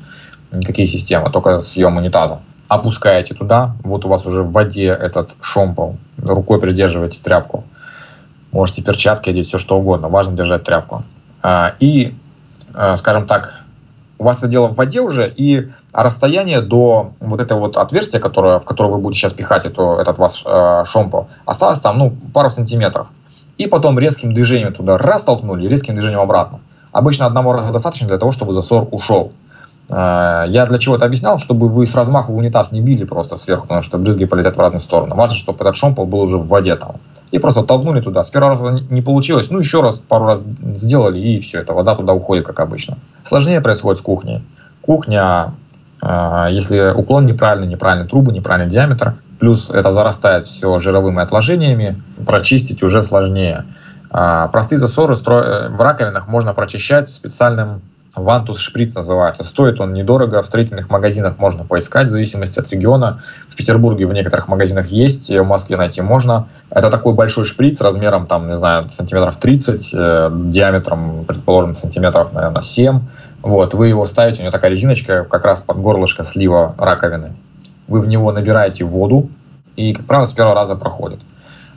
никакие 0.50 0.88
системы, 0.88 1.30
только 1.30 1.60
съем 1.60 1.98
унитаза. 1.98 2.40
Опускаете 2.66 3.36
туда, 3.36 3.76
вот 3.84 4.04
у 4.04 4.08
вас 4.08 4.26
уже 4.26 4.42
в 4.42 4.50
воде 4.50 4.86
этот 4.86 5.36
шомпол, 5.40 5.98
рукой 6.18 6.58
придерживаете 6.58 7.20
тряпку. 7.22 7.64
Можете 8.50 8.82
перчатки 8.82 9.30
одеть, 9.30 9.46
все 9.46 9.58
что 9.58 9.78
угодно, 9.78 10.08
важно 10.08 10.36
держать 10.36 10.64
тряпку. 10.64 11.04
А, 11.44 11.74
и, 11.78 12.12
а, 12.74 12.96
скажем 12.96 13.28
так, 13.28 13.59
у 14.20 14.24
вас 14.24 14.36
это 14.38 14.48
дело 14.48 14.68
в 14.68 14.76
воде 14.76 15.00
уже, 15.00 15.32
и 15.34 15.68
расстояние 15.94 16.60
до 16.60 17.12
вот 17.20 17.40
этого 17.40 17.60
вот 17.60 17.78
отверстия, 17.78 18.20
которое, 18.20 18.58
в 18.58 18.66
которое 18.66 18.90
вы 18.92 18.98
будете 18.98 19.20
сейчас 19.20 19.32
пихать 19.32 19.64
эту, 19.64 19.94
этот 19.94 20.18
ваш 20.18 20.44
э, 20.44 20.84
шомпол, 20.84 21.26
осталось 21.46 21.80
там, 21.80 21.98
ну, 21.98 22.14
пару 22.34 22.50
сантиметров. 22.50 23.08
И 23.56 23.66
потом 23.66 23.98
резким 23.98 24.34
движением 24.34 24.74
туда 24.74 24.98
раз 24.98 25.24
толкнули, 25.24 25.66
резким 25.66 25.94
движением 25.94 26.20
обратно. 26.20 26.60
Обычно 26.92 27.24
одного 27.24 27.54
раза 27.54 27.72
достаточно 27.72 28.08
для 28.08 28.18
того, 28.18 28.30
чтобы 28.30 28.52
засор 28.52 28.86
ушел. 28.90 29.32
Э, 29.91 30.45
я 30.49 30.66
для 30.66 30.78
чего 30.78 30.97
это 30.97 31.05
объяснял, 31.05 31.38
чтобы 31.38 31.68
вы 31.68 31.84
с 31.84 31.95
размаху 31.97 32.32
в 32.32 32.36
унитаз 32.36 32.70
не 32.72 32.80
били 32.80 33.05
просто 33.05 33.36
сверху, 33.36 33.62
потому 33.62 33.82
что 33.82 33.99
брызги 33.99 34.24
полетят 34.24 34.57
в 34.57 34.61
разные 34.61 34.80
стороны. 34.80 35.14
Важно, 35.14 35.36
чтобы 35.36 35.59
этот 35.61 35.76
шомпол 35.76 36.07
был 36.07 36.20
уже 36.20 36.38
в 36.38 36.47
воде 36.47 36.76
там. 36.76 36.97
И 37.32 37.38
просто 37.38 37.62
толкнули 37.62 38.01
туда. 38.01 38.22
С 38.22 38.30
первого 38.30 38.53
раза 38.53 38.84
не 38.91 39.03
получилось, 39.03 39.51
ну 39.51 39.59
еще 39.59 39.82
раз, 39.82 39.99
пару 39.99 40.26
раз 40.26 40.45
сделали, 40.74 41.18
и 41.18 41.41
все, 41.41 41.61
эта 41.61 41.72
вода 41.72 41.97
туда 41.97 42.12
уходит, 42.12 42.47
как 42.47 42.61
обычно. 42.61 42.99
Сложнее 43.24 43.61
происходит 43.61 43.99
с 43.99 44.03
кухней. 44.03 44.43
Кухня, 44.80 45.55
э, 46.03 46.49
если 46.53 46.93
уклон 46.95 47.26
неправильный, 47.26 47.66
неправильные 47.66 48.09
трубы, 48.09 48.32
неправильный 48.32 48.70
диаметр, 48.70 49.14
плюс 49.41 49.70
это 49.70 49.91
зарастает 49.91 50.47
все 50.47 50.78
жировыми 50.78 51.20
отложениями, 51.20 52.01
прочистить 52.26 52.84
уже 52.84 53.03
сложнее. 53.03 53.64
Э, 54.12 54.49
простые 54.53 54.78
засоры 54.78 55.14
в 55.14 55.80
раковинах 55.80 56.28
можно 56.28 56.55
прочищать 56.55 57.09
специальным 57.09 57.82
Вантус 58.14 58.58
шприц 58.58 58.94
называется. 58.94 59.44
Стоит 59.44 59.80
он 59.80 59.92
недорого. 59.92 60.42
В 60.42 60.46
строительных 60.46 60.90
магазинах 60.90 61.38
можно 61.38 61.64
поискать, 61.64 62.08
в 62.08 62.11
зависимости 62.11 62.58
от 62.58 62.70
региона. 62.70 63.20
В 63.48 63.56
Петербурге 63.56 64.06
в 64.06 64.12
некоторых 64.12 64.48
магазинах 64.48 64.88
есть, 64.88 65.30
в 65.30 65.44
Москве 65.44 65.76
найти 65.76 66.02
можно. 66.02 66.48
Это 66.70 66.90
такой 66.90 67.14
большой 67.14 67.44
шприц 67.44 67.80
размером, 67.80 68.26
там, 68.26 68.48
не 68.48 68.56
знаю, 68.56 68.90
сантиметров 68.90 69.36
30, 69.36 69.94
э, 69.94 70.30
диаметром, 70.32 71.24
предположим, 71.26 71.74
сантиметров, 71.74 72.32
наверное, 72.32 72.62
7. 72.62 73.00
Вот, 73.42 73.74
вы 73.74 73.88
его 73.88 74.04
ставите, 74.04 74.40
у 74.40 74.42
него 74.42 74.52
такая 74.52 74.70
резиночка 74.70 75.24
как 75.24 75.44
раз 75.44 75.61
под 75.61 75.78
горлышко 75.78 76.24
слива 76.24 76.74
раковины. 76.78 77.32
Вы 77.86 78.00
в 78.00 78.08
него 78.08 78.32
набираете 78.32 78.84
воду, 78.84 79.30
и, 79.76 79.94
как 79.94 80.06
правило, 80.06 80.26
с 80.26 80.32
первого 80.32 80.54
раза 80.54 80.74
проходит. 80.74 81.20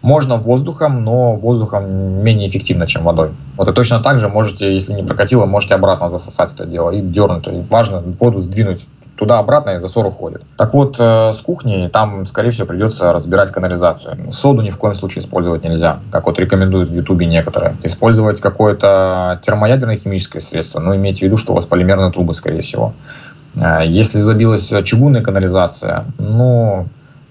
Можно 0.03 0.35
воздухом, 0.35 1.01
но 1.03 1.35
воздухом 1.35 1.89
менее 2.23 2.49
эффективно, 2.49 2.85
чем 2.85 3.03
водой. 3.03 3.29
Вот 3.55 3.69
и 3.69 3.71
точно 3.71 4.01
так 4.01 4.19
же 4.19 4.27
можете, 4.27 4.71
если 4.71 4.91
не 4.93 5.01
прокатило, 5.01 5.45
можете 5.45 5.75
обратно 5.75 6.09
засосать 6.09 6.53
это 6.53 6.65
дело 6.65 6.91
и 6.91 7.01
дернуть. 7.01 7.47
И 7.47 7.63
важно 7.69 8.03
воду 8.19 8.39
сдвинуть 8.39 8.85
туда-обратно, 9.15 9.71
и 9.71 9.79
засор 9.79 10.05
уходит. 10.05 10.41
Так 10.57 10.73
вот, 10.73 10.97
э, 10.99 11.31
с 11.31 11.41
кухней 11.41 11.87
там, 11.87 12.25
скорее 12.25 12.49
всего, 12.49 12.67
придется 12.67 13.13
разбирать 13.13 13.51
канализацию. 13.51 14.17
Соду 14.31 14.61
ни 14.61 14.71
в 14.71 14.77
коем 14.77 14.93
случае 14.93 15.23
использовать 15.23 15.63
нельзя, 15.63 15.99
как 16.11 16.25
вот 16.25 16.37
рекомендуют 16.37 16.89
в 16.89 16.93
Ютубе 16.93 17.25
некоторые. 17.25 17.77
Использовать 17.83 18.41
какое-то 18.41 19.39
термоядерное 19.41 19.95
химическое 19.95 20.41
средство, 20.41 20.81
но 20.81 20.95
имейте 20.95 21.19
в 21.19 21.23
виду, 21.23 21.37
что 21.37 21.53
у 21.53 21.55
вас 21.55 21.65
полимерные 21.65 22.11
трубы, 22.11 22.33
скорее 22.33 22.61
всего. 22.61 22.93
Э, 23.55 23.81
если 23.85 24.19
забилась 24.19 24.73
чугунная 24.83 25.21
канализация, 25.21 26.03
ну, 26.17 26.87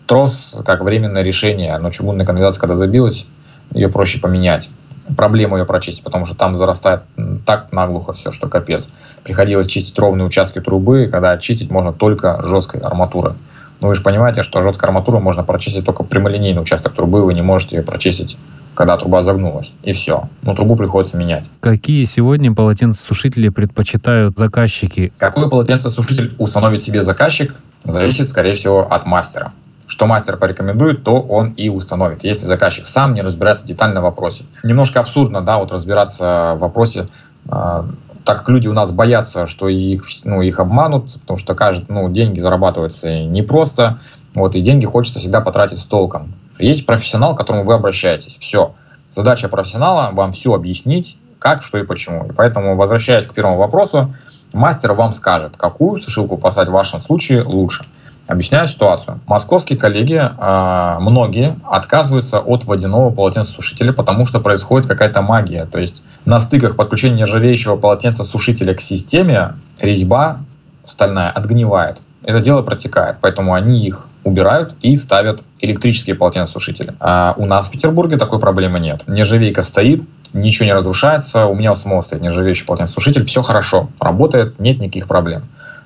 трос 0.06 0.56
как 0.64 0.82
временное 0.82 1.22
решение, 1.22 1.76
но 1.78 1.90
чугунная 1.90 2.26
канализация, 2.26 2.60
когда 2.60 2.76
забилась, 2.76 3.26
ее 3.72 3.88
проще 3.88 4.20
поменять. 4.20 4.70
Проблему 5.16 5.56
ее 5.56 5.64
прочистить, 5.64 6.04
потому 6.04 6.24
что 6.24 6.36
там 6.36 6.54
зарастает 6.54 7.02
так 7.44 7.72
наглухо 7.72 8.12
все, 8.12 8.30
что 8.30 8.48
капец. 8.48 8.88
Приходилось 9.24 9.66
чистить 9.66 9.98
ровные 9.98 10.24
участки 10.24 10.60
трубы, 10.60 11.08
когда 11.10 11.36
чистить 11.38 11.70
можно 11.70 11.92
только 11.92 12.40
жесткой 12.42 12.80
арматурой. 12.80 13.32
Но 13.80 13.88
вы 13.88 13.96
же 13.96 14.02
понимаете, 14.02 14.42
что 14.42 14.62
жесткой 14.62 14.88
арматурой 14.88 15.20
можно 15.20 15.42
прочистить 15.42 15.84
только 15.84 16.04
прямолинейный 16.04 16.62
участок 16.62 16.94
трубы, 16.94 17.24
вы 17.24 17.34
не 17.34 17.42
можете 17.42 17.76
ее 17.76 17.82
прочистить 17.82 18.38
когда 18.74 18.96
труба 18.96 19.20
загнулась, 19.22 19.74
и 19.82 19.92
все. 19.92 20.30
Но 20.42 20.54
трубу 20.54 20.76
приходится 20.76 21.16
менять. 21.16 21.50
Какие 21.60 22.04
сегодня 22.04 22.54
полотенцесушители 22.54 23.50
предпочитают 23.50 24.38
заказчики? 24.38 25.12
Какой 25.18 25.50
полотенцесушитель 25.50 26.34
установит 26.38 26.82
себе 26.82 27.02
заказчик, 27.02 27.54
зависит, 27.84 28.30
скорее 28.30 28.54
всего, 28.54 28.90
от 28.90 29.06
мастера 29.06 29.52
что 29.92 30.06
мастер 30.06 30.38
порекомендует, 30.38 31.04
то 31.04 31.20
он 31.20 31.50
и 31.50 31.68
установит, 31.68 32.24
если 32.24 32.46
заказчик 32.46 32.86
сам 32.86 33.12
не 33.12 33.20
разбирается 33.20 33.66
детально 33.66 34.00
в 34.00 34.04
вопросе. 34.04 34.44
Немножко 34.62 35.00
абсурдно, 35.00 35.42
да, 35.42 35.58
вот 35.58 35.70
разбираться 35.70 36.54
в 36.56 36.60
вопросе, 36.60 37.08
э, 37.44 37.82
так 38.24 38.38
как 38.38 38.48
люди 38.48 38.68
у 38.68 38.72
нас 38.72 38.90
боятся, 38.90 39.46
что 39.46 39.68
их, 39.68 40.04
ну, 40.24 40.40
их 40.40 40.60
обманут, 40.60 41.12
потому 41.20 41.36
что 41.36 41.54
кажется, 41.54 41.92
ну, 41.92 42.08
деньги 42.08 42.40
зарабатываются 42.40 43.24
непросто, 43.24 43.98
вот, 44.32 44.54
и 44.54 44.62
деньги 44.62 44.86
хочется 44.86 45.18
всегда 45.18 45.42
потратить 45.42 45.78
с 45.78 45.84
толком. 45.84 46.32
Есть 46.58 46.86
профессионал, 46.86 47.34
к 47.34 47.38
которому 47.38 47.64
вы 47.64 47.74
обращаетесь, 47.74 48.38
все. 48.38 48.72
Задача 49.10 49.50
профессионала 49.50 50.08
вам 50.14 50.32
все 50.32 50.54
объяснить, 50.54 51.18
как, 51.38 51.62
что 51.62 51.76
и 51.76 51.84
почему. 51.84 52.24
И 52.24 52.32
поэтому, 52.32 52.76
возвращаясь 52.76 53.26
к 53.26 53.34
первому 53.34 53.58
вопросу, 53.58 54.14
мастер 54.54 54.94
вам 54.94 55.12
скажет, 55.12 55.58
какую 55.58 56.00
сушилку 56.00 56.38
поставить 56.38 56.70
в 56.70 56.72
вашем 56.72 56.98
случае 56.98 57.42
лучше. 57.42 57.84
Объясняю 58.26 58.66
ситуацию. 58.66 59.20
Московские 59.26 59.78
коллеги, 59.78 60.20
э, 60.22 60.96
многие, 61.00 61.56
отказываются 61.68 62.38
от 62.40 62.64
водяного 62.64 63.10
полотенцесушителя, 63.10 63.92
потому 63.92 64.26
что 64.26 64.40
происходит 64.40 64.86
какая-то 64.86 65.22
магия. 65.22 65.66
То 65.66 65.78
есть 65.78 66.02
на 66.24 66.38
стыках 66.38 66.76
подключения 66.76 67.16
нержавеющего 67.16 67.76
полотенцесушителя 67.76 68.74
к 68.74 68.80
системе 68.80 69.54
резьба 69.80 70.38
стальная 70.84 71.30
отгнивает. 71.30 72.02
Это 72.22 72.40
дело 72.40 72.62
протекает, 72.62 73.16
поэтому 73.20 73.54
они 73.54 73.84
их 73.84 74.06
убирают 74.24 74.74
и 74.82 74.94
ставят 74.94 75.42
электрические 75.58 76.14
полотенцесушители. 76.14 76.94
А 77.00 77.34
у 77.36 77.46
нас 77.46 77.68
в 77.68 77.72
Петербурге 77.72 78.16
такой 78.16 78.38
проблемы 78.38 78.78
нет. 78.78 79.02
Нержавейка 79.08 79.62
стоит, 79.62 80.02
ничего 80.32 80.66
не 80.66 80.74
разрушается. 80.74 81.46
У 81.46 81.56
меня 81.56 81.72
у 81.72 81.74
самого 81.74 82.00
стоит 82.02 82.22
нержавеющий 82.22 82.64
полотенцесушитель, 82.64 83.24
все 83.24 83.42
хорошо, 83.42 83.88
работает, 84.00 84.60
нет 84.60 84.78
никаких 84.78 85.08
проблем. 85.08 85.42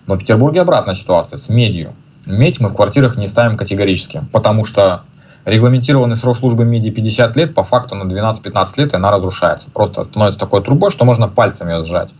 Но 0.07 0.15
в 0.15 0.19
Петербурге 0.19 0.61
обратная 0.61 0.95
ситуация 0.95 1.39
с 1.39 1.49
медью. 1.49 1.93
Медь 2.27 2.61
мы 2.61 2.69
в 2.69 2.75
квартирах 2.75 3.17
не 3.17 3.27
ставим 3.27 3.57
категорически, 3.57 4.23
потому 4.33 4.65
что 4.65 5.03
регламентированный 5.45 6.17
срок 6.17 6.37
службы 6.37 6.65
меди 6.65 6.91
50 6.91 7.37
лет, 7.37 7.55
по 7.55 7.63
факту 7.63 7.95
на 7.95 8.03
12-15 8.03 8.67
лет 8.79 8.95
она 8.95 9.11
разрушается. 9.11 9.71
Просто 9.71 10.03
становится 10.03 10.41
такой 10.41 10.63
трубой, 10.63 10.91
что 10.91 11.05
можно 11.05 11.29
пальцами 11.29 11.73
ее 11.73 11.81
сжать 11.81 12.15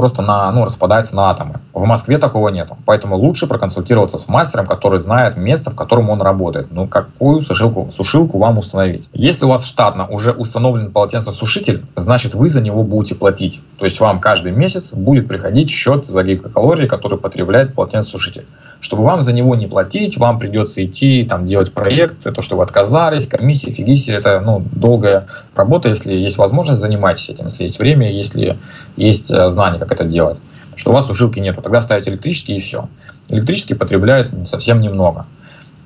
просто 0.00 0.22
на, 0.22 0.50
ну, 0.52 0.64
распадается 0.64 1.16
на 1.16 1.30
атомы. 1.30 1.60
В 1.74 1.84
Москве 1.84 2.18
такого 2.18 2.48
нету. 2.48 2.76
Поэтому 2.86 3.16
лучше 3.16 3.46
проконсультироваться 3.46 4.18
с 4.18 4.28
мастером, 4.28 4.66
который 4.66 4.98
знает 4.98 5.36
место, 5.36 5.70
в 5.70 5.76
котором 5.76 6.10
он 6.10 6.22
работает. 6.22 6.68
Ну, 6.70 6.86
какую 6.86 7.42
сушилку, 7.42 7.90
сушилку 7.90 8.38
вам 8.38 8.56
установить. 8.58 9.08
Если 9.12 9.44
у 9.44 9.48
вас 9.48 9.66
штатно 9.66 10.06
уже 10.06 10.32
установлен 10.32 10.90
полотенцесушитель, 10.90 11.84
значит 11.96 12.34
вы 12.34 12.48
за 12.48 12.60
него 12.60 12.82
будете 12.82 13.14
платить. 13.14 13.62
То 13.78 13.84
есть 13.84 14.00
вам 14.00 14.20
каждый 14.20 14.52
месяц 14.52 14.94
будет 14.94 15.28
приходить 15.28 15.68
счет 15.68 16.06
за 16.06 16.22
гигакалории, 16.22 16.86
который 16.86 17.18
потребляет 17.18 17.74
полотенцесушитель. 17.74 18.46
Чтобы 18.80 19.04
вам 19.04 19.20
за 19.20 19.32
него 19.32 19.54
не 19.54 19.66
платить, 19.66 20.16
вам 20.16 20.38
придется 20.38 20.84
идти, 20.84 21.24
там, 21.24 21.46
делать 21.46 21.72
проект, 21.72 22.22
то, 22.34 22.42
что 22.42 22.56
вы 22.56 22.62
отказались, 22.62 23.26
комиссия, 23.26 23.70
фигисия, 23.70 24.16
это 24.16 24.40
ну, 24.40 24.64
долгая 24.72 25.26
работа, 25.54 25.90
если 25.90 26.14
есть 26.14 26.38
возможность, 26.38 26.80
занимайтесь 26.80 27.28
этим, 27.28 27.46
если 27.46 27.64
есть 27.64 27.78
время, 27.78 28.10
если 28.10 28.56
есть 28.96 29.30
э, 29.30 29.48
знания, 29.50 29.78
как 29.78 29.92
это 29.92 30.04
делать. 30.04 30.40
Что 30.76 30.90
у 30.90 30.94
вас 30.94 31.06
сушилки 31.06 31.38
нету, 31.40 31.60
тогда 31.60 31.80
ставите 31.82 32.10
электрический 32.10 32.56
и 32.56 32.60
все. 32.60 32.88
Электрический 33.28 33.74
потребляет 33.74 34.30
совсем 34.48 34.80
немного. 34.80 35.26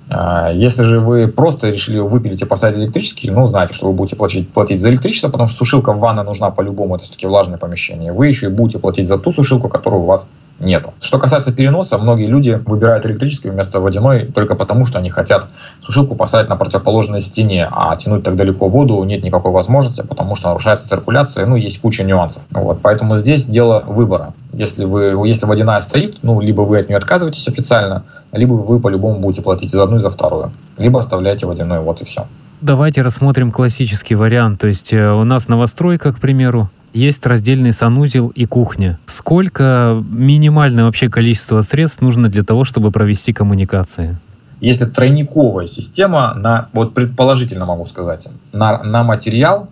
А, 0.09 0.53
если 0.53 0.83
же 0.83 1.01
вы 1.01 1.29
просто 1.29 1.71
решили 1.71 1.99
выпилить 1.99 2.43
и 2.43 2.45
поставить 2.45 2.77
электрический, 2.77 3.31
ну, 3.31 3.47
знаете, 3.47 3.75
что 3.75 3.89
вы 3.89 3.95
будете 3.95 4.17
платить, 4.17 4.49
платить 4.51 4.81
за 4.81 4.91
электричество, 4.91 5.29
потому 5.29 5.49
что 5.49 5.59
сушилка 5.59 5.93
в 5.93 5.99
ванной 5.99 6.25
нужна 6.25 6.51
по-любому, 6.51 6.95
это 6.95 7.05
все-таки 7.05 7.27
влажное 7.27 7.59
помещение. 7.59 8.13
Вы 8.13 8.29
еще 8.29 8.47
и 8.47 8.51
будете 8.51 8.79
платить 8.79 9.09
за 9.09 9.19
ту 9.19 9.33
сушилку, 9.33 9.69
которая 9.69 10.01
у 10.01 10.05
вас 10.05 10.27
нету. 10.61 10.95
Что 11.01 11.19
касается 11.19 11.53
переноса, 11.53 11.99
многие 11.99 12.27
люди 12.27 12.61
выбирают 12.67 13.05
электрический 13.07 13.51
вместо 13.51 13.81
водяной 13.81 14.27
только 14.27 14.55
потому, 14.55 14.87
что 14.87 14.99
они 14.99 15.11
хотят 15.11 15.49
сушилку 15.81 16.15
поставить 16.15 16.49
на 16.49 16.57
противоположной 16.57 17.21
стене, 17.21 17.69
а 17.71 17.95
тянуть 17.97 18.25
так 18.25 18.37
далеко 18.37 18.69
воду 18.69 19.03
нет 19.05 19.23
никакой 19.23 19.53
возможности, 19.53 20.03
потому 20.03 20.35
что 20.35 20.49
нарушается 20.49 20.89
циркуляция, 20.89 21.47
ну, 21.47 21.57
есть 21.57 21.81
куча 21.81 22.05
нюансов. 22.05 22.45
Вот, 22.51 22.81
поэтому 22.83 23.17
здесь 23.17 23.47
дело 23.47 23.83
выбора. 23.87 24.35
Если, 24.53 24.85
вы, 24.85 25.27
если 25.27 25.47
водяная 25.47 25.81
стоит, 25.81 26.19
ну, 26.23 26.41
либо 26.41 26.63
вы 26.63 26.79
от 26.79 26.89
нее 26.89 26.99
отказываетесь 26.99 27.49
официально, 27.49 28.05
либо 28.33 28.55
вы 28.55 28.81
по-любому 28.81 29.19
будете 29.19 29.43
платить 29.43 29.71
за 29.71 29.83
одну 29.83 29.97
и 29.97 29.99
за 30.01 30.11
вторую, 30.11 30.53
либо 30.79 30.99
оставляете 31.01 31.47
водяной, 31.47 31.81
вот 31.81 32.01
и 32.01 32.05
все. 32.05 32.27
Давайте 32.61 33.03
рассмотрим 33.03 33.51
классический 33.51 34.15
вариант. 34.15 34.61
То 34.61 34.67
есть 34.67 34.93
э, 34.93 35.11
у 35.11 35.25
нас 35.25 35.49
новостройка, 35.49 36.13
к 36.13 36.21
примеру, 36.21 36.71
есть 36.93 37.27
раздельный 37.27 37.73
санузел 37.73 38.29
и 38.29 38.47
кухня. 38.47 38.99
Сколько 39.07 40.03
минимальное 40.09 40.85
вообще 40.85 41.11
количество 41.11 41.61
средств 41.61 42.01
нужно 42.01 42.29
для 42.29 42.45
того, 42.45 42.65
чтобы 42.65 42.91
провести 42.91 43.33
коммуникации? 43.33 44.17
Если 44.61 44.87
тройниковая 44.87 45.67
система, 45.67 46.33
на, 46.35 46.69
вот 46.73 46.95
предположительно 46.95 47.67
могу 47.67 47.85
сказать, 47.85 48.29
на, 48.53 48.83
на 48.83 49.03
материал, 49.03 49.69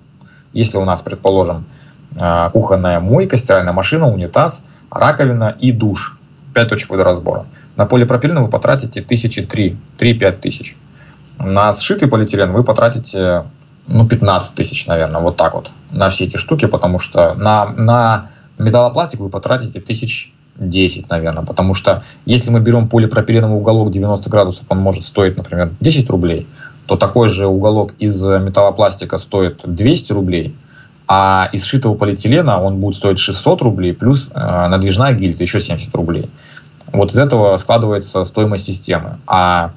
если 0.52 0.76
у 0.78 0.84
нас, 0.84 1.00
предположим, 1.00 1.64
э, 2.16 2.50
кухонная 2.52 3.00
мойка, 3.00 3.36
стиральная 3.36 3.72
машина, 3.72 4.08
унитаз, 4.08 4.64
раковина 4.90 5.56
и 5.60 5.72
душ, 5.72 6.18
5 6.54 6.68
точек 6.68 6.90
водоразбора. 6.90 7.46
На 7.76 7.86
полипропилен 7.86 8.42
вы 8.42 8.48
потратите 8.48 9.00
тысячи 9.00 9.42
три, 9.42 9.76
3-5 9.98 10.32
тысяч. 10.40 10.76
На 11.44 11.72
сшитый 11.72 12.08
полиэтилен 12.08 12.52
вы 12.52 12.62
потратите 12.62 13.44
ну, 13.88 14.06
15 14.06 14.54
тысяч, 14.54 14.86
наверное, 14.86 15.20
вот 15.20 15.36
так 15.36 15.54
вот 15.54 15.70
на 15.90 16.08
все 16.08 16.24
эти 16.24 16.36
штуки, 16.36 16.66
потому 16.66 16.98
что 16.98 17.34
на, 17.34 17.66
на 17.66 18.26
металлопластик 18.58 19.20
вы 19.20 19.28
потратите 19.28 19.80
тысяч 19.80 20.32
10, 20.56 21.08
наверное, 21.10 21.44
потому 21.44 21.74
что 21.74 22.02
если 22.26 22.50
мы 22.50 22.60
берем 22.60 22.88
полипропиленовый 22.88 23.56
уголок 23.56 23.90
90 23.90 24.30
градусов, 24.30 24.66
он 24.68 24.78
может 24.78 25.02
стоить, 25.04 25.36
например, 25.36 25.72
10 25.80 26.08
рублей, 26.10 26.46
то 26.86 26.96
такой 26.96 27.28
же 27.28 27.46
уголок 27.46 27.92
из 27.98 28.22
металлопластика 28.22 29.18
стоит 29.18 29.60
200 29.64 30.12
рублей, 30.12 30.54
а 31.08 31.48
из 31.52 31.64
сшитого 31.64 31.94
полиэтилена 31.94 32.60
он 32.60 32.78
будет 32.78 32.94
стоить 32.96 33.18
600 33.18 33.62
рублей, 33.62 33.92
плюс 33.92 34.30
э, 34.32 34.68
надвижная 34.68 35.12
гильза 35.12 35.42
еще 35.42 35.58
70 35.58 35.94
рублей. 35.94 36.30
Вот 36.92 37.10
из 37.10 37.18
этого 37.18 37.56
складывается 37.56 38.22
стоимость 38.24 38.64
системы. 38.64 39.18
А 39.26 39.72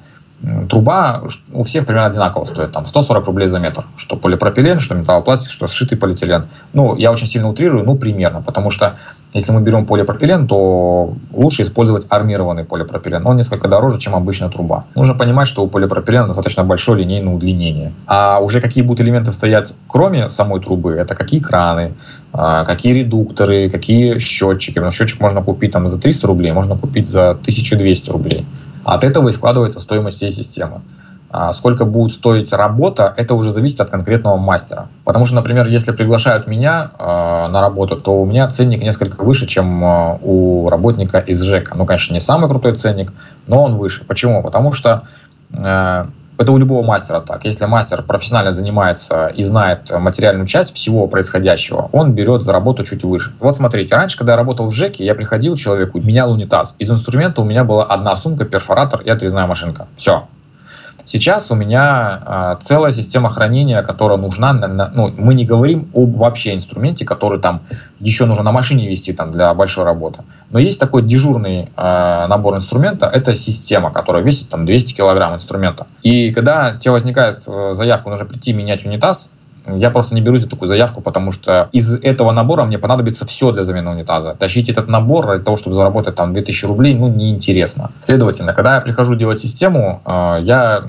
труба 0.68 1.22
у 1.52 1.62
всех 1.62 1.86
примерно 1.86 2.08
одинаково 2.08 2.44
стоит, 2.44 2.72
там 2.72 2.86
140 2.86 3.26
рублей 3.26 3.48
за 3.48 3.58
метр, 3.58 3.84
что 3.96 4.16
полипропилен, 4.16 4.78
что 4.78 4.94
металлопластик, 4.94 5.50
что 5.50 5.66
сшитый 5.66 5.98
полиэтилен. 5.98 6.46
Ну, 6.72 6.96
я 6.96 7.10
очень 7.10 7.26
сильно 7.26 7.48
утрирую, 7.48 7.84
ну, 7.84 7.96
примерно, 7.96 8.42
потому 8.42 8.70
что 8.70 8.96
если 9.32 9.52
мы 9.52 9.60
берем 9.60 9.84
полипропилен, 9.84 10.46
то 10.46 11.14
лучше 11.32 11.62
использовать 11.62 12.06
армированный 12.08 12.64
полипропилен. 12.64 13.26
Он 13.26 13.36
несколько 13.36 13.68
дороже, 13.68 13.98
чем 13.98 14.14
обычная 14.14 14.48
труба. 14.48 14.86
Нужно 14.94 15.14
понимать, 15.14 15.46
что 15.46 15.62
у 15.62 15.68
полипропилена 15.68 16.28
достаточно 16.28 16.64
большое 16.64 17.00
линейное 17.00 17.34
удлинение. 17.34 17.92
А 18.06 18.38
уже 18.40 18.60
какие 18.60 18.82
будут 18.82 19.04
элементы 19.04 19.32
стоять, 19.32 19.74
кроме 19.88 20.28
самой 20.28 20.60
трубы, 20.60 20.92
это 20.92 21.14
какие 21.14 21.40
краны, 21.40 21.92
а, 22.32 22.64
какие 22.64 22.94
редукторы, 22.94 23.68
какие 23.68 24.18
счетчики. 24.18 24.78
Но 24.78 24.90
счетчик 24.90 25.20
можно 25.20 25.42
купить 25.42 25.72
там 25.72 25.86
за 25.88 25.98
300 25.98 26.26
рублей, 26.26 26.52
можно 26.52 26.76
купить 26.76 27.06
за 27.06 27.30
1200 27.32 28.10
рублей. 28.10 28.46
От 28.86 29.02
этого 29.02 29.28
и 29.28 29.32
складывается 29.32 29.80
стоимость 29.80 30.18
всей 30.18 30.30
системы. 30.30 30.80
А 31.28 31.52
сколько 31.52 31.84
будет 31.84 32.12
стоить 32.12 32.52
работа, 32.52 33.12
это 33.16 33.34
уже 33.34 33.50
зависит 33.50 33.80
от 33.80 33.90
конкретного 33.90 34.36
мастера. 34.36 34.86
Потому 35.04 35.24
что, 35.24 35.34
например, 35.34 35.66
если 35.66 35.90
приглашают 35.90 36.46
меня 36.46 36.92
э, 36.96 37.04
на 37.04 37.60
работу, 37.60 37.96
то 37.96 38.22
у 38.22 38.24
меня 38.24 38.48
ценник 38.48 38.80
несколько 38.80 39.24
выше, 39.24 39.46
чем 39.46 39.84
э, 39.84 40.18
у 40.22 40.68
работника 40.68 41.18
из 41.18 41.42
ЖЭКа. 41.42 41.74
Ну, 41.76 41.84
конечно, 41.84 42.14
не 42.14 42.20
самый 42.20 42.48
крутой 42.48 42.76
ценник, 42.76 43.12
но 43.48 43.64
он 43.64 43.76
выше. 43.76 44.04
Почему? 44.04 44.40
Потому 44.40 44.70
что 44.70 45.02
э, 45.52 46.06
это 46.38 46.52
у 46.52 46.58
любого 46.58 46.84
мастера 46.84 47.20
так. 47.20 47.44
Если 47.44 47.64
мастер 47.66 48.02
профессионально 48.02 48.52
занимается 48.52 49.26
и 49.26 49.42
знает 49.42 49.90
материальную 49.90 50.46
часть 50.46 50.74
всего 50.74 51.06
происходящего, 51.06 51.88
он 51.92 52.12
берет 52.12 52.42
за 52.42 52.52
работу 52.52 52.84
чуть 52.84 53.04
выше. 53.04 53.32
Вот 53.40 53.56
смотрите, 53.56 53.94
раньше, 53.94 54.18
когда 54.18 54.32
я 54.32 54.36
работал 54.36 54.66
в 54.66 54.72
ЖЭКе, 54.72 55.04
я 55.04 55.14
приходил 55.14 55.56
человеку, 55.56 56.00
менял 56.00 56.30
унитаз. 56.32 56.74
Из 56.78 56.90
инструмента 56.90 57.40
у 57.40 57.44
меня 57.44 57.64
была 57.64 57.84
одна 57.84 58.14
сумка, 58.16 58.44
перфоратор 58.44 59.00
и 59.00 59.10
отрезная 59.10 59.46
машинка. 59.46 59.86
Все. 59.94 60.26
Сейчас 61.06 61.52
у 61.52 61.54
меня 61.54 62.20
э, 62.26 62.56
целая 62.60 62.90
система 62.90 63.30
хранения, 63.30 63.80
которая 63.82 64.18
нужна. 64.18 64.52
На, 64.52 64.66
на, 64.66 64.88
ну, 64.88 65.14
мы 65.16 65.34
не 65.34 65.44
говорим 65.44 65.88
об 65.94 66.16
вообще 66.16 66.52
инструменте, 66.52 67.04
который 67.04 67.38
там 67.38 67.60
еще 68.00 68.26
нужно 68.26 68.42
на 68.42 68.50
машине 68.50 68.88
вести 68.88 69.12
там, 69.12 69.30
для 69.30 69.54
большой 69.54 69.84
работы. 69.84 70.24
Но 70.50 70.58
есть 70.58 70.80
такой 70.80 71.02
дежурный 71.02 71.70
э, 71.76 72.26
набор 72.26 72.56
инструмента. 72.56 73.06
Это 73.06 73.36
система, 73.36 73.92
которая 73.92 74.24
весит 74.24 74.48
там 74.48 74.66
200 74.66 74.94
килограмм 74.94 75.36
инструмента. 75.36 75.86
И 76.02 76.32
когда 76.32 76.76
тебе 76.76 76.90
возникает 76.90 77.44
э, 77.46 77.70
заявка, 77.74 78.10
нужно 78.10 78.24
прийти 78.24 78.52
менять 78.52 78.84
унитаз, 78.84 79.30
я 79.68 79.90
просто 79.90 80.14
не 80.14 80.20
берусь 80.20 80.42
за 80.42 80.48
такую 80.48 80.68
заявку, 80.68 81.00
потому 81.00 81.32
что 81.32 81.68
из 81.72 81.96
этого 81.96 82.32
набора 82.32 82.64
мне 82.64 82.78
понадобится 82.78 83.26
все 83.26 83.50
для 83.52 83.64
замены 83.64 83.90
унитаза. 83.90 84.34
Тащить 84.38 84.68
этот 84.68 84.88
набор 84.88 85.26
для 85.26 85.44
того, 85.44 85.56
чтобы 85.56 85.74
заработать 85.74 86.14
там 86.14 86.32
2000 86.32 86.66
рублей, 86.66 86.94
ну, 86.94 87.08
неинтересно. 87.08 87.90
Следовательно, 87.98 88.52
когда 88.52 88.76
я 88.76 88.80
прихожу 88.80 89.16
делать 89.16 89.40
систему, 89.40 90.00
э, 90.04 90.38
я 90.42 90.84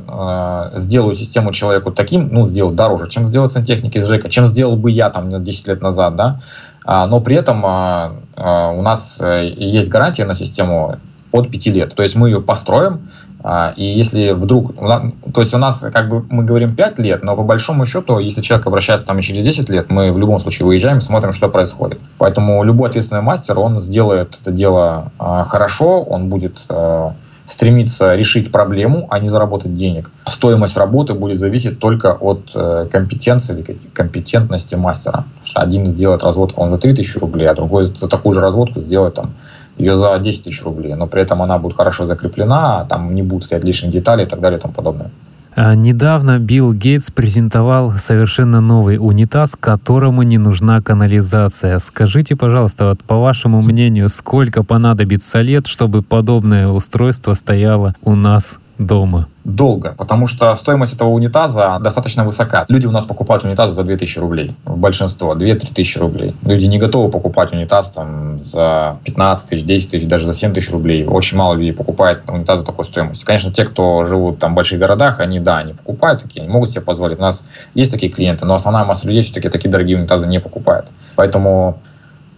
э, 0.74 0.78
сделаю 0.78 1.14
систему 1.14 1.52
человеку 1.52 1.92
таким, 1.92 2.30
ну, 2.32 2.46
сделаю 2.46 2.76
дороже, 2.76 3.10
чем 3.10 3.26
сделать 3.26 3.52
сантехник 3.52 3.96
из 3.96 4.08
ЖЭКа, 4.08 4.30
чем 4.30 4.46
сделал 4.46 4.76
бы 4.76 4.92
я 4.92 5.10
там 5.10 5.44
10 5.44 5.68
лет 5.68 5.82
назад, 5.82 6.16
да. 6.16 6.40
А, 6.86 7.08
но 7.08 7.20
при 7.20 7.36
этом 7.36 7.66
э, 7.66 8.74
у 8.76 8.82
нас 8.82 9.22
есть 9.22 9.90
гарантия 9.90 10.26
на 10.26 10.34
систему 10.34 10.98
от 11.40 11.50
5 11.50 11.68
лет. 11.68 11.96
То 11.96 12.04
есть 12.04 12.16
мы 12.16 12.30
ее 12.30 12.42
построим, 12.42 13.08
а, 13.44 13.74
и 13.76 13.84
если 13.84 14.32
вдруг, 14.32 14.76
то 14.76 15.42
есть 15.42 15.54
у 15.54 15.58
нас, 15.58 15.86
как 15.94 16.10
бы, 16.10 16.26
мы 16.30 16.44
говорим 16.44 16.76
5 16.76 17.00
лет, 17.00 17.24
но 17.24 17.36
по 17.36 17.44
большому 17.44 17.86
счету, 17.86 18.20
если 18.20 18.42
человек 18.42 18.68
обращается 18.68 19.06
там 19.06 19.20
через 19.22 19.44
10 19.44 19.70
лет, 19.70 19.90
мы 19.90 20.12
в 20.12 20.18
любом 20.18 20.40
случае 20.40 20.66
выезжаем, 20.66 21.02
смотрим, 21.02 21.32
что 21.32 21.50
происходит. 21.50 22.00
Поэтому 22.18 22.64
любой 22.64 22.90
ответственный 22.90 23.22
мастер, 23.22 23.60
он 23.60 23.80
сделает 23.80 24.38
это 24.42 24.52
дело 24.52 25.12
а, 25.20 25.44
хорошо, 25.44 26.02
он 26.04 26.30
будет 26.30 26.58
а, 26.70 27.14
стремиться 27.48 28.14
решить 28.16 28.52
проблему, 28.52 29.08
а 29.10 29.20
не 29.20 29.30
заработать 29.30 29.74
денег. 29.74 30.12
Стоимость 30.26 30.76
работы 30.76 31.14
будет 31.14 31.38
зависеть 31.38 31.80
только 31.80 32.14
от 32.14 32.52
э, 32.54 32.88
компетенции 32.92 33.54
или 33.54 33.78
компетентности 33.94 34.76
мастера. 34.76 35.24
Один 35.56 35.86
сделает 35.86 36.26
разводку 36.26 36.62
он 36.62 36.70
за 36.70 36.78
3000 36.78 37.20
рублей, 37.20 37.48
а 37.48 37.54
другой 37.54 37.84
за 37.84 38.10
такую 38.10 38.34
же 38.34 38.42
разводку 38.42 38.82
сделает 38.82 39.14
там 39.14 39.34
ее 39.78 39.96
за 39.96 40.18
10 40.18 40.44
тысяч 40.44 40.64
рублей, 40.64 40.96
но 40.96 41.08
при 41.08 41.22
этом 41.22 41.42
она 41.42 41.58
будет 41.58 41.76
хорошо 41.76 42.06
закреплена, 42.06 42.86
там 42.86 43.14
не 43.14 43.24
будут 43.24 43.44
стоять 43.46 43.64
лишние 43.64 43.92
детали 43.92 44.24
и 44.24 44.26
так 44.26 44.40
далее 44.40 44.60
и 44.60 44.62
тому 44.62 44.74
подобное. 44.74 45.12
А, 45.60 45.74
недавно 45.74 46.38
Билл 46.38 46.72
Гейтс 46.72 47.10
презентовал 47.10 47.94
совершенно 47.94 48.62
новый 48.62 48.98
унитаз, 49.00 49.56
которому 49.60 50.22
не 50.22 50.38
нужна 50.38 50.82
канализация. 50.82 51.80
Скажите, 51.80 52.36
пожалуйста, 52.36 52.90
вот 52.90 53.04
по 53.04 53.18
вашему 53.18 53.64
мнению, 53.64 54.10
сколько 54.10 54.62
понадобится 54.62 55.42
лет, 55.42 55.66
чтобы 55.66 56.04
подобное 56.04 56.68
устройство 56.68 57.34
стояло 57.34 57.96
у 58.04 58.14
нас 58.14 58.60
дома? 58.78 59.28
Долго, 59.44 59.96
потому 59.98 60.28
что 60.28 60.54
стоимость 60.56 60.94
этого 60.94 61.10
унитаза 61.10 61.78
достаточно 61.82 62.26
высока. 62.26 62.66
Люди 62.70 62.86
у 62.86 62.92
нас 62.92 63.06
покупают 63.06 63.44
унитазы 63.44 63.74
за 63.74 63.84
2000 63.84 64.20
рублей. 64.20 64.56
Большинство, 64.66 65.36
2-3 65.36 65.74
тысячи 65.74 65.98
рублей. 65.98 66.36
Люди 66.44 66.68
не 66.68 66.78
готовы 66.78 67.10
покупать 67.10 67.54
унитаз 67.54 67.90
там, 67.90 68.44
за 68.44 68.98
15 69.06 69.50
тысяч, 69.50 69.64
10 69.64 69.92
тысяч, 69.92 70.08
даже 70.08 70.26
за 70.26 70.34
7 70.34 70.54
тысяч 70.54 70.72
рублей. 70.72 71.06
Очень 71.06 71.38
мало 71.38 71.54
людей 71.54 71.74
покупает 71.74 72.30
унитазы 72.30 72.66
такой 72.66 72.86
стоимости. 72.86 73.26
Конечно, 73.26 73.52
те, 73.52 73.66
кто 73.66 74.06
живут 74.06 74.40
там 74.40 74.52
в 74.52 74.56
больших 74.56 74.80
городах, 74.80 75.20
они, 75.20 75.40
да, 75.40 75.58
они 75.60 75.74
покупают 75.74 76.22
такие, 76.22 76.42
они 76.42 76.52
могут 76.52 76.70
себе 76.70 76.82
позволить. 76.82 77.20
У 77.20 77.22
нас 77.22 77.44
есть 77.74 77.92
такие 77.92 78.12
клиенты, 78.12 78.46
но 78.46 78.54
основная 78.54 78.84
масса 78.84 79.08
людей 79.08 79.22
все-таки 79.22 79.50
такие 79.50 79.70
дорогие 79.70 79.98
унитазы 79.98 80.28
не 80.28 80.40
покупают. 80.40 80.88
Поэтому 81.16 81.80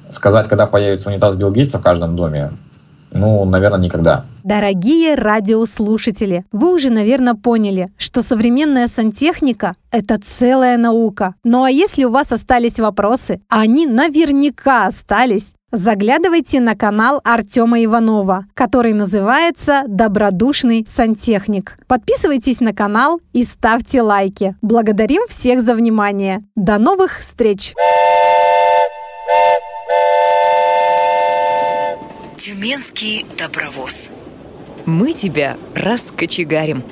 сказать, 0.09 0.47
когда 0.47 0.67
появится 0.67 1.09
унитаз 1.09 1.35
Билл 1.35 1.51
Гейтса 1.51 1.79
в 1.79 1.81
каждом 1.81 2.15
доме, 2.15 2.51
ну, 3.11 3.45
наверное, 3.45 3.79
никогда. 3.79 4.25
Дорогие 4.43 5.15
радиослушатели, 5.15 6.45
вы 6.51 6.73
уже, 6.73 6.89
наверное, 6.89 7.35
поняли, 7.35 7.91
что 7.97 8.21
современная 8.21 8.87
сантехника– 8.87 9.73
это 9.91 10.17
целая 10.19 10.77
наука. 10.77 11.35
Ну 11.43 11.63
а 11.63 11.69
если 11.69 12.05
у 12.05 12.11
вас 12.11 12.31
остались 12.31 12.79
вопросы, 12.79 13.41
а 13.49 13.61
они 13.61 13.85
наверняка 13.85 14.87
остались, 14.87 15.53
Заглядывайте 15.71 16.59
на 16.59 16.73
канал 16.73 17.21
Артема 17.23 17.83
Иванова, 17.83 18.47
который 18.55 18.93
называется 18.93 19.83
«Добродушный 19.87 20.83
сантехник». 20.89 21.77
Подписывайтесь 21.85 22.59
на 22.59 22.73
канал 22.73 23.21
и 23.33 23.43
ставьте 23.43 24.01
лайки. 24.01 24.55
Благодарим 24.63 25.27
всех 25.27 25.61
за 25.61 25.75
внимание. 25.75 26.43
До 26.55 26.79
новых 26.79 27.19
встреч! 27.19 27.75
Тюменский 32.39 33.25
добровоз. 33.37 34.11
Мы 34.85 35.11
тебя 35.11 35.57
раскочегарим. 35.75 36.83